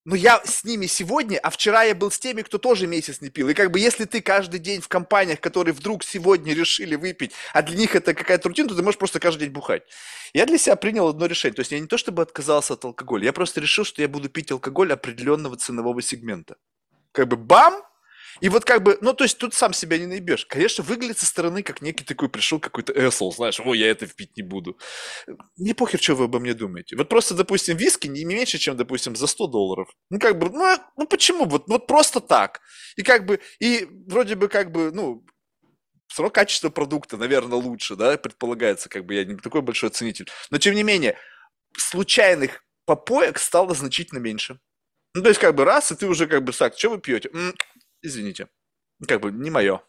[0.06, 3.28] но я с ними сегодня, а вчера я был с теми, кто тоже месяц не
[3.28, 3.48] пил.
[3.48, 7.60] И как бы если ты каждый день в компаниях, которые вдруг сегодня решили выпить, а
[7.60, 9.82] для них это какая-то рутина, то ты можешь просто каждый день бухать.
[10.32, 11.56] Я для себя принял одно решение.
[11.56, 14.28] То есть я не то чтобы отказался от алкоголя, я просто решил, что я буду
[14.28, 16.54] пить алкоголь определенного ценового сегмента.
[17.10, 17.82] Как бы бам,
[18.40, 20.46] и вот как бы, ну, то есть тут сам себя не наебешь.
[20.46, 24.36] Конечно, выглядит со стороны, как некий такой пришел какой-то эсол, знаешь, ой, я это впить
[24.36, 24.78] не буду.
[25.56, 26.96] Не похер, что вы обо мне думаете.
[26.96, 29.88] Вот просто, допустим, виски не меньше, чем, допустим, за 100 долларов.
[30.10, 31.46] Ну, как бы, ну, ну почему?
[31.46, 32.60] Вот, вот просто так.
[32.96, 35.24] И как бы, и вроде бы как бы, ну,
[36.08, 40.28] все равно качество продукта, наверное, лучше, да, предполагается, как бы я не такой большой ценитель.
[40.50, 41.18] Но, тем не менее,
[41.76, 44.58] случайных попоек стало значительно меньше.
[45.14, 47.30] Ну, то есть, как бы раз, и ты уже как бы, так, что вы пьете?
[48.06, 48.48] Извините,
[49.06, 49.82] как бы не мое.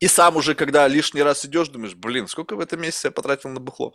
[0.00, 3.50] И сам уже, когда лишний раз идешь, думаешь, блин, сколько в этом месяце я потратил
[3.50, 3.94] на бухло?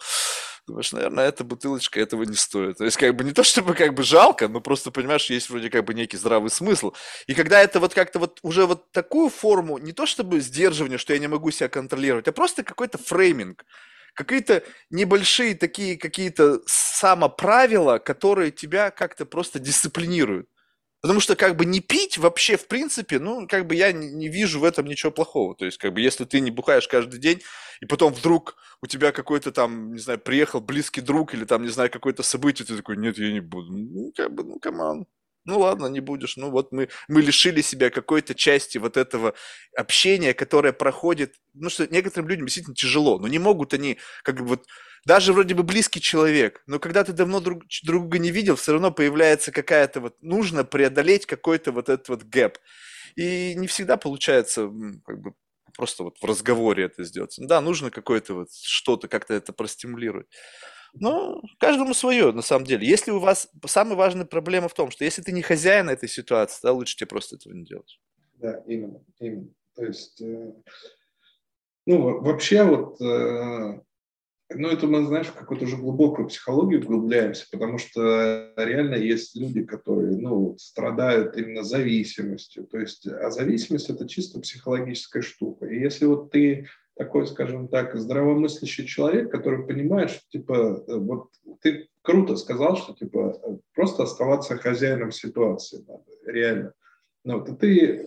[0.65, 2.77] Думаешь, наверное, эта бутылочка этого не стоит.
[2.77, 5.69] То есть, как бы не то, чтобы как бы жалко, но просто, понимаешь, есть вроде
[5.69, 6.93] как бы некий здравый смысл.
[7.27, 11.13] И когда это вот как-то вот уже вот такую форму, не то чтобы сдерживание, что
[11.13, 13.65] я не могу себя контролировать, а просто какой-то фрейминг,
[14.13, 20.47] какие-то небольшие такие какие-то самоправила, которые тебя как-то просто дисциплинируют.
[21.01, 24.59] Потому что как бы не пить вообще в принципе, ну, как бы я не, вижу
[24.59, 25.55] в этом ничего плохого.
[25.55, 27.41] То есть, как бы, если ты не бухаешь каждый день,
[27.81, 31.69] и потом вдруг у тебя какой-то там, не знаю, приехал близкий друг или там, не
[31.69, 33.71] знаю, какое-то событие, ты такой, нет, я не буду.
[33.71, 35.05] Ну, как бы, ну, come on.
[35.45, 36.37] Ну ладно, не будешь.
[36.37, 39.33] Ну вот мы, мы лишили себя какой-то части вот этого
[39.75, 41.35] общения, которое проходит.
[41.53, 44.65] Ну что некоторым людям действительно тяжело, но не могут они как бы вот
[45.05, 48.91] даже вроде бы близкий человек, но когда ты давно друг, друга не видел, все равно
[48.91, 52.57] появляется какая-то вот, нужно преодолеть какой-то вот этот вот gap.
[53.15, 54.69] И не всегда получается
[55.05, 55.33] как бы
[55.75, 57.35] просто вот в разговоре это сделать.
[57.37, 60.27] Да, нужно какое-то вот что-то, как-то это простимулировать.
[60.93, 62.87] Но каждому свое, на самом деле.
[62.87, 63.49] Если у вас...
[63.65, 67.07] Самая важная проблема в том, что если ты не хозяин этой ситуации, да, лучше тебе
[67.07, 67.99] просто этого не делать.
[68.37, 69.49] да, именно, именно.
[69.75, 70.53] То есть, э,
[71.85, 73.81] ну, вообще вот, э,
[74.51, 79.63] ну, это мы, знаешь, в какую-то уже глубокую психологию углубляемся, потому что реально есть люди,
[79.63, 82.65] которые, ну, страдают именно зависимостью.
[82.65, 85.67] То есть, а зависимость– это чисто психологическая штука.
[85.67, 86.67] И если вот ты
[86.97, 91.29] такой, скажем так, здравомыслящий человек, который понимает, что, типа, э, вот
[91.61, 96.73] ты круто сказал, что, типа, просто оставаться хозяином ситуации надо, реально.
[97.23, 98.03] Ну, вот, ты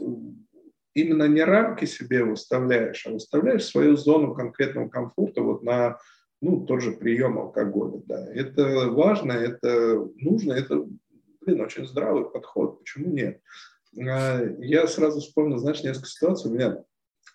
[0.95, 5.99] именно не рамки себе выставляешь, а выставляешь свою зону конкретного комфорта вот на
[6.43, 8.03] ну, тот же прием алкоголя.
[8.05, 8.27] Да.
[8.35, 10.85] Это важно, это нужно, это,
[11.41, 12.81] блин, очень здравый подход.
[12.81, 13.41] Почему нет?
[13.97, 16.51] А, я сразу вспомнил, знаешь, несколько ситуаций.
[16.51, 16.83] У меня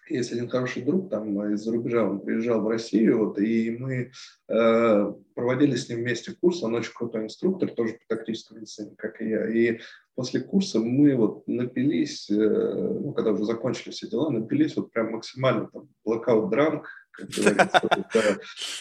[0.09, 4.11] есть один хороший друг там из-за рубежа, он приезжал в Россию, вот, и мы
[4.49, 9.21] э, проводили с ним вместе курс, он очень крутой инструктор, тоже по тактической медицине, как
[9.21, 9.79] и я, и
[10.15, 15.11] после курса мы вот напились, э, ну, когда уже закончили все дела, напились вот прям
[15.11, 16.83] максимально там как говорится.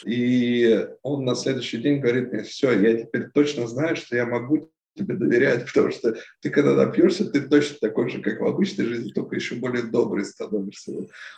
[0.05, 4.71] И он на следующий день говорит мне, все, я теперь точно знаю, что я могу
[4.97, 9.13] тебе доверять, потому что ты когда напьешься, ты точно такой же, как в обычной жизни,
[9.13, 10.93] только еще более добрый становишься.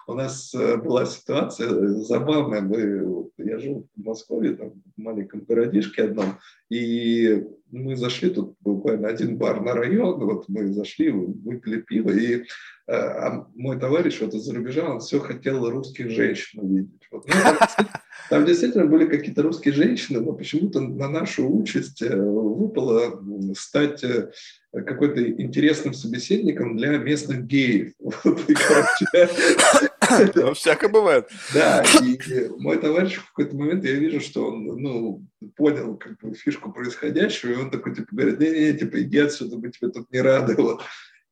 [0.06, 1.68] У нас э, была ситуация
[2.02, 2.60] забавная.
[2.60, 6.38] Мы, я жил в Москве, там, в маленьком городишке одном,
[6.70, 12.34] и мы зашли, тут буквально один бар на район, вот мы зашли, выпили пиво, и
[12.36, 12.42] э,
[12.86, 17.08] а мой товарищ вот из-за рубежа, он все хотел русских женщин увидеть.
[17.10, 17.88] Вот, ну, там,
[18.30, 23.22] там действительно были какие-то русские женщины, но почему-то на нашу участь э, выпало
[23.56, 24.30] стать э,
[24.72, 27.92] какой-то интересным собеседником для местных геев.
[30.34, 31.28] Ну, всякое бывает.
[31.52, 35.26] Да, и мой товарищ в какой-то момент, я вижу, что он, ну,
[35.56, 39.70] понял как бы фишку происходящего, и он такой, типа, говорит, не-не, типа, иди отсюда, мы
[39.70, 40.54] тебе тут не рады.
[40.56, 40.82] Вот.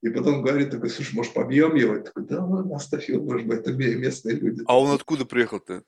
[0.02, 1.94] И потом говорит такой, слушай, может, побьем его?
[1.96, 4.62] Я такой, да ладно, оставь его, может быть, это местные люди.
[4.66, 5.82] А он откуда приехал-то?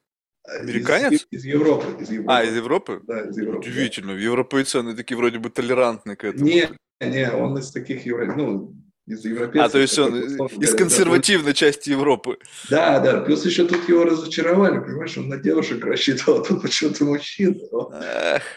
[0.45, 1.13] Американец?
[1.13, 2.33] Из, из Европы, из Европы.
[2.33, 3.01] А, из Европы?
[3.07, 3.69] Да, из Европы.
[3.69, 4.15] Удивительно.
[4.15, 4.19] Да.
[4.19, 6.47] Европейцы, они такие вроде бы толерантные к этому.
[6.47, 6.71] Не,
[7.01, 8.75] не, он из таких ну,
[9.09, 9.69] из европейцев.
[9.69, 10.17] А, то есть он
[10.61, 12.39] из консервативной да, части Европы.
[12.69, 17.05] Да, да, плюс еще тут его разочаровали, понимаешь, он на девушек рассчитывал, а тут почему-то
[17.05, 17.57] мужчина.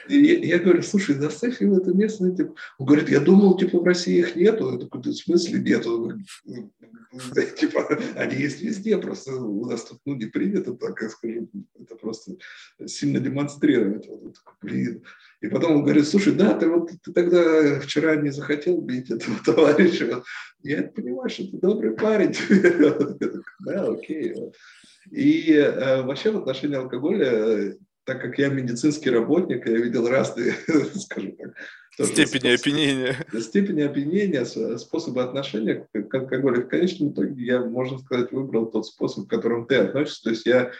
[0.07, 2.53] И я, говорю, слушай, доставь его это местное, типа.
[2.77, 4.71] Он говорит, я думал, типа, в России их нету.
[4.71, 6.13] Я такой, в смысле нету?
[7.57, 11.49] Типа, они есть везде, просто у нас тут, ну, не принято, так я скажу,
[11.79, 12.37] это просто
[12.85, 15.03] сильно вот, блин.
[15.41, 19.37] И потом он говорит, слушай, да, ты вот ты тогда вчера не захотел бить этого
[19.45, 20.23] товарища.
[20.63, 22.35] Я понимаю, что ты добрый парень.
[23.65, 24.35] Да, окей.
[25.11, 30.53] И э, вообще в отношении алкоголя, так как я медицинский работник, я видел разные,
[30.95, 31.55] скажем так,
[32.07, 33.15] степени опьянения.
[33.39, 34.45] Степени опьянения,
[34.77, 36.63] способы отношения к алкоголю.
[36.63, 40.23] В конечном итоге я, можно сказать, выбрал тот способ, к которому ты относишься.
[40.23, 40.71] То есть я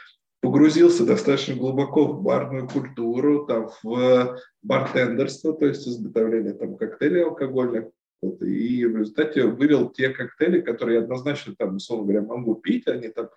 [0.41, 7.85] погрузился достаточно глубоко в барную культуру, там, в бартендерство, то есть изготовление там, коктейлей алкогольных.
[8.22, 12.88] Вот, и в результате вывел те коктейли, которые я однозначно, там, условно говоря, могу пить,
[12.88, 13.30] они там,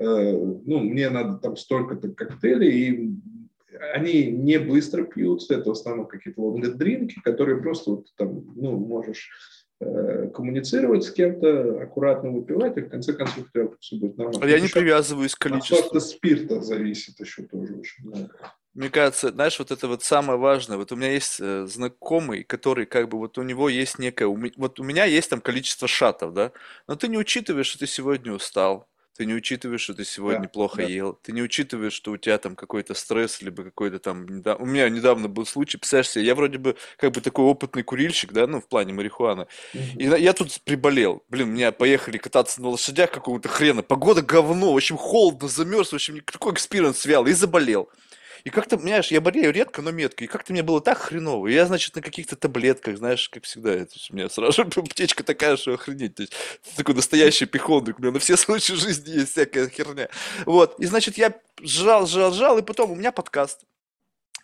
[0.00, 3.14] э, ну, мне надо там столько-то коктейлей, и
[3.94, 9.30] они не быстро пьются, это в основном какие-то лонг-дринки, которые просто вот там, ну, можешь
[10.34, 14.44] коммуницировать с кем-то, аккуратно выпивать, и в конце концов у тебя все будет нормально.
[14.46, 15.96] Я не привязываюсь к количеству.
[15.96, 18.30] От спирта зависит еще тоже очень много.
[18.74, 20.78] Мне кажется, знаешь, вот это вот самое важное.
[20.78, 24.26] Вот у меня есть э, знакомый, который как бы вот у него есть некое...
[24.26, 26.52] Вот у меня есть там количество shot ов, да?
[26.88, 28.88] Но ты не учитываешь, что ты сегодня устал,
[29.22, 30.82] ты не учитываешь, что ты сегодня да, плохо да.
[30.82, 34.26] ел, ты не учитываешь, что у тебя там какой-то стресс, либо какой-то там...
[34.58, 38.48] У меня недавно был случай, себе, я вроде бы как бы такой опытный курильщик, да,
[38.48, 40.18] ну, в плане марихуаны, mm-hmm.
[40.18, 44.76] и я тут приболел, блин, меня поехали кататься на лошадях какого-то хрена, погода говно, в
[44.76, 47.88] общем, холодно, замерз, в общем, такой experience взял, и заболел.
[48.44, 50.24] И как-то, понимаешь, я болею редко, но метко.
[50.24, 51.46] И как-то мне было так хреново.
[51.48, 53.72] И я, значит, на каких-то таблетках, знаешь, как всегда.
[53.72, 56.16] Это, у меня сразу же аптечка такая, что охренеть.
[56.16, 56.34] То есть,
[56.76, 57.98] такой настоящий пехотник.
[57.98, 60.08] У меня на все случаи жизни есть всякая херня.
[60.46, 60.78] Вот.
[60.80, 63.60] И, значит, я жал, жал, жал, и потом у меня подкаст.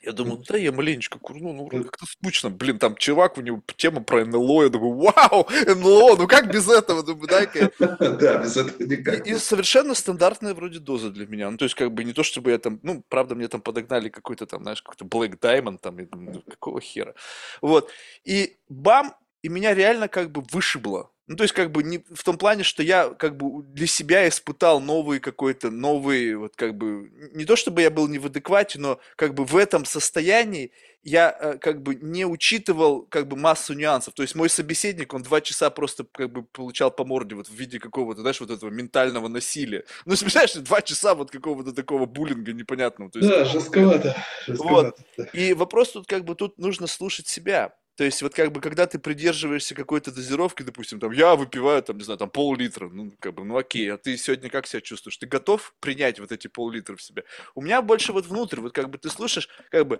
[0.02, 2.50] Я думаю, да я маленечко курну, ну как-то скучно.
[2.50, 6.68] Блин, там чувак, у него тема про НЛО, я думаю, вау, НЛО, ну как без
[6.68, 7.02] этого?
[7.02, 7.70] Думаю, дай-ка.
[8.18, 9.26] Да, без этого никак.
[9.26, 11.50] И совершенно стандартная вроде доза для меня.
[11.50, 14.08] Ну, то есть, как бы не то, чтобы я там, ну, правда, мне там подогнали
[14.08, 17.14] какой-то там, знаешь, какой-то Black Diamond, там, я думаю, ну, какого хера.
[17.60, 17.90] Вот.
[18.24, 21.10] И бам, и меня реально как бы вышибло.
[21.28, 24.26] Ну, то есть, как бы, не в том плане, что я, как бы, для себя
[24.26, 28.78] испытал новый какой-то, новый, вот, как бы, не то чтобы я был не в адеквате,
[28.78, 30.72] но, как бы, в этом состоянии
[31.02, 34.14] я, э, как бы, не учитывал, как бы, массу нюансов.
[34.14, 37.54] То есть, мой собеседник, он два часа просто, как бы, получал по морде, вот, в
[37.54, 39.84] виде какого-то, знаешь, вот этого ментального насилия.
[40.06, 43.10] Ну, представляешь, два часа вот какого-то такого буллинга непонятного.
[43.10, 44.16] То есть, да, жестковато.
[44.46, 44.98] жестковато вот.
[45.18, 45.24] Да.
[45.34, 47.74] И вопрос тут, как бы, тут нужно слушать себя.
[47.98, 51.98] То есть вот как бы, когда ты придерживаешься какой-то дозировки, допустим, там, я выпиваю, там,
[51.98, 55.16] не знаю, там, пол-литра, ну, как бы, ну, окей, а ты сегодня как себя чувствуешь?
[55.16, 57.24] Ты готов принять вот эти пол-литра в себя?
[57.56, 59.98] У меня больше вот внутрь, вот как бы ты слушаешь, как бы,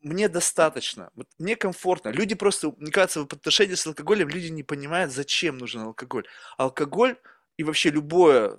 [0.00, 2.08] мне достаточно, вот мне комфортно.
[2.08, 6.26] Люди просто, мне кажется, в отношении с алкоголем люди не понимают, зачем нужен алкоголь.
[6.56, 7.18] Алкоголь
[7.58, 8.58] и вообще любое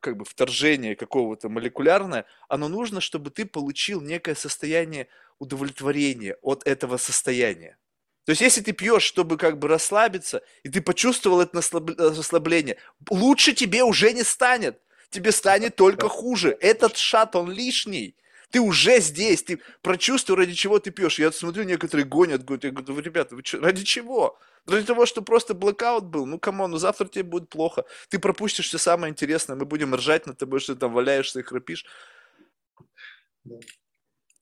[0.00, 5.06] как бы вторжение какого-то молекулярное, оно нужно, чтобы ты получил некое состояние
[5.38, 7.76] удовлетворения от этого состояния.
[8.30, 11.60] То есть, если ты пьешь, чтобы как бы расслабиться, и ты почувствовал это
[11.98, 12.76] расслабление,
[13.10, 14.80] лучше тебе уже не станет.
[15.10, 16.56] Тебе станет только хуже.
[16.60, 18.14] Этот shot, он лишний.
[18.52, 21.18] Ты уже здесь, ты прочувствовал, ради чего ты пьешь.
[21.18, 24.38] Я смотрю, некоторые гонят, говорят, я говорю, ребята, вы что, ради чего?
[24.64, 26.24] Ради того, что просто blackout был?
[26.24, 27.84] Ну, come on, ну завтра тебе будет плохо.
[28.10, 31.42] Ты пропустишь все самое интересное, мы будем ржать над тобой, что ты там валяешься и
[31.42, 31.84] храпишь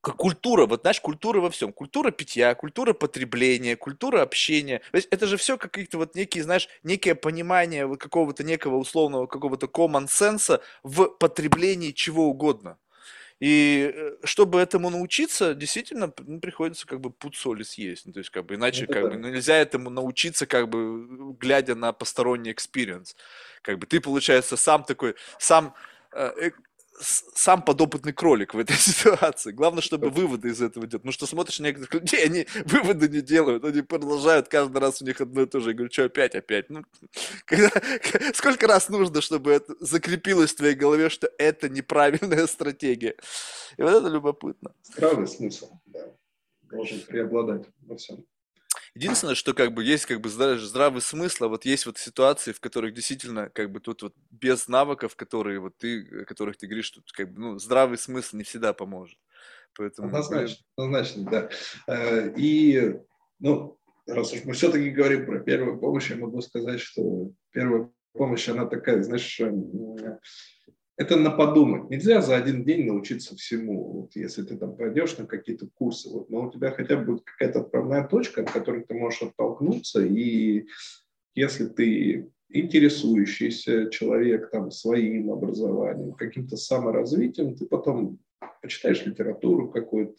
[0.00, 1.72] культура, вот знаешь, культура во всем.
[1.72, 4.80] Культура питья, культура потребления, культура общения.
[4.90, 9.26] То есть это же все какие-то вот некие, знаешь, некое понимание вот какого-то некого условного
[9.26, 12.78] какого-то common sense в потреблении чего угодно.
[13.40, 18.06] И э, чтобы этому научиться, действительно ну, приходится как бы пуд соли съесть.
[18.06, 21.34] Ну, то есть как бы иначе это как бы ну, нельзя этому научиться как бы
[21.34, 23.16] глядя на посторонний experience.
[23.62, 25.74] Как бы ты, получается, сам такой, сам
[26.12, 26.50] э, э
[27.00, 29.52] сам подопытный кролик в этой ситуации.
[29.52, 31.04] Главное, чтобы выводы из этого делать.
[31.04, 35.20] Ну что смотришь некоторых людей, они выводы не делают, они продолжают, каждый раз у них
[35.20, 35.70] одно и то же.
[35.70, 36.70] Я говорю, что опять, опять?
[36.70, 36.84] Ну,
[37.44, 37.70] когда,
[38.34, 43.16] сколько раз нужно, чтобы это закрепилось в твоей голове, что это неправильная стратегия?
[43.76, 44.74] И вот это любопытно.
[44.82, 46.06] Здравый смысл, да,
[46.62, 48.24] должен преобладать во всем.
[48.98, 52.58] Единственное, что как бы есть как бы здравый, смысл, а вот есть вот ситуации, в
[52.58, 57.12] которых действительно как бы тут вот без навыков, которые вот ты, которых ты говоришь, тут
[57.12, 59.16] как бы ну здравый смысл не всегда поможет.
[59.76, 60.08] Поэтому...
[60.08, 61.48] Однозначно, однозначно, да.
[61.86, 62.96] Э, и
[63.38, 68.48] ну раз уж мы все-таки говорим про первую помощь, я могу сказать, что первая помощь,
[68.48, 70.18] она такая, знаешь, эм,
[70.98, 71.88] это на подумать.
[71.90, 73.92] Нельзя за один день научиться всему.
[73.92, 77.24] Вот если ты там пойдешь на какие-то курсы, вот, но у тебя хотя бы будет
[77.24, 80.04] какая-то отправная точка, от которой ты можешь оттолкнуться.
[80.04, 80.66] И
[81.36, 88.18] если ты интересующийся человек там, своим образованием, каким-то саморазвитием, ты потом
[88.60, 90.16] почитаешь литературу какую-то,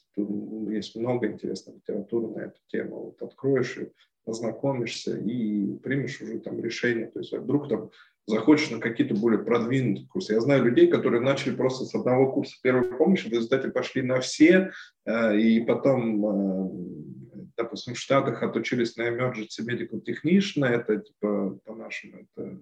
[0.71, 3.91] есть много интересной литературы на эту тему, вот откроешь ее,
[4.23, 7.07] познакомишься и примешь уже там решение.
[7.07, 7.89] То есть вдруг там
[8.29, 10.33] захочешь на какие-то более продвинутые курсы.
[10.33, 14.19] Я знаю людей, которые начали просто с одного курса первой помощи, в результате пошли на
[14.19, 14.71] все,
[15.05, 22.27] э, и потом, э, допустим, в Штатах отучились на Emergency Medical Technician, это типа по-нашему,
[22.35, 22.61] это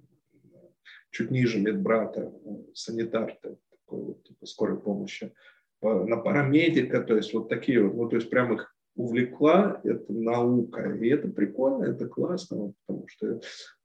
[1.11, 2.31] чуть ниже медбрата,
[2.73, 5.33] санитар, такой вот, типа скорой помощи,
[5.81, 10.91] на парамедика, то есть вот такие вот, ну то есть прям их увлекла эта наука,
[10.95, 13.39] и это прикольно, это классно, потому что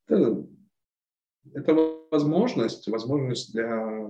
[0.09, 0.47] это
[1.55, 1.75] это
[2.11, 4.09] возможность, возможность для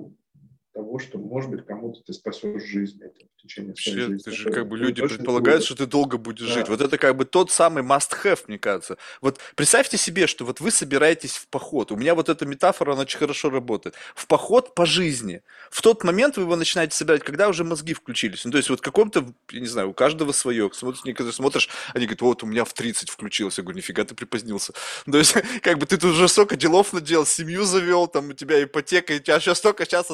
[0.73, 4.23] того, что, может быть, кому-то ты спасешь жизнь это, в течение своей Вообще, жизни.
[4.23, 6.55] Ты же, как бы, люди предполагают, что ты долго будешь да.
[6.55, 6.69] жить.
[6.69, 8.97] Вот это как бы тот самый must-have, мне кажется.
[9.21, 11.93] Вот представьте себе, что вот вы собираетесь в поход.
[11.93, 13.95] У меня вот эта метафора, она очень хорошо работает.
[14.15, 15.43] В поход по жизни.
[15.71, 18.45] В тот момент вы его начинаете собирать, когда уже мозги включились.
[18.45, 20.71] Ну, то есть вот каком-то, я не знаю, у каждого свое.
[20.73, 23.61] Смотришь, некоторые смотришь, они говорят, вот у меня в 30 включился.
[23.61, 24.73] Я говорю, нифига ты припозднился.
[25.11, 28.63] То есть, как бы ты тут уже столько делов наделал, семью завел, там у тебя
[28.63, 30.11] ипотека, и тебя сейчас столько сейчас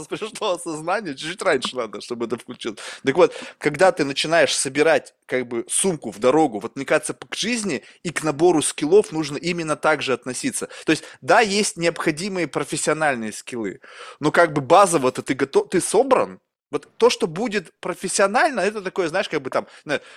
[0.48, 2.78] пришло осознание, чуть-чуть раньше надо, чтобы это включилось.
[3.04, 7.34] Так вот, когда ты начинаешь собирать как бы сумку в дорогу, вот мне кажется, к
[7.34, 10.68] жизни и к набору скиллов нужно именно так же относиться.
[10.84, 13.80] То есть, да, есть необходимые профессиональные скиллы,
[14.20, 19.08] но как бы базово-то ты готов, ты собран, вот то, что будет профессионально, это такое,
[19.08, 19.66] знаешь, как бы там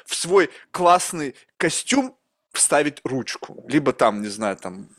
[0.06, 2.18] в свой классный костюм
[2.52, 4.90] вставить ручку, либо там, не знаю, там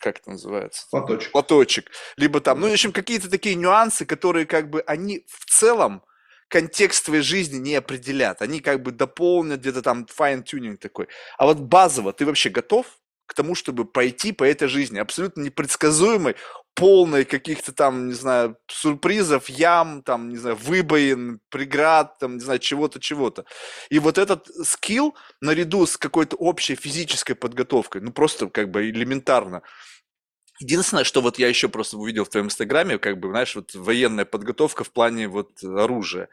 [0.00, 0.86] как это называется?
[0.90, 1.32] Платочек.
[1.32, 1.90] Платочек.
[2.16, 6.02] Либо там, ну, в общем, какие-то такие нюансы, которые как бы они в целом
[6.48, 8.42] контекст твоей жизни не определят.
[8.42, 11.08] Они как бы дополнят где-то там fine-tuning такой.
[11.38, 12.86] А вот базово ты вообще готов
[13.26, 16.36] к тому, чтобы пойти по этой жизни, абсолютно непредсказуемой,
[16.74, 22.58] полной каких-то там, не знаю, сюрпризов, ям, там, не знаю, выбоин, преград, там, не знаю,
[22.58, 23.44] чего-то, чего-то.
[23.90, 29.62] И вот этот скилл наряду с какой-то общей физической подготовкой, ну, просто как бы элементарно,
[30.60, 34.24] Единственное, что вот я еще просто увидел в твоем инстаграме, как бы, знаешь, вот военная
[34.24, 36.28] подготовка в плане вот оружия.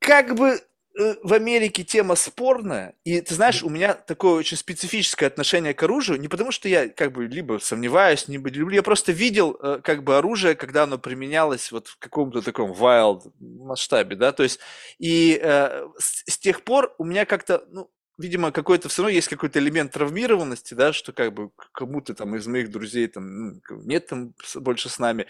[0.00, 0.60] Как бы
[0.96, 6.18] в Америке тема спорная, и ты знаешь, у меня такое очень специфическое отношение к оружию,
[6.18, 10.04] не потому что я как бы либо сомневаюсь, либо люблю, я просто видел э, как
[10.04, 14.58] бы оружие, когда оно применялось вот в каком-то таком wild масштабе, да, то есть
[14.98, 19.28] и э, с, с тех пор у меня как-то, ну, видимо, какой-то все равно есть
[19.28, 24.06] какой-то элемент травмированности, да, что как бы кому-то там из моих друзей там ну, нет
[24.06, 25.26] там больше с нами,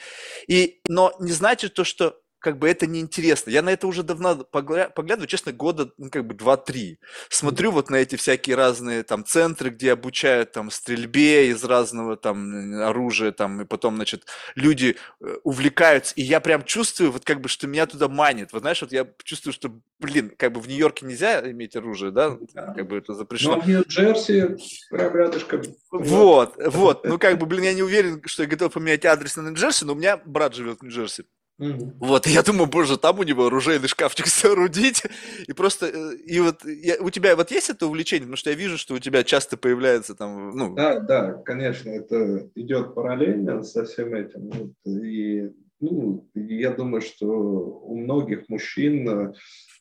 [0.46, 3.50] и, но не значит то, что как бы это неинтересно.
[3.50, 7.00] Я на это уже давно поглядываю, честно, года, ну, как бы два-три.
[7.28, 12.80] Смотрю вот на эти всякие разные там центры, где обучают там стрельбе из разного там
[12.82, 17.48] оружия, там, и потом, значит, люди э, увлекаются, и я прям чувствую, вот как бы,
[17.48, 18.52] что меня туда манит.
[18.52, 22.38] Вот знаешь, вот я чувствую, что, блин, как бы в Нью-Йорке нельзя иметь оружие, да?
[22.54, 22.74] да.
[22.74, 23.56] Как бы это запрещено.
[23.56, 24.56] Но в Нью-Джерси
[24.88, 25.62] прям рядышком.
[25.90, 27.04] Вот, вот.
[27.04, 29.94] Ну, как бы, блин, я не уверен, что я готов поменять адрес на Нью-Джерси, но
[29.94, 31.24] у меня брат живет в Нью-Джерси.
[31.58, 31.92] Mm-hmm.
[32.00, 35.02] Вот, и я думаю, боже, там у него оружейный шкафчик соорудить.
[35.46, 38.24] И просто, э, и вот я, у тебя вот есть это увлечение?
[38.24, 40.74] Потому что я вижу, что у тебя часто появляется там, ну...
[40.74, 44.50] Да, да, конечно, это идет параллельно со всем этим.
[44.50, 45.50] Вот, и,
[45.80, 49.32] ну, я думаю, что у многих мужчин э,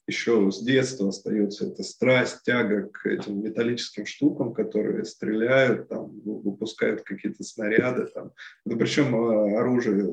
[0.07, 7.02] еще с детства остается эта страсть, тяга к этим металлическим штукам, которые стреляют, там, выпускают
[7.02, 8.06] какие-то снаряды.
[8.06, 8.31] Там.
[8.65, 10.10] Да, причем э, оружие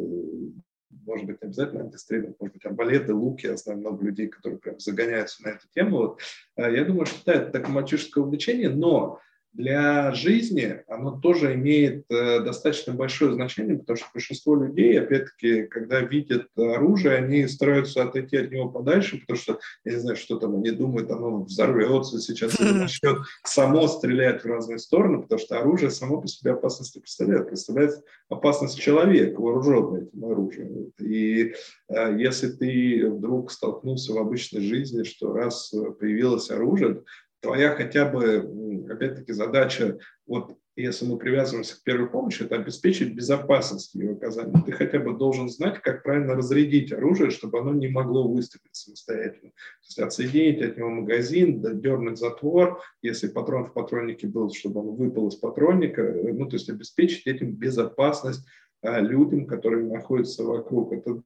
[1.06, 3.46] может быть, не обязательно антистрельных, может быть, арбалеты, луки.
[3.46, 5.96] Я знаю много людей, которые прям загоняются на эту тему.
[5.98, 6.20] Вот.
[6.56, 9.20] А я думаю, что да, это такое мальчишеское увлечение, но
[9.52, 16.00] для жизни оно тоже имеет э, достаточно большое значение, потому что большинство людей, опять-таки, когда
[16.00, 20.56] видят оружие, они стараются отойти от него подальше, потому что, я не знаю, что там
[20.56, 26.20] они думают, оно взорвется сейчас начнет само стрелять в разные стороны, потому что оружие само
[26.20, 30.92] по себе опасности представляет, представляет опасность человека, вооруженный этим оружием.
[30.98, 31.54] И
[31.88, 37.02] э, если ты вдруг столкнулся в обычной жизни, что раз появилось оружие,
[37.42, 43.94] твоя хотя бы, опять-таки, задача, вот если мы привязываемся к первой помощи, это обеспечить безопасность
[43.94, 44.54] ее оказания.
[44.64, 49.50] Ты хотя бы должен знать, как правильно разрядить оружие, чтобы оно не могло выстрелить самостоятельно.
[49.50, 54.96] То есть отсоединить от него магазин, дернуть затвор, если патрон в патроннике был, чтобы он
[54.96, 58.46] выпал из патронника, ну, то есть обеспечить этим безопасность
[58.80, 60.94] а, людям, которые находятся вокруг.
[60.94, 61.22] Это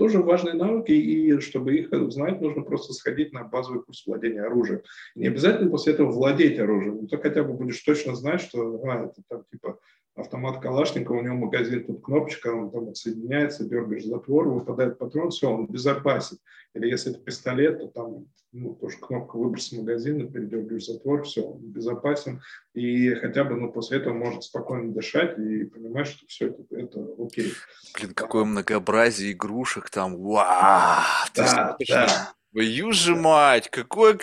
[0.00, 4.80] тоже важные навыки, и чтобы их знать, нужно просто сходить на базовый курс владения оружием.
[5.14, 9.04] Не обязательно после этого владеть оружием, но ты хотя бы будешь точно знать, что а,
[9.04, 9.78] это там типа
[10.20, 15.50] автомат Калашникова, у него магазин, тут кнопочка, он там отсоединяется, дергаешь затвор, выпадает патрон, все,
[15.50, 16.38] он безопасен.
[16.74, 21.60] Или если это пистолет, то там ну, тоже кнопка выброса магазина, передергиваешь затвор, все, он
[21.60, 22.42] безопасен.
[22.74, 27.06] И хотя бы ну, после этого может спокойно дышать и понимать, что все это, это
[27.18, 27.52] окей.
[27.94, 31.02] Блин, какое многообразие игрушек там, вау!
[31.34, 32.34] Да, да.
[32.52, 34.18] Твою же мать, какое,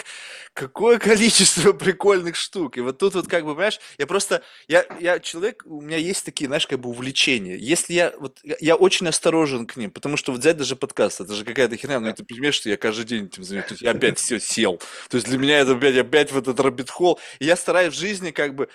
[0.53, 2.77] какое количество прикольных штук.
[2.77, 6.25] И вот тут вот как бы, понимаешь, я просто, я, я человек, у меня есть
[6.25, 7.55] такие, знаешь, как бы увлечения.
[7.55, 11.33] Если я, вот, я, очень осторожен к ним, потому что вот взять даже подкаст, это
[11.33, 13.83] же какая-то херня, но ну, ты понимаешь, что я каждый день этим занимаюсь, то есть
[13.83, 14.81] я опять все сел.
[15.09, 17.19] То есть для меня это опять, опять в этот робит холл.
[17.39, 18.67] И я стараюсь в жизни как бы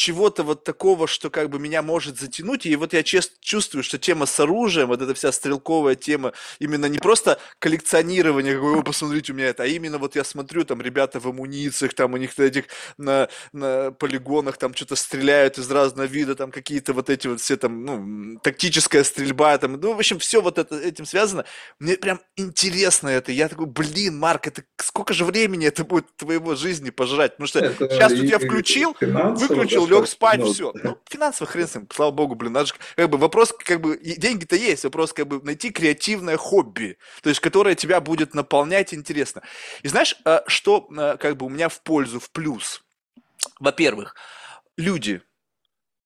[0.00, 2.64] чего-то вот такого, что как бы меня может затянуть.
[2.64, 6.86] И вот я чест, чувствую, что тема с оружием, вот эта вся стрелковая тема, именно
[6.86, 10.80] не просто коллекционирование, как вы посмотрите у меня это, а именно вот я смотрю, там
[10.80, 12.64] ребята в амунициях, там у них этих
[12.96, 17.58] на, на полигонах там что-то стреляют из разного вида, там какие-то вот эти вот все
[17.58, 21.44] там, ну, тактическая стрельба, там, ну, в общем, все вот это, этим связано.
[21.78, 23.32] Мне прям интересно это.
[23.32, 27.32] Я такой, блин, Марк, это сколько же времени это будет твоего жизни пожрать?
[27.32, 30.72] Потому что это сейчас тут я включил, выключил, лег спать, ну, все.
[30.74, 33.98] Ну, финансово хрен с ним, слава богу, блин, надо же, как бы вопрос, как бы,
[33.98, 39.42] деньги-то есть, вопрос, как бы, найти креативное хобби, то есть, которое тебя будет наполнять интересно.
[39.82, 42.82] И знаешь, а, что, а, как бы, у меня в пользу, в плюс?
[43.58, 44.14] Во-первых,
[44.76, 45.22] люди,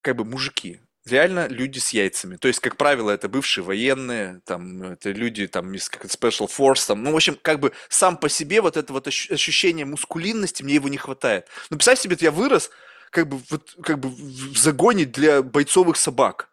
[0.02, 2.36] как бы, мужики, реально люди с яйцами.
[2.36, 6.86] То есть, как правило, это бывшие военные, там, это люди, там, из как special force,
[6.86, 10.74] там, ну, в общем, как бы сам по себе вот это вот ощущение мускулинности, мне
[10.74, 11.48] его не хватает.
[11.70, 12.70] Ну, представь себе, я вырос,
[13.14, 16.50] как бы, вот, как бы в загоне для бойцовых собак.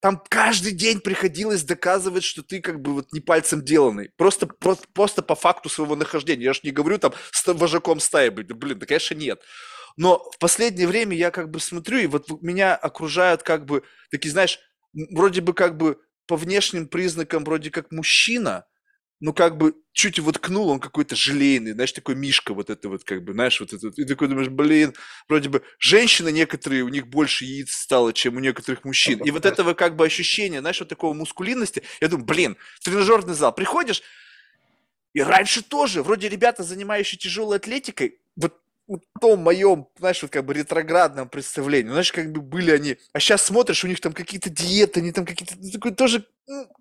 [0.00, 4.10] Там каждый день приходилось доказывать, что ты как бы вот не пальцем деланный.
[4.16, 6.44] Просто, просто, просто по факту своего нахождения.
[6.44, 8.50] Я же не говорю там с вожаком стаи быть.
[8.52, 9.40] Блин, да, конечно, нет.
[9.98, 14.32] Но в последнее время я как бы смотрю, и вот меня окружают как бы такие,
[14.32, 14.58] знаешь,
[14.94, 18.64] вроде бы как бы по внешним признакам вроде как мужчина,
[19.22, 23.04] ну, как бы чуть его ткнул, он какой-то желейный, знаешь, такой мишка вот это вот,
[23.04, 23.96] как бы, знаешь, вот это вот.
[23.96, 24.94] И такой думаешь, блин,
[25.28, 29.20] вроде бы женщины некоторые, у них больше яиц стало, чем у некоторых мужчин.
[29.22, 33.54] И вот этого как бы ощущения, знаешь, вот такого мускулинности, я думаю, блин, тренажерный зал,
[33.54, 34.02] приходишь,
[35.14, 38.58] и раньше тоже, вроде ребята, занимающие тяжелой атлетикой, вот
[38.88, 43.20] в том моем, знаешь, вот как бы ретроградном представлении, знаешь, как бы были они, а
[43.20, 46.26] сейчас смотришь, у них там какие-то диеты, они там какие-то, такой тоже,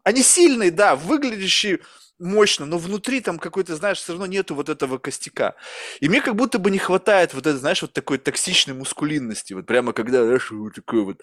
[0.03, 1.79] они сильные, да, выглядящие
[2.21, 5.55] мощно, но внутри там какой-то, знаешь, все равно нету вот этого костяка.
[5.99, 9.65] И мне как будто бы не хватает вот этой, знаешь, вот такой токсичной мускулинности, вот
[9.65, 11.21] прямо когда, знаешь, вот такой вот.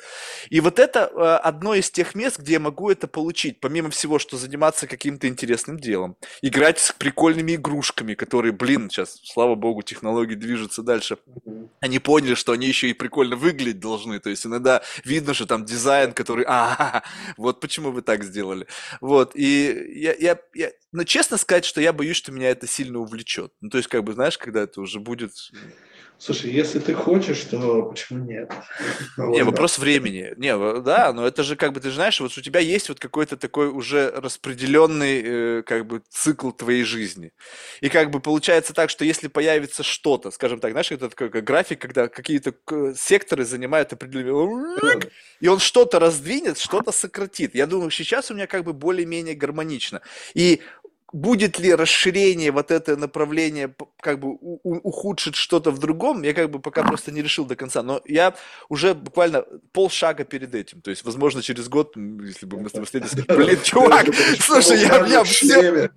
[0.51, 4.19] И вот это э, одно из тех мест, где я могу это получить, помимо всего,
[4.19, 10.35] что заниматься каким-то интересным делом, играть с прикольными игрушками, которые, блин, сейчас, слава богу, технологии
[10.35, 11.19] движутся дальше.
[11.81, 15.65] Они поняли, что они еще и прикольно выглядеть должны, то есть иногда видно, что там
[15.65, 17.05] дизайн, который, а,
[17.37, 18.67] вот почему вы так сделали.
[19.01, 22.99] Вот, и я, я, я но честно сказать, что я боюсь, что меня это сильно
[22.99, 23.53] увлечет.
[23.61, 25.33] Ну, то есть, как бы, знаешь, когда это уже будет...
[26.21, 28.53] Слушай, если ты хочешь, то почему нет?
[29.17, 30.35] Не, вопрос времени.
[30.37, 33.37] Не, да, но это же как бы, ты знаешь, вот у тебя есть вот какой-то
[33.37, 37.33] такой уже распределенный э, как бы цикл твоей жизни.
[37.81, 41.81] И как бы получается так, что если появится что-то, скажем так, знаешь, это такой график,
[41.81, 42.53] когда какие-то
[42.97, 45.11] секторы занимают определенный...
[45.41, 47.55] И он что-то раздвинет, что-то сократит.
[47.55, 50.03] Я думаю, сейчас у меня как бы более-менее гармонично.
[50.35, 50.63] И
[51.13, 56.61] будет ли расширение вот это направление как бы ухудшит что-то в другом, я как бы
[56.61, 58.35] пока просто не решил до конца, но я
[58.69, 62.87] уже буквально полшага перед этим, то есть, возможно, через год, если бы мы с тобой
[62.87, 64.07] встретились, блин, чувак,
[64.41, 65.91] слушай, я, я все...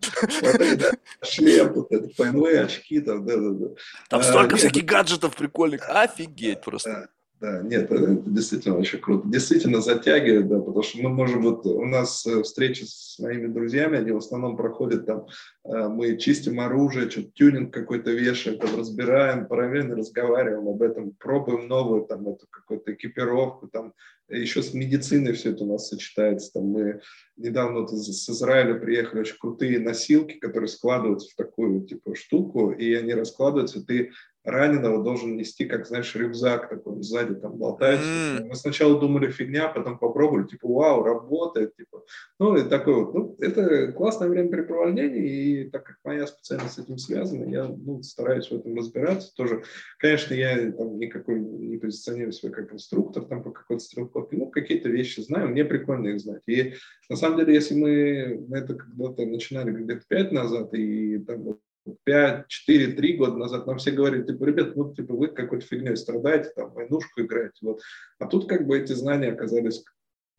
[1.24, 3.68] Шлем, вот это, очки там, да-да-да.
[4.10, 7.10] Там столько всяких гаджетов прикольных, офигеть просто.
[7.42, 9.28] Да, нет, это действительно очень круто.
[9.28, 13.98] Действительно затягивает, да, потому что мы можем, вот у нас э, встречи с моими друзьями,
[13.98, 15.26] они в основном проходят там,
[15.64, 21.68] э, мы чистим оружие, что-то тюнинг какой-то вешаем, там разбираем, параллельно разговариваем об этом, пробуем
[21.68, 23.96] новую там эту какую-то экипировку, там
[24.30, 26.54] еще с медициной все это у нас сочетается.
[26.54, 27.02] Там мы
[27.38, 32.94] недавно вот из, Израиля приехали очень крутые носилки, которые складываются в такую типа штуку, и
[32.94, 34.12] они раскладываются, ты
[34.44, 38.06] раненого должен нести, как, знаешь, рюкзак такой, сзади там болтается.
[38.06, 38.48] Mm.
[38.48, 42.04] Мы сначала думали фигня, потом попробовали, типа, вау, работает, типа.
[42.40, 46.98] Ну, и такой вот, ну, это классное времяпрепровождение, и так как моя специальность с этим
[46.98, 49.64] связана, я, ну, стараюсь в этом разбираться тоже.
[50.00, 54.90] Конечно, я там никакой не позиционирую себя как инструктор там по какой-то стрелковке, ну, какие-то
[54.90, 56.42] вещи знаю, мне прикольно их знать.
[56.48, 56.74] И
[57.10, 61.60] на самом деле, если мы это когда-то начинали где-то пять назад, и там
[62.04, 65.96] 5, 4, 3 года назад нам все говорили, типа, ребят, ну, типа, вы какой-то фигней
[65.96, 67.82] страдаете, там, войнушку играете, вот.
[68.20, 69.84] А тут как бы эти знания оказались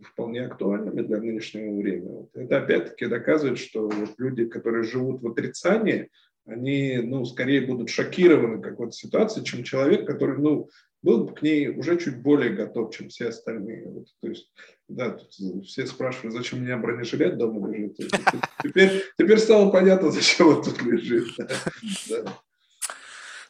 [0.02, 2.08] вполне актуальными для нынешнего времени.
[2.08, 2.30] Вот.
[2.34, 6.10] Это опять-таки доказывает, что вот люди, которые живут в отрицании,
[6.46, 10.68] они, ну, скорее будут шокированы какой-то ситуацией, чем человек, который, ну,
[11.02, 13.88] был бы к ней уже чуть более готов, чем все остальные.
[13.88, 14.50] Вот, то есть,
[14.88, 17.96] да, тут все спрашивают, зачем у меня бронежилет дома лежит.
[18.62, 21.28] Теперь, теперь стало понятно, зачем он тут лежит.
[22.08, 22.38] Да.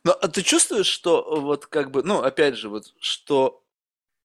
[0.04, 3.61] Но а ты чувствуешь, что вот как бы, ну, опять же, вот, что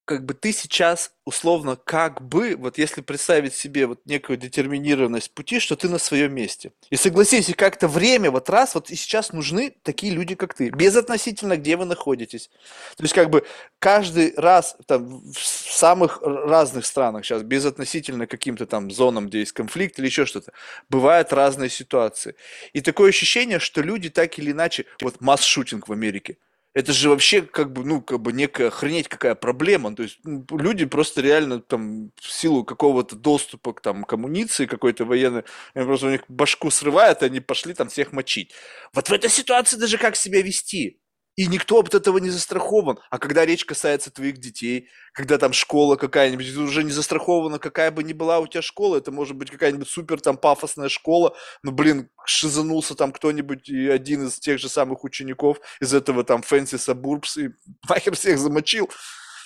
[0.08, 5.60] как бы ты сейчас условно как бы, вот если представить себе вот некую детерминированность пути,
[5.60, 6.72] что ты на своем месте.
[6.88, 10.70] И согласись, и как-то время вот раз, вот и сейчас нужны такие люди, как ты,
[10.70, 12.48] безотносительно, где вы находитесь.
[12.96, 13.44] То есть как бы
[13.78, 19.98] каждый раз там, в самых разных странах сейчас, безотносительно каким-то там зонам, где есть конфликт
[19.98, 20.52] или еще что-то,
[20.88, 22.34] бывают разные ситуации.
[22.72, 26.38] И такое ощущение, что люди так или иначе, вот масс-шутинг в Америке–
[26.74, 29.94] это же вообще как бы, ну, как бы некая охренеть какая проблема.
[29.96, 34.66] То есть ну, люди просто реально там в силу какого-то доступа к там к амуниции
[34.66, 38.52] какой-то военной, просто у них башку срывает, и они пошли там всех мочить.
[38.92, 41.00] Вот в этой ситуации даже как себя вести?
[41.38, 42.98] И никто от этого не застрахован.
[43.10, 48.02] А когда речь касается твоих детей, когда там школа какая-нибудь, уже не застрахована, какая бы
[48.02, 52.10] ни была у тебя школа, это может быть какая-нибудь супер там пафосная школа, но, блин,
[52.26, 57.36] шизанулся там кто-нибудь и один из тех же самых учеников из этого там Фэнси Сабурбс
[57.36, 57.50] и
[57.88, 58.90] нахер всех замочил.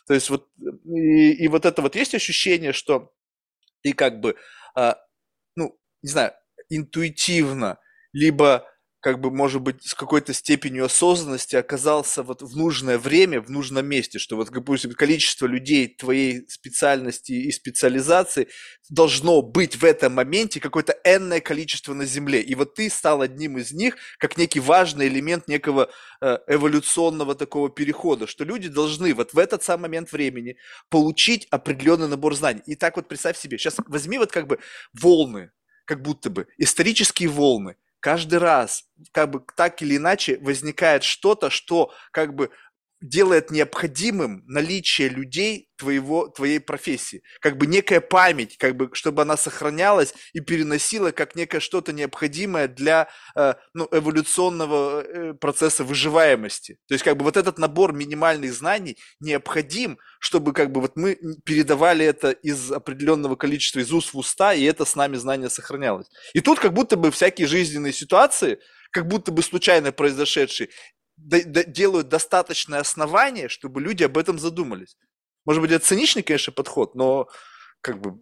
[0.07, 0.49] То есть вот,
[0.87, 3.13] и, и вот это вот есть ощущение, что
[3.83, 4.37] ты как бы,
[4.75, 4.97] а,
[5.57, 6.33] ну, не знаю,
[6.71, 7.79] интуитивно,
[8.15, 8.67] либо
[9.03, 13.85] как бы, может быть, с какой-то степенью осознанности оказался вот в нужное время, в нужном
[13.85, 18.47] месте, что вот, допустим, количество людей твоей специальности и специализации
[18.89, 22.43] должно быть в этом моменте какое-то энное количество на Земле.
[22.43, 27.71] И вот ты стал одним из них, как некий важный элемент некого э, эволюционного такого
[27.71, 30.59] перехода, что люди должны вот в этот самый момент времени
[30.91, 32.63] получить определенный набор знаний.
[32.67, 34.61] И так вот представь себе, сейчас возьми вот как бы
[34.93, 35.51] волны,
[35.87, 41.95] как будто бы исторические волны каждый раз как бы так или иначе возникает что-то, что
[42.11, 42.51] как бы
[43.03, 47.23] делает необходимым наличие людей твоего, твоей профессии.
[47.41, 52.69] Как бы некая память, как бы, чтобы она сохранялась и переносила как некое что-то необходимое
[52.69, 56.79] для э, ну, эволюционного э, процесса выживаемости.
[56.87, 61.19] То есть как бы вот этот набор минимальных знаний необходим, чтобы как бы вот мы
[61.45, 66.07] передавали это из определенного количества из уст в уста, и это с нами знание сохранялось.
[66.33, 68.61] И тут как будто бы всякие жизненные ситуации,
[68.93, 70.69] как будто бы случайно произошедшие,
[71.17, 74.97] делают достаточное основание, чтобы люди об этом задумались.
[75.45, 77.29] Может быть, это циничный, конечно, подход, но
[77.81, 78.21] как бы...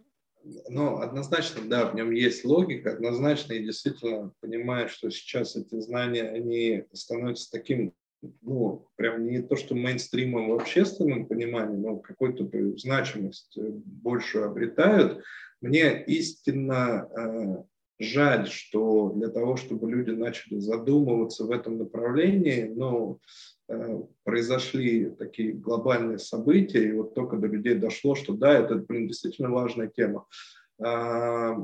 [0.69, 6.23] Ну, однозначно, да, в нем есть логика, однозначно, и действительно понимаю, что сейчас эти знания,
[6.23, 7.93] они становятся таким,
[8.41, 12.49] ну, прям не то, что мейнстримом в общественном понимании, но какую-то
[12.79, 15.23] значимость большую обретают.
[15.61, 17.65] Мне истинно э,
[18.01, 23.21] жаль, что для того, чтобы люди начали задумываться в этом направлении, ну,
[23.69, 29.07] э, произошли такие глобальные события, и вот только до людей дошло, что да, это, блин,
[29.07, 30.27] действительно важная тема.
[30.83, 31.57] А,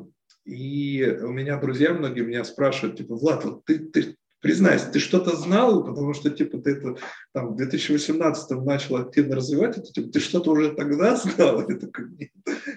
[0.45, 5.35] и у меня друзья многие меня спрашивают, типа, Влад, вот ты, ты, признайся, ты что-то
[5.35, 6.97] знал, потому что, типа, ты это
[7.33, 11.61] там в 2018 начал активно развивать это, типа, ты что-то уже тогда знал?
[11.69, 12.31] Я такой, нет,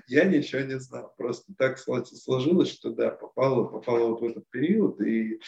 [0.07, 1.13] я ничего не знал.
[1.15, 5.39] Просто так сложилось, что, да, попало, попало вот в этот период, и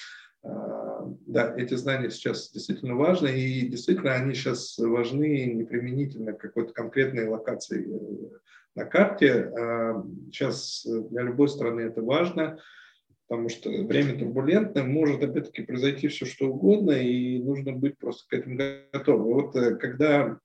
[0.44, 6.40] а, да, эти знания сейчас действительно важны, и действительно они сейчас важны не применительно к
[6.40, 8.38] какой-то конкретной локации э,
[8.76, 9.52] на карте.
[10.32, 12.60] Сейчас а, для любой страны это важно
[13.32, 18.34] потому что время турбулентное, может опять-таки произойти все что угодно, и нужно быть просто к
[18.34, 18.60] этому
[18.92, 19.24] готовым.
[19.24, 20.38] вот э, когда,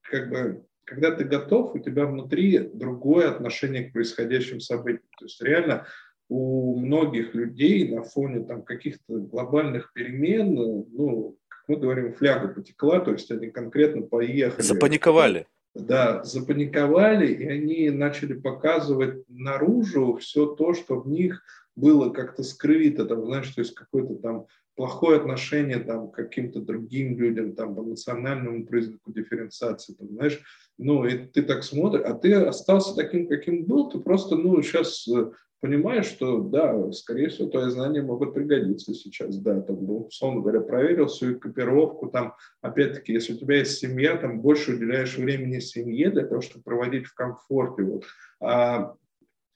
[0.00, 5.04] как бы, когда ты готов, у тебя внутри другое отношение к происходящим событиям.
[5.18, 5.86] То есть реально
[6.30, 13.00] у многих людей на фоне там, каких-то глобальных перемен, ну, как мы говорим, фляга потекла,
[13.00, 14.62] то есть они конкретно поехали.
[14.62, 15.46] Запаниковали.
[15.74, 21.42] Да, запаниковали, и они начали показывать наружу все то, что в них
[21.76, 24.46] было как-то скрыто, там, знаешь, то есть какое-то там
[24.76, 30.40] плохое отношение там, к каким-то другим людям, там, по национальному признаку дифференциации, там, знаешь,
[30.78, 35.06] ну, и ты так смотришь, а ты остался таким, каким был, ты просто, ну, сейчас
[35.06, 35.30] э,
[35.60, 40.60] понимаешь, что, да, скорее всего, твои знания могут пригодиться сейчас, да, там, ну, условно говоря,
[40.60, 46.10] проверил свою копировку, там, опять-таки, если у тебя есть семья, там, больше уделяешь времени семье
[46.10, 48.04] для того, чтобы проводить в комфорте, вот,
[48.40, 48.94] а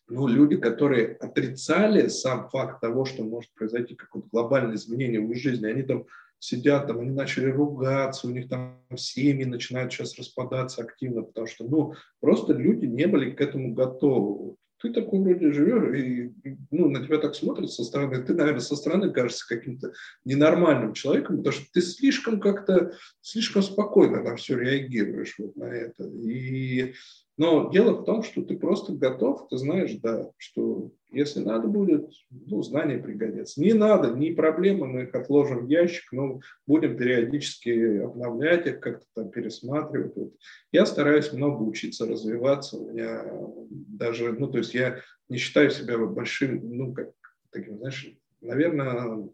[0.08, 5.38] ну, люди, которые отрицали сам факт того, что может произойти какое-то глобальное изменение в их
[5.38, 6.06] жизни, они там
[6.38, 11.64] сидят, там, они начали ругаться, у них там семьи начинают сейчас распадаться активно, потому что,
[11.64, 14.54] ну, просто люди не были к этому готовы.
[14.80, 16.32] Ты такой вроде живешь, и
[16.70, 18.22] ну, на тебя так смотрят со стороны.
[18.22, 19.92] Ты, наверное, со стороны кажешься каким-то
[20.24, 26.04] ненормальным человеком, потому что ты слишком как-то, слишком спокойно на все реагируешь вот на это.
[26.04, 26.94] И
[27.38, 32.10] но дело в том, что ты просто готов, ты знаешь, да, что если надо будет,
[32.30, 33.60] ну, знания пригодятся.
[33.60, 39.06] Не надо, не проблемы, мы их отложим в ящик, но будем периодически обновлять их, как-то
[39.14, 40.16] там пересматривать.
[40.16, 40.32] Вот.
[40.72, 42.76] Я стараюсь много учиться, развиваться.
[42.76, 43.24] У меня
[43.70, 47.12] даже, ну, то есть я не считаю себя большим, ну, как
[47.50, 49.28] таким, знаешь, наверное,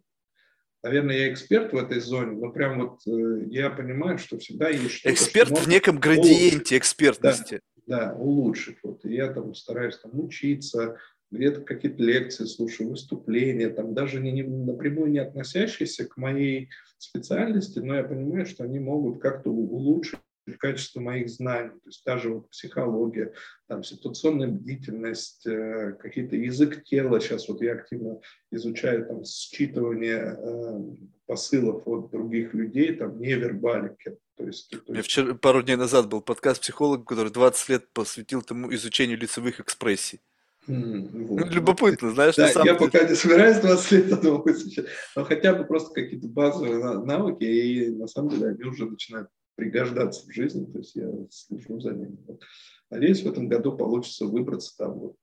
[0.84, 4.90] наверное, я эксперт в этой зоне, но прям вот э, я понимаю, что всегда есть
[4.90, 5.14] что-то.
[5.14, 7.54] Эксперт что в неком градиенте экспертности.
[7.54, 8.78] Да да, улучшить.
[8.82, 9.04] Вот.
[9.04, 10.96] И я там стараюсь там учиться,
[11.30, 17.80] где-то какие-то лекции слушаю, выступления, там даже не, не, напрямую не относящиеся к моей специальности,
[17.80, 20.20] но я понимаю, что они могут как-то улучшить
[20.52, 23.32] качество моих знаний, то есть даже вот психология,
[23.66, 30.96] там, ситуационная бдительность, э, какие-то язык тела, сейчас вот я активно изучаю там считывание э,
[31.26, 34.88] посылов от других людей, там, невербалики, то есть, то есть...
[34.88, 39.60] Меня вчера, пару дней назад был подкаст психолога, который 20 лет посвятил тому изучению лицевых
[39.60, 40.20] экспрессий.
[40.66, 41.40] Mm, вот.
[41.40, 45.64] Ну, любопытно, знаешь, да, я пока не собираюсь 20 лет этому изучать, но хотя бы
[45.64, 50.78] просто какие-то базовые навыки, и на самом деле они уже начинают пригождаться в жизни, то
[50.78, 52.18] есть я слежу за ними.
[52.26, 52.42] Вот.
[52.90, 55.16] Надеюсь, в этом году получится выбраться там вот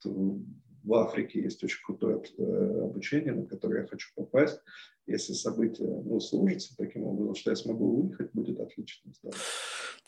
[0.83, 4.59] в Африке есть очень крутое э, обучение, на которое я хочу попасть.
[5.05, 9.11] Если события ну, сложатся таким образом, что я смогу выехать, будет отлично.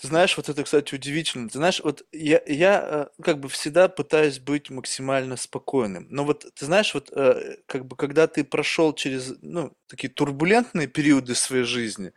[0.01, 1.47] Ты знаешь, вот это, кстати, удивительно.
[1.49, 6.07] Ты знаешь, вот я, я э, как бы всегда пытаюсь быть максимально спокойным.
[6.09, 10.87] Но вот ты знаешь, вот э, как бы когда ты прошел через ну, такие турбулентные
[10.87, 12.11] периоды своей жизни,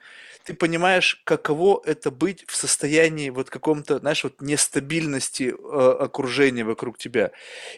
[0.44, 6.96] ты понимаешь, каково это быть в состоянии вот каком-то, знаешь, вот нестабильности э, окружения вокруг
[6.96, 7.30] тебя.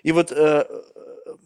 [0.05, 0.31] И вот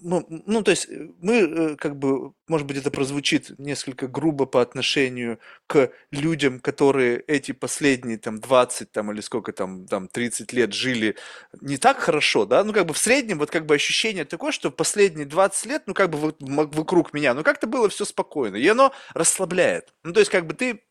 [0.00, 4.46] ну, ну, то есть э, мы, э, как бы, может быть, это прозвучит несколько грубо
[4.46, 10.52] по отношению к людям, которые эти последние там 20 там, или сколько там, там 30
[10.52, 11.16] лет жили
[11.60, 14.70] не так хорошо, да, ну, как бы в среднем вот как бы ощущение такое, что
[14.70, 18.66] последние 20 лет, ну, как бы вот вокруг меня, ну, как-то было все спокойно, и
[18.68, 19.94] оно расслабляет.
[20.04, 20.82] Ну, то есть, как бы ты,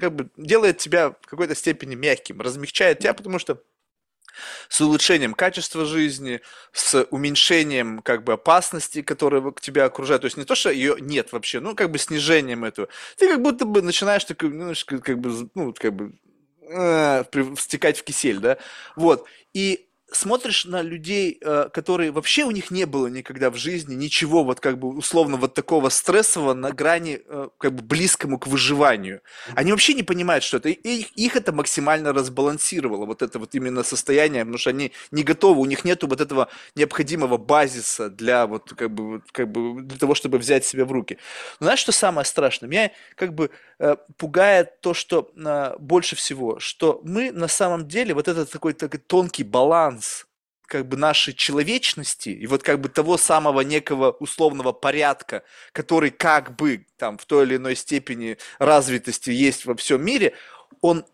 [0.00, 3.62] как бы делает тебя в какой-то степени мягким, размягчает тебя, потому что
[4.68, 6.40] с улучшением качества жизни,
[6.72, 10.22] с уменьшением как бы опасности, которые к тебя окружают.
[10.22, 12.88] То есть не то, что ее нет вообще, ну как бы снижением этого.
[13.16, 16.12] Ты как будто бы начинаешь такой, ну, как бы, ну, как бы
[16.68, 17.24] э,
[17.58, 18.58] стекать в кисель, да.
[18.96, 19.26] Вот.
[19.52, 24.44] И смотришь на людей, э, которые вообще у них не было никогда в жизни ничего
[24.44, 29.20] вот как бы условно вот такого стрессового на грани э, как бы близкому к выживанию.
[29.54, 30.68] Они вообще не понимают, что это.
[30.68, 35.60] И их это максимально разбалансировало, вот это вот именно состояние, потому что они не готовы,
[35.60, 40.14] у них нету вот этого необходимого базиса для вот как бы, как бы для того,
[40.14, 41.18] чтобы взять себя в руки.
[41.60, 42.68] Но знаешь, что самое страшное?
[42.68, 45.30] Меня как бы э, пугает то, что
[45.78, 50.26] больше всего, что мы на самом деле вот этот такой, такой тонкий баланс баланс
[50.66, 56.56] как бы нашей человечности и вот как бы того самого некого условного порядка, который как
[56.56, 60.32] бы там в той или иной степени развитости есть во всем мире,
[60.80, 61.04] он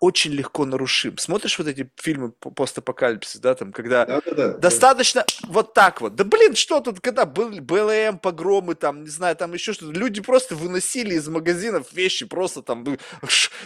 [0.00, 1.18] очень легко нарушим.
[1.18, 5.48] Смотришь вот эти фильмы постапокалипсис, да, там, когда да, да, да, достаточно да.
[5.48, 6.14] вот так вот.
[6.14, 9.92] Да блин, что тут, когда был БЛМ, погромы, там, не знаю, там еще что-то.
[9.92, 12.84] Люди просто выносили из магазинов вещи, просто там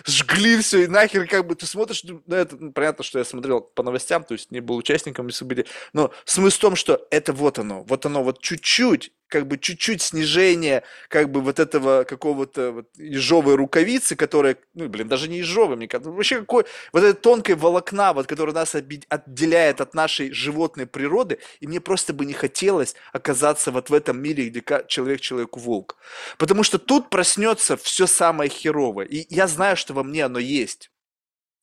[0.07, 3.61] жгли все и нахер, как бы ты смотришь, ну, это, ну, понятно, что я смотрел
[3.61, 7.59] по новостям, то есть не был участником событий, но смысл в том, что это вот
[7.59, 12.89] оно, вот оно вот чуть-чуть как бы чуть-чуть снижение как бы вот этого какого-то вот
[12.99, 17.55] ежовой рукавицы, которая, ну, блин, даже не ежовой, мне кажется, вообще какой, вот этой тонкой
[17.55, 22.95] волокна, вот, которая нас отделяет от нашей животной природы, и мне просто бы не хотелось
[23.15, 25.97] оказаться вот в этом мире, где человек человеку волк.
[26.37, 30.92] Потому что тут проснется все самое херовое, и я знаю, что во мне оно есть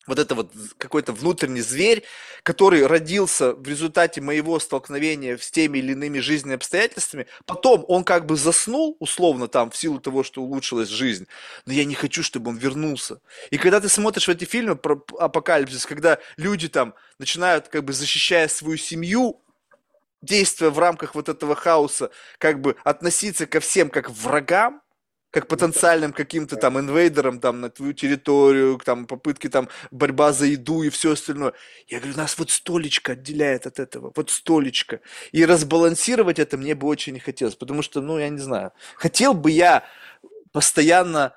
[0.08, 2.04] вот это вот какой-то внутренний зверь,
[2.44, 8.26] который родился в результате моего столкновения с теми или иными жизненными обстоятельствами, потом он как
[8.26, 11.28] бы заснул, условно там, в силу того, что улучшилась жизнь,
[11.66, 13.22] но я не хочу, чтобы он вернулся.
[13.52, 17.94] И когда ты смотришь в эти фильмы про апокалипсис, когда люди там начинают, как бы
[17.94, 19.42] защищая свою семью,
[20.22, 24.82] действуя в рамках вот этого хаоса, как бы относиться ко всем как врагам,
[25.32, 30.82] как потенциальным каким-то там инвейдером там на твою территорию, там попытки там борьба за еду
[30.82, 31.54] и все остальное.
[31.88, 35.02] Я говорю, нас вот столечко отделяет от этого, вот столечко.
[35.32, 39.34] И разбалансировать это мне бы очень не хотелось, потому что, ну, я не знаю, хотел
[39.34, 39.84] бы я
[40.52, 41.36] постоянно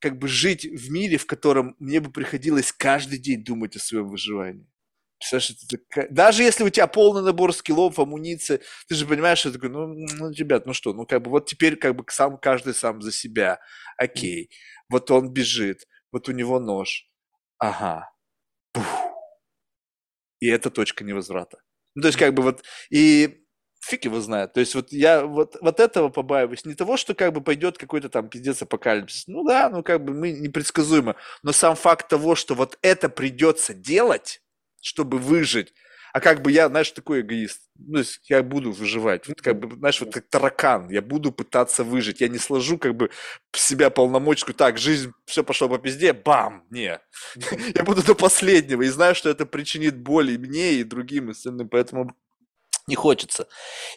[0.00, 4.08] как бы жить в мире, в котором мне бы приходилось каждый день думать о своем
[4.08, 4.66] выживании.
[6.10, 10.30] Даже если у тебя полный набор скиллов, амуниции, ты же понимаешь, что такой, ну, ну,
[10.30, 13.60] ребят, ну что, ну как бы вот теперь как бы сам каждый сам за себя.
[13.96, 14.50] Окей.
[14.88, 17.08] Вот он бежит, вот у него нож.
[17.58, 18.10] Ага.
[18.72, 18.84] Пух.
[20.40, 21.58] И это точка невозврата.
[21.94, 23.44] Ну, то есть как бы вот, и
[23.80, 24.52] фиг его знает.
[24.52, 26.64] То есть вот я вот, вот этого побаиваюсь.
[26.64, 29.26] Не того, что как бы пойдет какой-то там пиздец апокалипсис.
[29.26, 31.16] Ну да, ну как бы мы непредсказуемо.
[31.42, 34.40] Но сам факт того, что вот это придется делать,
[34.88, 35.74] чтобы выжить.
[36.12, 37.60] А как бы я, знаешь, такой эгоист.
[37.78, 39.28] Ну, я буду выживать.
[39.28, 40.88] Вот как бы, знаешь, вот как таракан.
[40.88, 42.20] Я буду пытаться выжить.
[42.22, 43.10] Я не сложу как бы
[43.52, 44.54] себя полномочку.
[44.54, 46.14] Так, жизнь, все пошло по пизде.
[46.14, 46.64] Бам!
[46.70, 46.98] Не.
[47.74, 48.82] Я буду до последнего.
[48.82, 51.68] И знаю, что это причинит боль и мне, и другим, и остальным.
[51.68, 52.16] Поэтому
[52.88, 53.46] не хочется.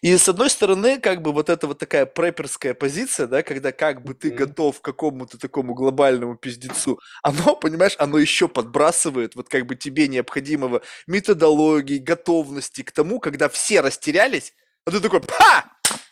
[0.02, 4.04] И с одной стороны, как бы вот эта вот такая преперская позиция, да, когда как
[4.04, 4.36] бы ты mm-hmm.
[4.36, 10.08] готов к какому-то такому глобальному пиздецу, оно, понимаешь, оно еще подбрасывает вот как бы тебе
[10.08, 14.54] необходимого методологии, готовности к тому, когда все растерялись,
[14.86, 15.72] а ты такой, па,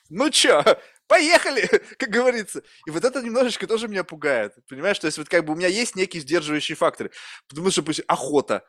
[0.09, 0.63] ну чё,
[1.07, 2.63] поехали, как говорится.
[2.87, 4.99] И вот это немножечко тоже меня пугает, понимаешь?
[4.99, 7.11] То есть вот как бы у меня есть некие сдерживающие факторы,
[7.49, 8.63] потому что охота,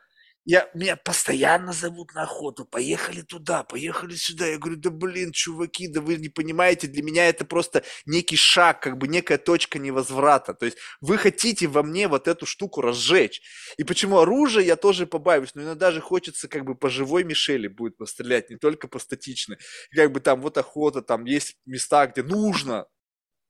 [0.45, 4.47] я, меня постоянно зовут на охоту, поехали туда, поехали сюда.
[4.47, 8.81] Я говорю, да блин, чуваки, да вы не понимаете, для меня это просто некий шаг,
[8.81, 10.53] как бы некая точка невозврата.
[10.55, 13.41] То есть вы хотите во мне вот эту штуку разжечь.
[13.77, 17.67] И почему оружие я тоже побавюсь, но иногда же хочется как бы по живой мишели
[17.67, 19.57] будет пострелять, не только по статичной.
[19.95, 22.87] Как бы там вот охота, там есть места, где нужно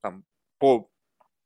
[0.02, 0.26] там,
[0.60, 0.91] по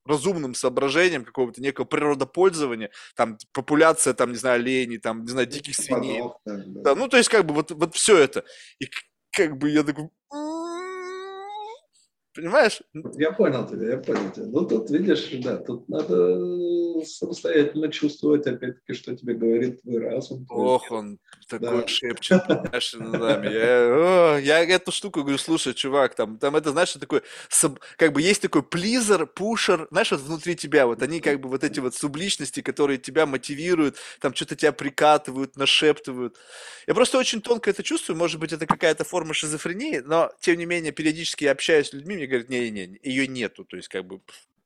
[0.05, 5.75] разумным соображением какого-то некого природопользования, там популяция, там, не знаю, оленей, там, не знаю, диких
[5.75, 6.21] свиней.
[6.45, 6.81] Да, да.
[6.81, 8.43] да, ну, то есть, как бы, вот, вот все это.
[8.79, 8.89] И
[9.31, 10.09] как бы я такой,
[12.35, 12.81] Понимаешь?
[13.17, 14.45] Я понял тебя, я понял тебя.
[14.47, 16.37] Ну, тут, видишь, да, тут надо
[17.05, 20.45] самостоятельно чувствовать, опять-таки, что тебе говорит твой разум.
[20.49, 21.87] Ох, он такой да.
[21.87, 23.53] шепчет, понимаешь, нами.
[23.53, 27.21] Я, о, я эту штуку говорю, слушай, чувак, там, там это, знаешь, такой,
[27.97, 31.63] как бы есть такой плизер, пушер, знаешь, вот внутри тебя, вот они как бы вот
[31.63, 36.35] эти вот субличности, которые тебя мотивируют, там что-то тебя прикатывают, нашептывают.
[36.87, 40.65] Я просто очень тонко это чувствую, может быть, это какая-то форма шизофрении, но, тем не
[40.65, 44.21] менее, периодически я общаюсь с людьми, мне говорят, не-не, ее нету, то есть как бы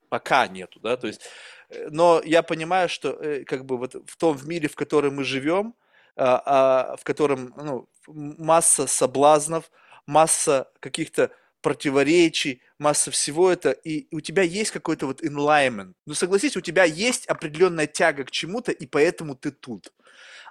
[0.10, 1.22] пока нету, да, то есть,
[1.70, 5.24] э, но я понимаю, что э, как бы вот в том мире, в котором мы
[5.24, 5.76] живем,
[6.16, 9.72] а, а, в котором ну, масса соблазнов,
[10.06, 11.32] масса каких-то
[11.62, 15.94] противоречий, масса всего это, и у тебя есть какой-то вот enlightenment.
[16.06, 19.94] Ну, согласись, у тебя есть определенная тяга к чему-то, и поэтому ты тут.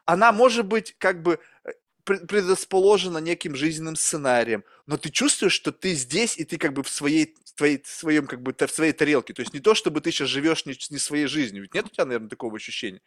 [0.04, 1.72] Она может быть как бы э,
[2.08, 6.88] предрасположена неким жизненным сценарием, но ты чувствуешь, что ты здесь, и ты как бы в
[6.88, 9.34] своей, твоей, своем, как бы, в своей тарелке.
[9.34, 11.62] То есть не то, чтобы ты сейчас живешь не, не своей жизнью.
[11.62, 13.00] Ведь нет у тебя, наверное, такого ощущения?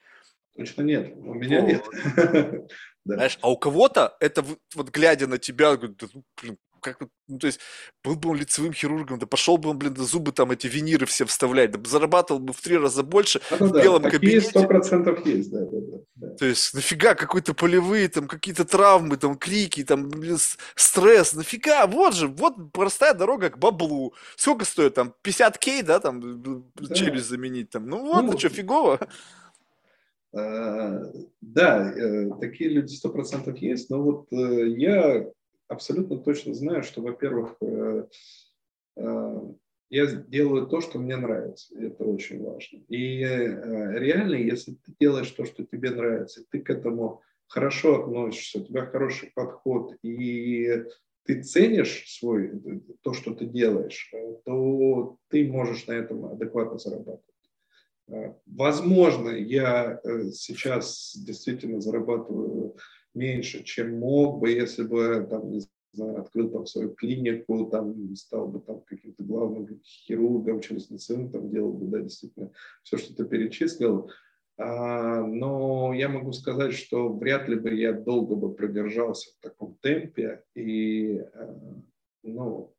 [0.56, 1.14] Точно нет.
[1.16, 1.70] У меня вот.
[1.70, 2.72] нет.
[3.06, 4.46] Знаешь, а у кого-то это
[4.76, 7.60] вот глядя на тебя, блин, как, ну, то есть,
[8.04, 11.06] был бы он лицевым хирургом, да пошел бы он, блин, да зубы там эти виниры
[11.06, 14.50] все вставлять, да зарабатывал бы в три раза больше а, в да, белом кабинете.
[14.50, 16.36] сто процентов есть, да, да, да, да.
[16.36, 20.38] То есть, нафига какой-то полевые, там, какие-то травмы, там, крики, там, блин,
[20.76, 24.14] стресс, нафига, вот же, вот простая дорога к баблу.
[24.36, 26.42] Сколько стоит, там, 50 кей, да, там,
[26.76, 26.96] да.
[26.96, 29.00] челюсть заменить, там, ну вот, ну, что, фигово.
[30.34, 31.02] А,
[31.42, 35.26] да, э, такие люди сто процентов есть, но вот э, я
[35.72, 38.06] абсолютно точно знаю, что, во-первых, э,
[38.98, 39.42] э,
[39.90, 41.74] я делаю то, что мне нравится.
[41.80, 42.80] Это очень важно.
[42.90, 48.60] И э, реально, если ты делаешь то, что тебе нравится, ты к этому хорошо относишься,
[48.60, 50.84] у тебя хороший подход, и
[51.24, 52.52] ты ценишь свой,
[53.02, 54.12] то, что ты делаешь,
[54.46, 57.26] то ты можешь на этом адекватно зарабатывать.
[58.46, 60.02] Возможно, я
[60.34, 62.76] сейчас действительно зарабатываю
[63.14, 65.62] меньше, чем мог бы, если бы там, не
[65.94, 70.98] знаю, открыл там свою клинику, там стал бы там каким-то главным хирургом, челюстно
[71.30, 72.52] там делал бы, да, действительно,
[72.84, 74.10] все, что ты перечислил.
[74.58, 79.76] А, но я могу сказать, что вряд ли бы я долго бы продержался в таком
[79.82, 80.44] темпе.
[80.56, 81.56] И, э,
[82.24, 82.74] ну,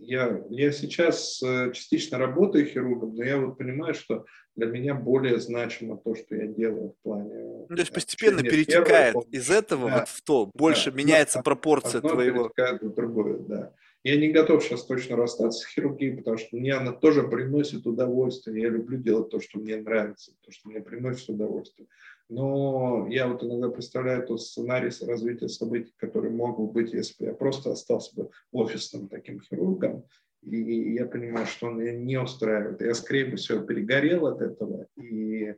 [0.00, 4.24] я, я сейчас э, частично работаю хирургом, но я вот понимаю, что
[4.56, 7.66] для меня более значимо то, что я делаю в плане...
[7.68, 11.40] Ну, то есть постепенно перетекает первого, из этого да, вот в то, больше да, меняется
[11.40, 12.50] одно, пропорция одно твоего...
[12.56, 13.74] в другое, да.
[14.04, 18.62] Я не готов сейчас точно расстаться с хирургией, потому что мне она тоже приносит удовольствие.
[18.62, 21.88] Я люблю делать то, что мне нравится, то, что мне приносит удовольствие.
[22.28, 27.30] Но я вот иногда представляю тот сценарий развития событий, который мог бы быть, если бы
[27.30, 30.04] я просто остался бы офисным таким хирургом,
[30.42, 32.80] и я понимаю, что он меня не устраивает.
[32.80, 35.54] Я скорее бы все перегорел от этого, и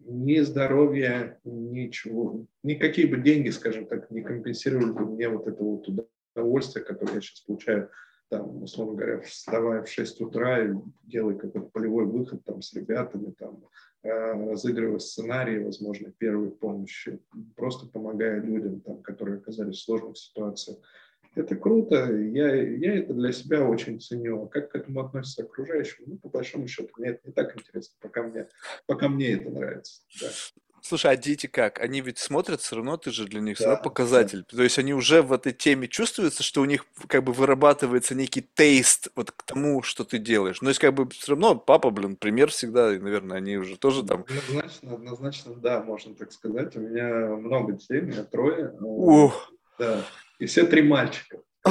[0.00, 5.86] ни здоровье, ничего, никакие бы деньги, скажем так, не компенсировали бы мне вот это вот
[6.34, 7.90] удовольствие, которое я сейчас получаю,
[8.28, 10.74] там, условно говоря, вставая в 6 утра и
[11.04, 13.64] делая какой-то полевой выход там с ребятами, там,
[14.02, 17.20] разыгрывая сценарии, возможно, первой помощи,
[17.56, 20.78] просто помогая людям, там, которые оказались в сложных ситуациях.
[21.36, 24.42] Это круто, я, я это для себя очень ценю.
[24.42, 26.04] А как к этому относятся окружающие?
[26.06, 28.48] Ну, по большому счету, мне это не так интересно, пока мне,
[28.86, 30.02] пока мне это нравится.
[30.20, 30.28] Да.
[30.82, 31.80] Слушай, а дети как?
[31.80, 34.44] Они ведь смотрят, все равно ты же для них да, показатель.
[34.50, 34.56] Да.
[34.58, 38.46] То есть они уже в этой теме чувствуются, что у них как бы вырабатывается некий
[38.54, 40.60] тейст вот к тому, что ты делаешь.
[40.60, 44.04] Но есть как бы все равно папа, блин, пример всегда, и, наверное, они уже тоже
[44.04, 44.24] там...
[44.28, 46.76] Однозначно, однозначно, да, можно так сказать.
[46.76, 48.74] У меня много детей, у меня трое.
[48.80, 49.52] Ух.
[49.78, 50.04] Да,
[50.38, 51.38] и все три мальчика.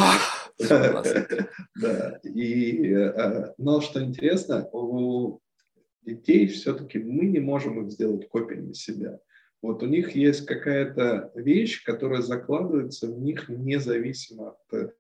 [1.76, 5.40] Да, и, э, но что интересно, у
[6.02, 9.20] детей все-таки мы не можем их сделать копиями себя.
[9.62, 14.94] Вот у них есть какая-то вещь, которая закладывается в них независимо от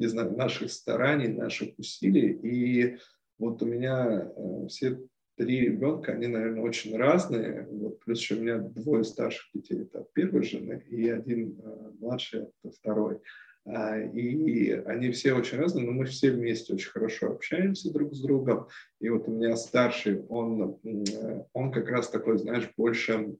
[0.00, 2.32] не знаю, наших стараний, наших усилий.
[2.42, 2.96] И
[3.38, 4.98] вот у меня э, все
[5.36, 7.68] три ребенка, они, наверное, очень разные.
[7.70, 11.90] Вот, плюс еще у меня двое старших детей, это от первой жены, и один э,
[12.00, 13.20] младший от второй.
[13.66, 18.20] А, и они все очень разные, но мы все вместе очень хорошо общаемся друг с
[18.20, 18.68] другом.
[19.00, 23.36] И вот у меня старший, он, э, он как раз такой, знаешь, больше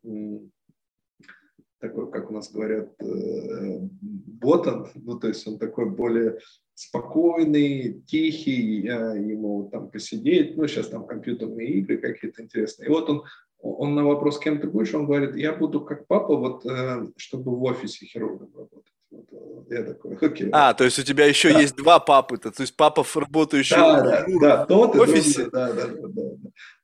[1.78, 6.38] такой, как у нас говорят, э, ботан, ну, то есть он такой более
[6.74, 12.88] спокойный, тихий, ему там посидеть, ну, сейчас там компьютерные игры какие-то интересные.
[12.88, 13.24] И вот он,
[13.58, 17.56] он на вопрос, кем ты будешь, он говорит, я буду как папа, вот, э, чтобы
[17.56, 18.92] в офисе хирургом работать.
[19.10, 20.48] Вот, я такой, окей.
[20.52, 21.60] А, то есть у тебя еще да.
[21.60, 25.50] есть два папы, -то, есть папа работающий да, да, да, тот в офисе?
[25.50, 26.08] Да, да, да.
[26.08, 26.08] да,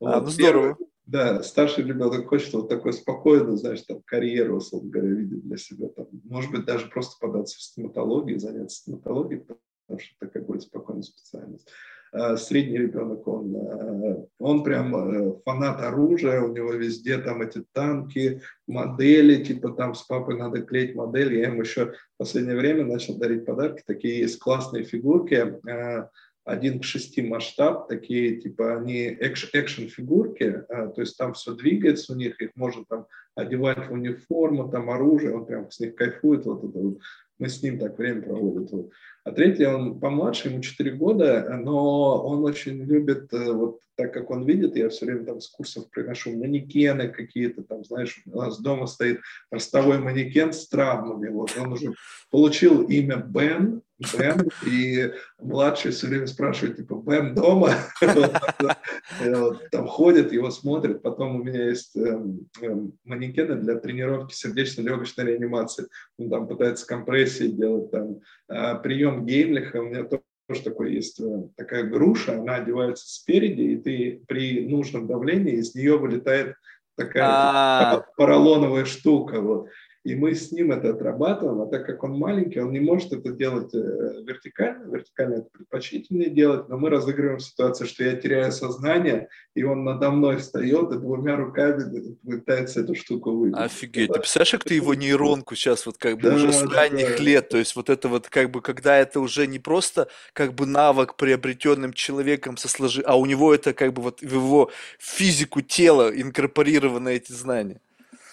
[0.00, 0.16] да.
[0.16, 0.74] А, ну здорово.
[0.74, 5.56] Первый, да, старший ребенок хочет вот такой спокойно, знаешь, там, карьеру, условно говоря, видеть для
[5.56, 5.88] себя.
[5.88, 11.02] Там, может быть, даже просто податься в стоматологию, заняться стоматологией, потому что это какая-то спокойная
[11.02, 11.68] специальность.
[12.12, 17.64] А средний ребенок, он, э, он прям э, фанат оружия, у него везде там эти
[17.72, 21.38] танки, модели, типа там с папой надо клеить модели.
[21.38, 26.08] Я ему еще в последнее время начал дарить подарки, такие есть классные фигурки, э,
[26.46, 32.12] один к шести масштаб, такие типа они экшен фигурки, а, то есть там все двигается
[32.12, 36.46] у них, их можно там одевать в униформу, там оружие, он прям с них кайфует,
[36.46, 36.98] вот это вот.
[37.40, 38.66] мы с ним так время проводим.
[38.70, 38.90] Вот.
[39.26, 44.30] А третий, он помладше, ему 4 года, но он очень любит, э, вот так как
[44.30, 48.60] он видит, я все время там с курсов приношу манекены какие-то, там, знаешь, у нас
[48.60, 49.18] дома стоит
[49.50, 51.94] ростовой манекен с травмами, вот он уже
[52.30, 57.72] получил имя Бен, Бен, и младший все время спрашивает, типа, Бен дома?
[59.70, 61.02] Там ходит, его смотрит.
[61.02, 65.86] Потом у меня есть эм, эм, манекены для тренировки сердечно-легочной реанимации.
[66.18, 69.80] Он там пытается компрессии делать, там а, прием Геймлиха.
[69.80, 75.06] У меня тоже такой есть э, такая груша, она одевается спереди, и ты при нужном
[75.06, 76.54] давлении из нее вылетает
[76.96, 78.04] такая а.
[78.16, 79.40] поролоновая штука.
[79.40, 79.68] Вот
[80.06, 83.32] и мы с ним это отрабатываем, а так как он маленький, он не может это
[83.32, 89.28] делать э, вертикально, вертикально это предпочтительнее делать, но мы разыгрываем ситуацию, что я теряю сознание,
[89.56, 93.56] и он надо мной встает и двумя руками пытается эту штуку выбить.
[93.58, 97.16] Офигеть, ты представляешь, как ты его нейронку сейчас вот как бы да, уже с ранних
[97.16, 100.54] да, лет, то есть вот это вот как бы, когда это уже не просто как
[100.54, 104.70] бы навык приобретенным человеком со сложи, а у него это как бы вот в его
[105.00, 107.80] физику тела инкорпорированы эти знания.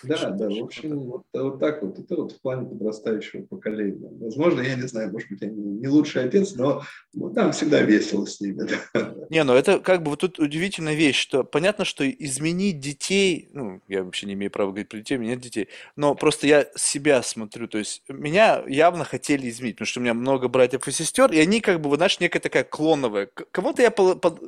[0.04, 4.10] Да, да, в общем, вот, вот так вот, это вот в плане подрастающего поколения.
[4.20, 8.26] Возможно, я не знаю, может быть, я не, лучший отец, но вот, там всегда весело
[8.26, 8.68] с ними.
[8.94, 9.28] Да.
[9.30, 13.82] Не, ну это как бы вот тут удивительная вещь, что понятно, что изменить детей, ну,
[13.88, 16.68] я вообще не имею права говорить про детей, у меня нет детей, но просто я
[16.76, 20.92] себя смотрю, то есть меня явно хотели изменить, потому что у меня много братьев и
[20.92, 23.30] сестер, и они как бы, вот знаешь, некая такая клоновая.
[23.52, 23.94] Кого-то я,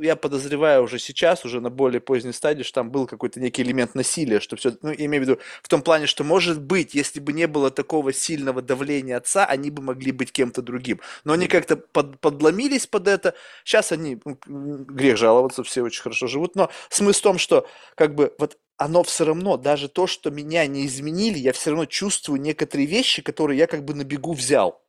[0.01, 3.95] я подозреваю уже сейчас, уже на более поздней стадии, что там был какой-то некий элемент
[3.95, 7.19] насилия, что все, ну, я имею в виду, в том плане, что, может быть, если
[7.19, 10.99] бы не было такого сильного давления отца, они бы могли быть кем-то другим.
[11.23, 13.35] Но они как-то под, подломились под это.
[13.63, 16.55] Сейчас они, ну, грех жаловаться, все очень хорошо живут.
[16.55, 20.65] Но смысл в том, что как бы вот оно все равно, даже то, что меня
[20.67, 24.84] не изменили, я все равно чувствую некоторые вещи, которые я как бы на бегу взял.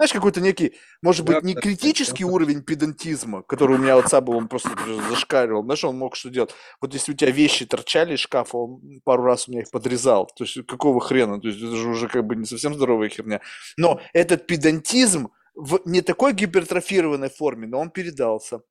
[0.00, 0.72] Знаешь, какой-то некий,
[1.02, 4.70] может быть, не критический уровень педантизма, который у меня отца был, он просто
[5.10, 5.62] зашкаливал.
[5.62, 6.54] Знаешь, он мог что делать?
[6.80, 10.24] Вот если у тебя вещи торчали из шкафа, он пару раз у меня их подрезал.
[10.34, 11.38] То есть какого хрена?
[11.38, 13.42] То есть это же уже как бы не совсем здоровая херня.
[13.76, 18.62] Но этот педантизм в не такой гипертрофированной форме, но он передался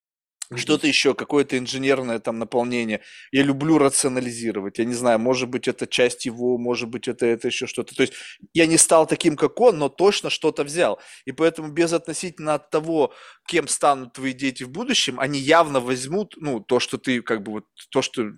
[0.56, 3.02] что-то еще, какое-то инженерное там наполнение.
[3.32, 4.80] Я люблю рационализировать.
[4.80, 7.96] Я не знаю, может быть, это часть его, может быть, это, это еще что-то.
[7.96, 8.14] То есть
[8.54, 11.00] я не стал таким, как он, но точно что-то взял.
[11.26, 13.14] И поэтому без относительно от того,
[13.48, 17.52] кем станут твои дети в будущем, они явно возьмут, ну, то, что ты, как бы,
[17.52, 18.32] вот, то, что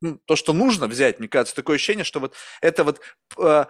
[0.00, 3.00] ну, то, что нужно взять, мне кажется, такое ощущение, что вот это вот
[3.38, 3.64] э,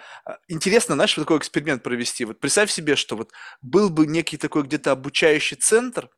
[0.49, 2.25] интересно, знаешь, вот такой эксперимент провести.
[2.27, 3.33] Вот представь себе, что вот
[3.63, 6.11] был бы некий такой где-то обучающий центр,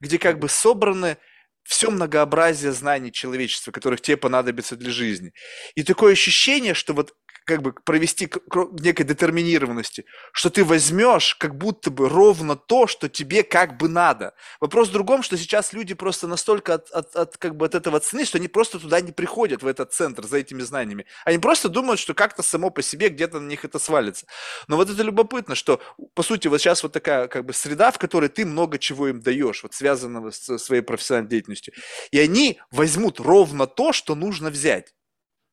[0.00, 1.16] где как бы собраны
[1.64, 5.32] все многообразие знаний человечества, которых тебе понадобится для жизни.
[5.74, 7.14] И такое ощущение, что вот
[7.44, 8.40] как бы провести к
[8.80, 14.34] некой детерминированности, что ты возьмешь как будто бы ровно то, что тебе как бы надо.
[14.60, 18.00] Вопрос в другом, что сейчас люди просто настолько от, от, от, как бы от этого
[18.00, 21.06] цены, что они просто туда не приходят, в этот центр, за этими знаниями.
[21.24, 24.26] Они просто думают, что как-то само по себе где-то на них это свалится.
[24.68, 25.80] Но вот это любопытно, что,
[26.14, 29.20] по сути, вот сейчас вот такая как бы среда, в которой ты много чего им
[29.20, 31.74] даешь, вот связанного с своей профессиональной деятельностью.
[32.10, 34.94] И они возьмут ровно то, что нужно взять.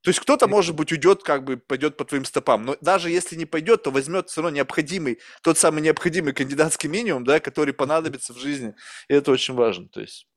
[0.02, 3.36] То есть кто-то, может быть, уйдет, как бы пойдет по твоим стопам, но даже если
[3.36, 8.34] не пойдет, то возьмет все равно необходимый, тот самый необходимый кандидатский минимум, да, который понадобится
[8.34, 8.74] в жизни,
[9.08, 9.88] и это очень важно.
[9.90, 10.28] То есть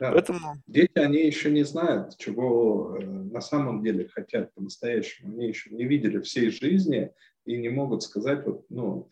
[0.00, 0.12] Да.
[0.12, 0.62] Поэтому...
[0.66, 5.32] Дети, они еще не знают, чего э, на самом деле хотят по-настоящему.
[5.32, 7.10] Они еще не видели всей жизни
[7.46, 9.10] и не могут сказать, вот, ну,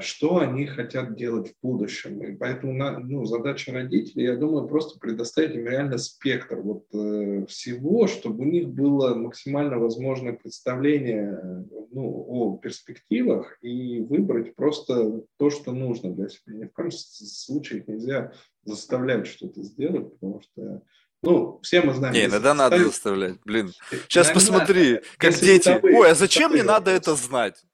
[0.00, 2.22] что они хотят делать в будущем.
[2.22, 8.06] И поэтому ну, задача родителей, я думаю, просто предоставить им реально спектр вот, э, всего,
[8.06, 15.72] чтобы у них было максимально возможное представление ну, о перспективах и выбрать просто то, что
[15.72, 16.54] нужно для себя.
[16.54, 18.32] Ни в коем случае их нельзя
[18.64, 20.82] заставлять что-то сделать, потому что
[21.22, 22.14] ну, все мы знаем.
[22.14, 23.72] Не, иногда надо заставлять, блин.
[24.08, 25.80] Сейчас иногда, посмотри, как дети.
[25.82, 27.64] Ой, а зачем мне надо это знать?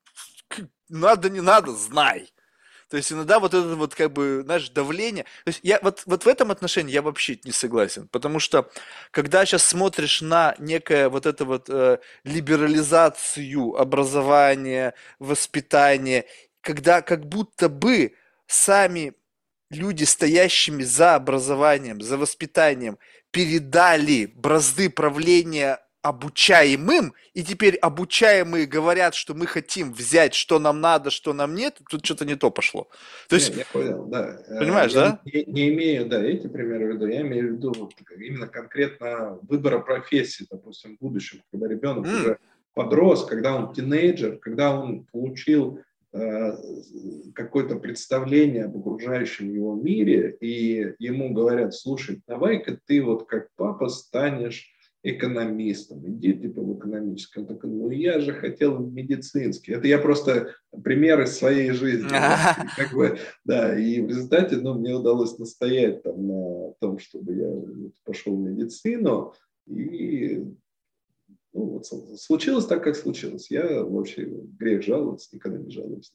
[0.90, 2.32] Надо, не надо, знай.
[2.90, 5.22] То есть иногда вот это вот как бы, знаешь, давление.
[5.44, 8.08] То есть я вот, вот в этом отношении я вообще не согласен.
[8.08, 8.68] Потому что
[9.12, 16.26] когда сейчас смотришь на некое вот это вот э, либерализацию образования, воспитания,
[16.60, 18.14] когда как будто бы
[18.48, 19.14] сами
[19.70, 22.98] люди, стоящими за образованием, за воспитанием,
[23.30, 31.10] передали бразды правления обучаемым, и теперь обучаемые говорят, что мы хотим взять, что нам надо,
[31.10, 32.88] что нам нет, тут что-то не то пошло.
[33.28, 34.40] То есть, я понял, да.
[34.48, 35.20] Понимаешь, я да?
[35.24, 39.38] Не, не имею, да, эти примеры в виду, я имею в виду вот, именно конкретно
[39.42, 42.14] выбора профессии, допустим, в будущем, когда ребенок mm.
[42.14, 42.38] уже
[42.72, 45.80] подрос, когда он тинейджер, когда он получил
[46.14, 46.52] э,
[47.34, 53.88] какое-то представление об окружающем его мире, и ему говорят, слушай, давай-ка ты вот как папа
[53.88, 54.72] станешь
[55.02, 57.46] экономистом, иди типа в экономическом.
[57.46, 59.72] Так, ну я же хотел медицинский.
[59.72, 62.08] Это я просто пример из своей жизни.
[62.76, 67.50] Как бы, да, и в результате ну, мне удалось настоять там, на том, чтобы я
[68.04, 69.34] пошел в медицину.
[69.66, 70.44] И
[71.52, 73.50] ну, вот, случилось так, как случилось.
[73.50, 76.12] Я вообще грех жаловаться, никогда не жалуюсь.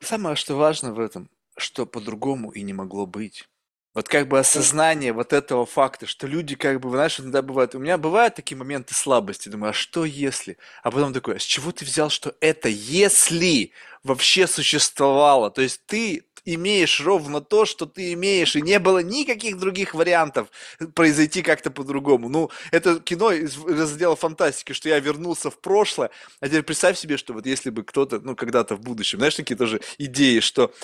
[0.00, 3.48] Самое, что важно в этом, что по-другому и не могло быть.
[3.96, 7.78] Вот как бы осознание вот этого факта, что люди как бы, знаешь, иногда бывает, у
[7.78, 10.58] меня бывают такие моменты слабости, думаю, а что если?
[10.82, 13.72] А потом такой, а с чего ты взял, что это если
[14.04, 15.50] вообще существовало?
[15.50, 20.48] То есть ты имеешь ровно то, что ты имеешь, и не было никаких других вариантов
[20.94, 22.28] произойти как-то по-другому.
[22.28, 26.10] Ну, это кино из раздела фантастики, что я вернулся в прошлое,
[26.40, 29.56] а теперь представь себе, что вот если бы кто-то, ну, когда-то в будущем, знаешь, такие
[29.56, 30.74] тоже идеи, что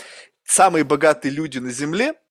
[0.44, 2.14] самые богатые люди на Земле–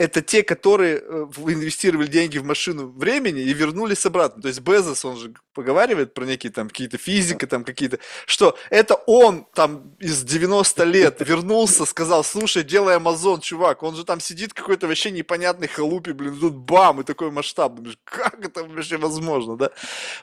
[0.00, 4.40] это те, которые э, инвестировали деньги в машину времени и вернулись обратно.
[4.40, 8.94] То есть Безос, он же поговаривает про некие там какие-то физики, там какие-то, что это
[8.94, 14.54] он там из 90 лет вернулся, сказал, слушай, делай Амазон, чувак, он же там сидит
[14.54, 17.78] какой-то вообще непонятный халупе, блин, тут бам, и такой масштаб.
[18.04, 19.70] Как это вообще возможно, да?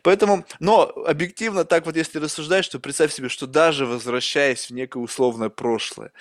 [0.02, 5.00] Поэтому, но объективно так вот, если рассуждать, то представь себе, что даже возвращаясь в некое
[5.04, 6.12] условное прошлое,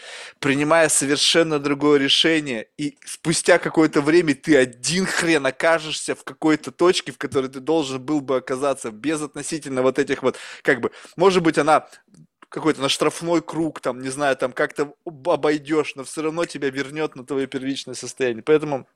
[0.40, 7.12] принимая совершенно другое решение, и спустя какое-то время ты один хрен окажешься в какой-то точке,
[7.12, 11.42] в которой ты должен был бы оказаться без относительно вот этих вот, как бы, может
[11.42, 11.88] быть, она
[12.48, 17.16] какой-то на штрафной круг, там, не знаю, там как-то обойдешь, но все равно тебя вернет
[17.16, 18.42] на твое первичное состояние.
[18.42, 18.86] Поэтому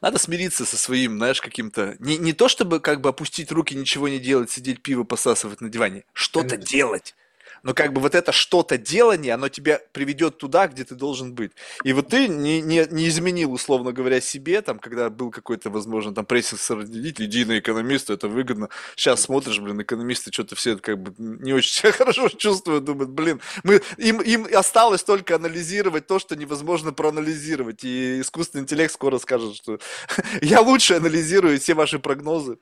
[0.00, 1.96] надо смириться со своим, знаешь, каким-то...
[1.98, 5.68] Не, не то, чтобы как бы опустить руки, ничего не делать, сидеть пиво посасывать на
[5.68, 6.04] диване.
[6.12, 7.14] Что-то делать
[7.66, 11.50] но как бы вот это что-то делание, оно тебя приведет туда, где ты должен быть.
[11.82, 16.14] И вот ты не, не, не изменил, условно говоря, себе, там, когда был какой-то, возможно,
[16.14, 18.68] там прессинг среди иди на экономиста, это выгодно.
[18.94, 23.40] Сейчас смотришь, блин, экономисты что-то все как бы не очень себя хорошо чувствуют, думают, блин,
[23.64, 27.82] мы, им, им осталось только анализировать то, что невозможно проанализировать.
[27.82, 29.80] И искусственный интеллект скоро скажет, что
[30.40, 32.58] я лучше анализирую все ваши прогнозы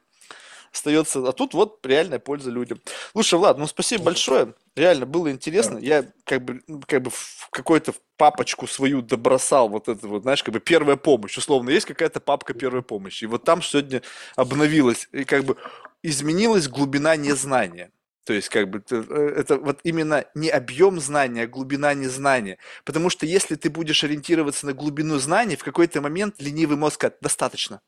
[0.75, 1.27] остается.
[1.27, 2.81] А тут вот реальная польза людям.
[3.13, 4.55] Слушай, Влад, ну спасибо большое.
[4.77, 5.79] Реально было интересно.
[5.79, 10.53] Я как бы, как бы в какую-то папочку свою добросал вот это вот, знаешь, как
[10.53, 11.39] бы первая помощь.
[11.39, 13.25] Условно, есть какая-то папка первой помощи.
[13.25, 14.03] И вот там сегодня
[14.37, 15.57] обновилась и как бы
[16.03, 17.91] изменилась глубина незнания.
[18.25, 22.57] То есть, как бы, это, это вот именно не объем знания, а глубина незнания.
[22.85, 27.19] Потому что если ты будешь ориентироваться на глубину знаний, в какой-то момент ленивый мозг скажет,
[27.21, 27.83] достаточно.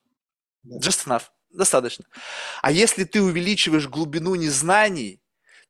[0.67, 1.23] Just enough
[1.57, 2.05] достаточно.
[2.63, 5.21] А если ты увеличиваешь глубину незнаний,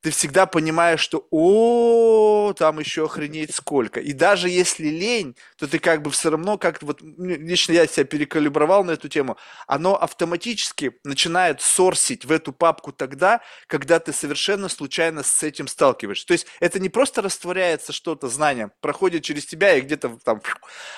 [0.07, 3.99] ты всегда понимаешь, что о, там еще охренеть сколько.
[3.99, 8.05] И даже если лень, то ты как бы все равно как вот лично я себя
[8.05, 9.37] перекалибровал на эту тему,
[9.67, 16.27] оно автоматически начинает сорсить в эту папку тогда, когда ты совершенно случайно с этим сталкиваешься.
[16.27, 20.41] То есть это не просто растворяется что-то знание, проходит через тебя и где-то там,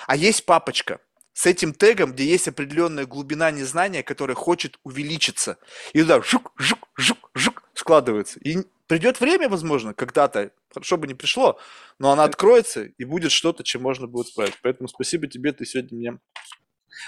[0.06, 1.01] а есть папочка
[1.39, 5.56] с этим тегом, где есть определенная глубина незнания, которая хочет увеличиться.
[5.93, 8.40] И туда жук, жук, жук, жук складывается.
[8.40, 8.56] И
[8.89, 11.60] придет время, возможно, когда-то, хорошо бы не пришло,
[12.01, 14.59] но она откроется и будет что-то, чем можно будет справить.
[14.62, 16.19] Поэтому спасибо тебе, ты сегодня мне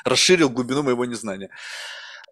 [0.05, 1.51] расширил глубину моего незнания.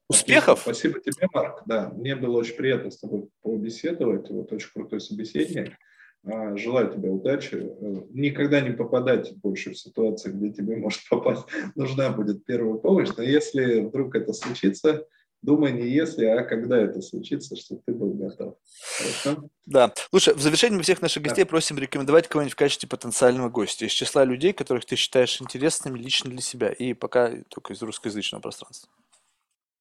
[0.07, 0.61] Успехов!
[0.61, 1.63] Спасибо тебе, Марк.
[1.67, 4.31] Да, мне было очень приятно с тобой побеседовать.
[4.31, 5.77] Вот очень крутой собеседник.
[6.25, 7.55] А, желаю тебе удачи.
[7.55, 11.45] Э, никогда не попадать больше в ситуации, где тебе может попасть.
[11.75, 13.11] Нужна будет первая помощь.
[13.17, 15.07] Но если вдруг это случится,
[15.43, 18.57] думай не если, а когда это случится, чтобы ты был готов.
[18.99, 19.49] Хорошо?
[19.67, 19.93] Да.
[20.11, 21.49] Слушай, в завершении мы всех наших гостей да.
[21.49, 26.31] просим рекомендовать кого-нибудь в качестве потенциального гостя из числа людей, которых ты считаешь интересными лично
[26.31, 28.91] для себя, и пока только из русскоязычного пространства.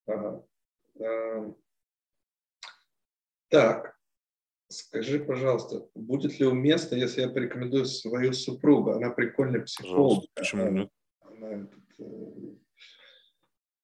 [0.06, 0.42] Ага.
[1.00, 1.56] Эм.
[3.48, 3.97] Так,
[4.68, 8.92] скажи, пожалуйста, будет ли уместно, если я порекомендую свою супругу?
[8.92, 10.24] Она прикольный психолог.
[10.34, 10.90] Почему нет?
[11.20, 11.68] Она, она,
[11.98, 12.04] э,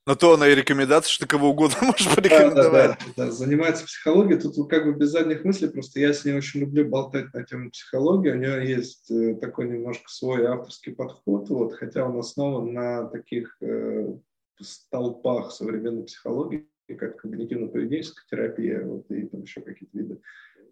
[0.06, 2.72] на то она и рекомендация, что ты кого угодно можешь порекомендовать.
[2.72, 3.30] Да, да, да, да.
[3.30, 7.32] Занимается психологией, тут как бы без задних мыслей, просто я с ней очень люблю болтать
[7.32, 8.30] на тему психологии.
[8.30, 13.56] У нее есть э, такой немножко свой авторский подход, вот, хотя он основан на таких
[13.62, 14.14] э,
[14.60, 20.20] столпах современной психологии, как когнитивно-поведенческая терапия, вот, и там еще какие-то виды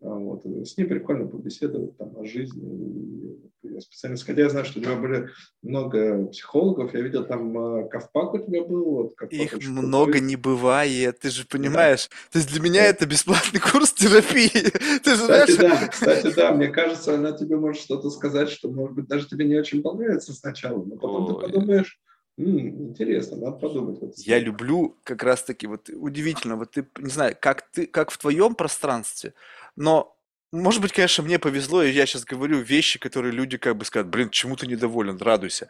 [0.03, 0.45] вот.
[0.67, 3.39] С ней прикольно побеседовать там, о жизни.
[3.63, 5.29] Я специально, хотя я знаю, что у тебя были
[5.63, 8.85] много психологов, я видел там а, Ковпак у тебя был.
[8.85, 10.27] Вот, Ковпак Их много крутой.
[10.27, 12.09] не бывает, ты же понимаешь.
[12.11, 12.17] Да.
[12.33, 12.89] То есть для меня да.
[12.89, 14.49] это бесплатный курс терапии.
[15.05, 15.81] Ты же кстати, знаешь...
[15.81, 19.45] да, кстати, да, мне кажется, она тебе может что-то сказать, что, может быть, даже тебе
[19.45, 21.35] не очень понравится сначала, но потом Ой.
[21.35, 22.01] ты подумаешь,
[22.39, 24.01] М, интересно, надо подумать.
[24.01, 24.15] Вот.
[24.17, 28.55] Я люблю как раз-таки, вот удивительно, вот ты, не знаю, как ты, как в твоем
[28.55, 29.35] пространстве,
[29.77, 30.17] но,
[30.53, 34.09] может быть, конечно, мне повезло, и я сейчас говорю вещи, которые люди как бы скажут,
[34.11, 35.69] блин, чему ты недоволен, радуйся.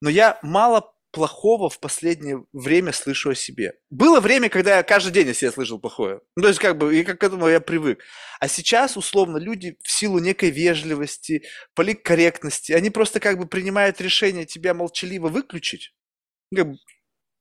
[0.00, 3.74] Но я мало плохого в последнее время слышу о себе.
[3.90, 6.20] Было время, когда я каждый день о себе слышал плохое.
[6.36, 8.02] Ну, то есть, как бы, и как к этому я привык.
[8.40, 14.46] А сейчас, условно, люди в силу некой вежливости, политкорректности, они просто как бы принимают решение
[14.46, 15.94] тебя молчаливо выключить,
[16.54, 16.76] как бы,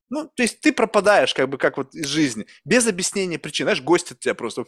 [0.09, 3.65] ну, то есть ты пропадаешь, как бы, как вот из жизни, без объяснения причин.
[3.65, 4.65] Знаешь, гостят тебя просто.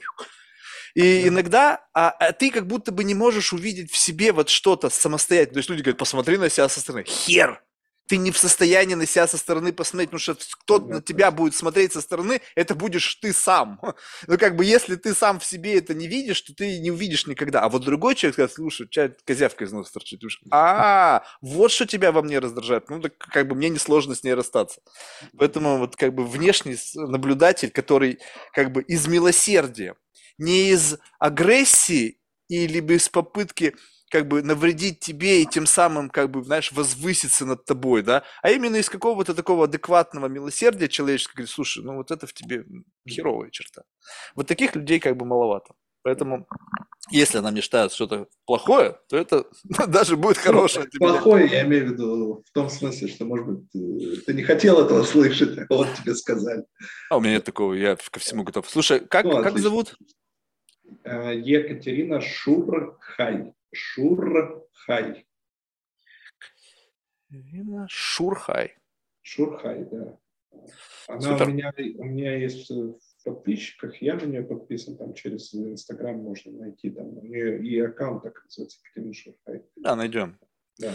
[0.95, 4.89] И иногда а, а ты как будто бы не можешь увидеть в себе вот что-то
[4.89, 5.55] самостоятельно.
[5.55, 7.03] То есть люди говорят, посмотри на себя со стороны.
[7.05, 7.61] Хер!
[8.07, 11.55] ты не в состоянии на себя со стороны посмотреть, потому что кто на тебя будет
[11.55, 13.79] смотреть со стороны, это будешь ты сам.
[14.27, 17.27] Ну, как бы, если ты сам в себе это не видишь, то ты не увидишь
[17.27, 17.61] никогда.
[17.61, 20.21] А вот другой человек скажет, слушай, у козявка из носа торчит.
[20.21, 22.89] Ты а, вот что тебя во мне раздражает.
[22.89, 24.81] Ну, так как бы мне несложно с ней расстаться.
[25.37, 28.19] Поэтому вот как бы внешний наблюдатель, который
[28.53, 29.95] как бы из милосердия,
[30.37, 32.19] не из агрессии
[32.49, 33.75] или из попытки
[34.13, 38.51] как бы навредить тебе и тем самым, как бы, знаешь, возвыситься над тобой, да, а
[38.51, 42.63] именно из какого-то такого адекватного милосердия человеческого, говорит, слушай, ну вот это в тебе
[43.09, 43.81] херовая черта.
[44.35, 45.73] Вот таких людей как бы маловато.
[46.03, 46.45] Поэтому,
[47.09, 49.45] если она мечтает что-то плохое, то это
[49.87, 50.87] даже будет ну, хорошее.
[50.93, 54.43] Ну, плохое, я имею в виду в том смысле, что, может быть, ты, ты не
[54.43, 56.63] хотел этого слышать, а вот тебе сказали.
[57.09, 58.69] А у меня нет такого, я ко всему готов.
[58.69, 59.95] Слушай, как, ну, как зовут?
[61.03, 63.53] Э, Екатерина Шурхай.
[63.73, 65.25] Шурхай.
[67.87, 68.75] Шурхай.
[69.21, 70.17] Шурхай, да.
[71.07, 76.15] Она у меня, у меня есть в подписчиках, я на нее подписан, там через Инстаграм
[76.15, 79.63] можно найти, там у нее и аккаунт так называется, Екатерина Шурхай.
[79.75, 80.37] Да, найдем.
[80.79, 80.91] Да.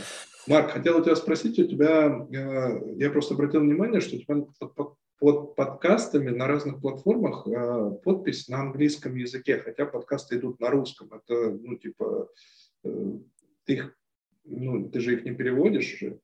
[0.47, 4.45] Марк, хотел у тебя спросить, у тебя, э, я просто обратил внимание, что у тебя
[4.59, 10.71] под, под подкастами на разных платформах э, подпись на английском языке, хотя подкасты идут на
[10.71, 11.11] русском.
[11.13, 12.29] Это, ну, типа,
[12.85, 13.19] Э,
[13.65, 13.97] ты их,
[14.45, 16.21] ну, ты же их не переводишь же.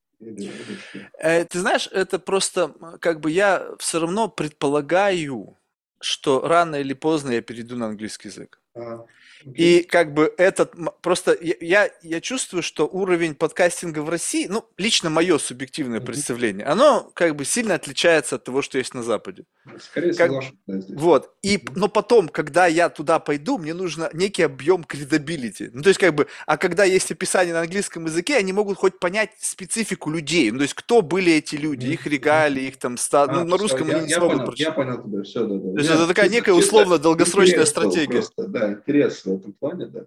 [1.18, 5.58] Э, ты знаешь, это просто, как бы я все равно предполагаю,
[6.00, 8.60] что рано или поздно я перейду на английский язык.
[8.74, 9.04] А.
[9.44, 15.10] И как бы этот, просто я, я чувствую, что уровень подкастинга в России, ну, лично
[15.10, 19.44] мое субъективное представление, оно как бы сильно отличается от того, что есть на Западе.
[19.80, 20.30] Скорее как,
[20.66, 21.34] Вот.
[21.42, 25.70] И, но потом, когда я туда пойду, мне нужно некий объем credibility.
[25.72, 28.98] Ну, то есть, как бы, а когда есть описание на английском языке, они могут хоть
[28.98, 30.50] понять специфику людей.
[30.50, 32.96] Ну, то есть, кто были эти люди, их регалии, их там...
[32.96, 33.24] Ста...
[33.24, 34.68] А, ну, на русском я, они не смогут прочитать.
[34.68, 35.72] Я понял тебя, все, да, да.
[35.72, 38.20] То есть, это такая некая условно-долгосрочная стратегия.
[38.20, 40.06] Просто, да, интерес в этом плане, да.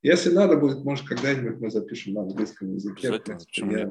[0.00, 3.20] Если надо будет, может, когда-нибудь мы запишем на английском языке.
[3.56, 3.90] я,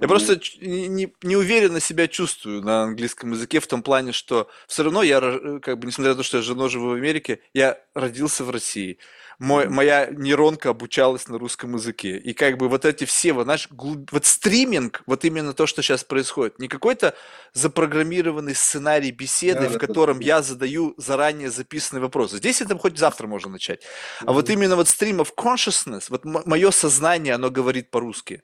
[0.00, 4.84] я просто не, не уверенно себя чувствую на английском языке в том плане, что все
[4.84, 5.20] равно я,
[5.60, 8.98] как бы, несмотря на то, что я жену живу в Америке, я родился в России
[9.38, 12.18] мой, моя нейронка обучалась на русском языке.
[12.18, 14.10] И как бы вот эти все, вот, знаешь, глуб...
[14.10, 17.14] вот стриминг, вот именно то, что сейчас происходит, не какой-то
[17.52, 20.24] запрограммированный сценарий беседы, да, в котором да.
[20.24, 22.38] я задаю заранее записанные вопросы.
[22.38, 23.82] Здесь это хоть завтра можно начать.
[24.20, 24.32] А mm-hmm.
[24.34, 28.42] вот именно вот stream of consciousness, вот мое сознание, оно говорит по-русски.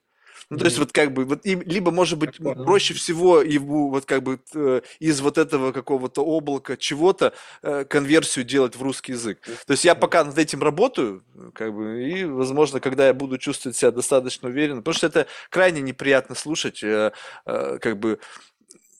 [0.50, 4.22] Ну, то есть вот как бы, вот, либо, может быть, проще всего ему вот как
[4.22, 9.40] бы э, из вот этого какого-то облака чего-то э, конверсию делать в русский язык.
[9.66, 13.76] То есть я пока над этим работаю, как бы, и, возможно, когда я буду чувствовать
[13.76, 17.12] себя достаточно уверенно, потому что это крайне неприятно слушать, э,
[17.44, 18.18] как бы,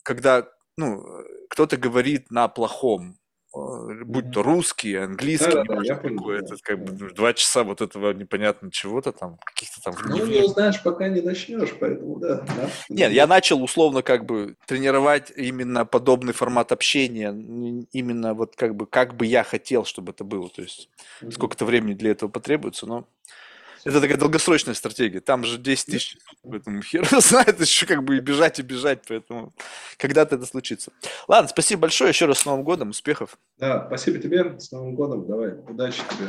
[0.02, 1.04] когда, ну,
[1.50, 3.16] кто-то говорит на плохом,
[3.54, 8.12] будь то русский, английский, да, да, я какой, это как бы два часа вот этого
[8.12, 9.94] непонятно чего-то там, каких-то там...
[10.06, 12.40] Ну, не знаешь, пока не начнешь, поэтому да.
[12.40, 12.68] да.
[12.88, 17.30] Нет, я начал условно как бы тренировать именно подобный формат общения,
[17.92, 20.88] именно вот как бы, как бы я хотел, чтобы это было, то есть
[21.22, 21.30] mm-hmm.
[21.30, 23.06] сколько-то времени для этого потребуется, но
[23.84, 25.20] это такая долгосрочная стратегия.
[25.20, 29.52] Там же 10 тысяч, поэтому хер знает, еще как бы и бежать, и бежать, поэтому
[29.98, 30.92] когда-то это случится.
[31.28, 33.38] Ладно, спасибо большое, еще раз с Новым годом, успехов.
[33.58, 36.28] Да, спасибо тебе, с Новым годом, давай, удачи тебе.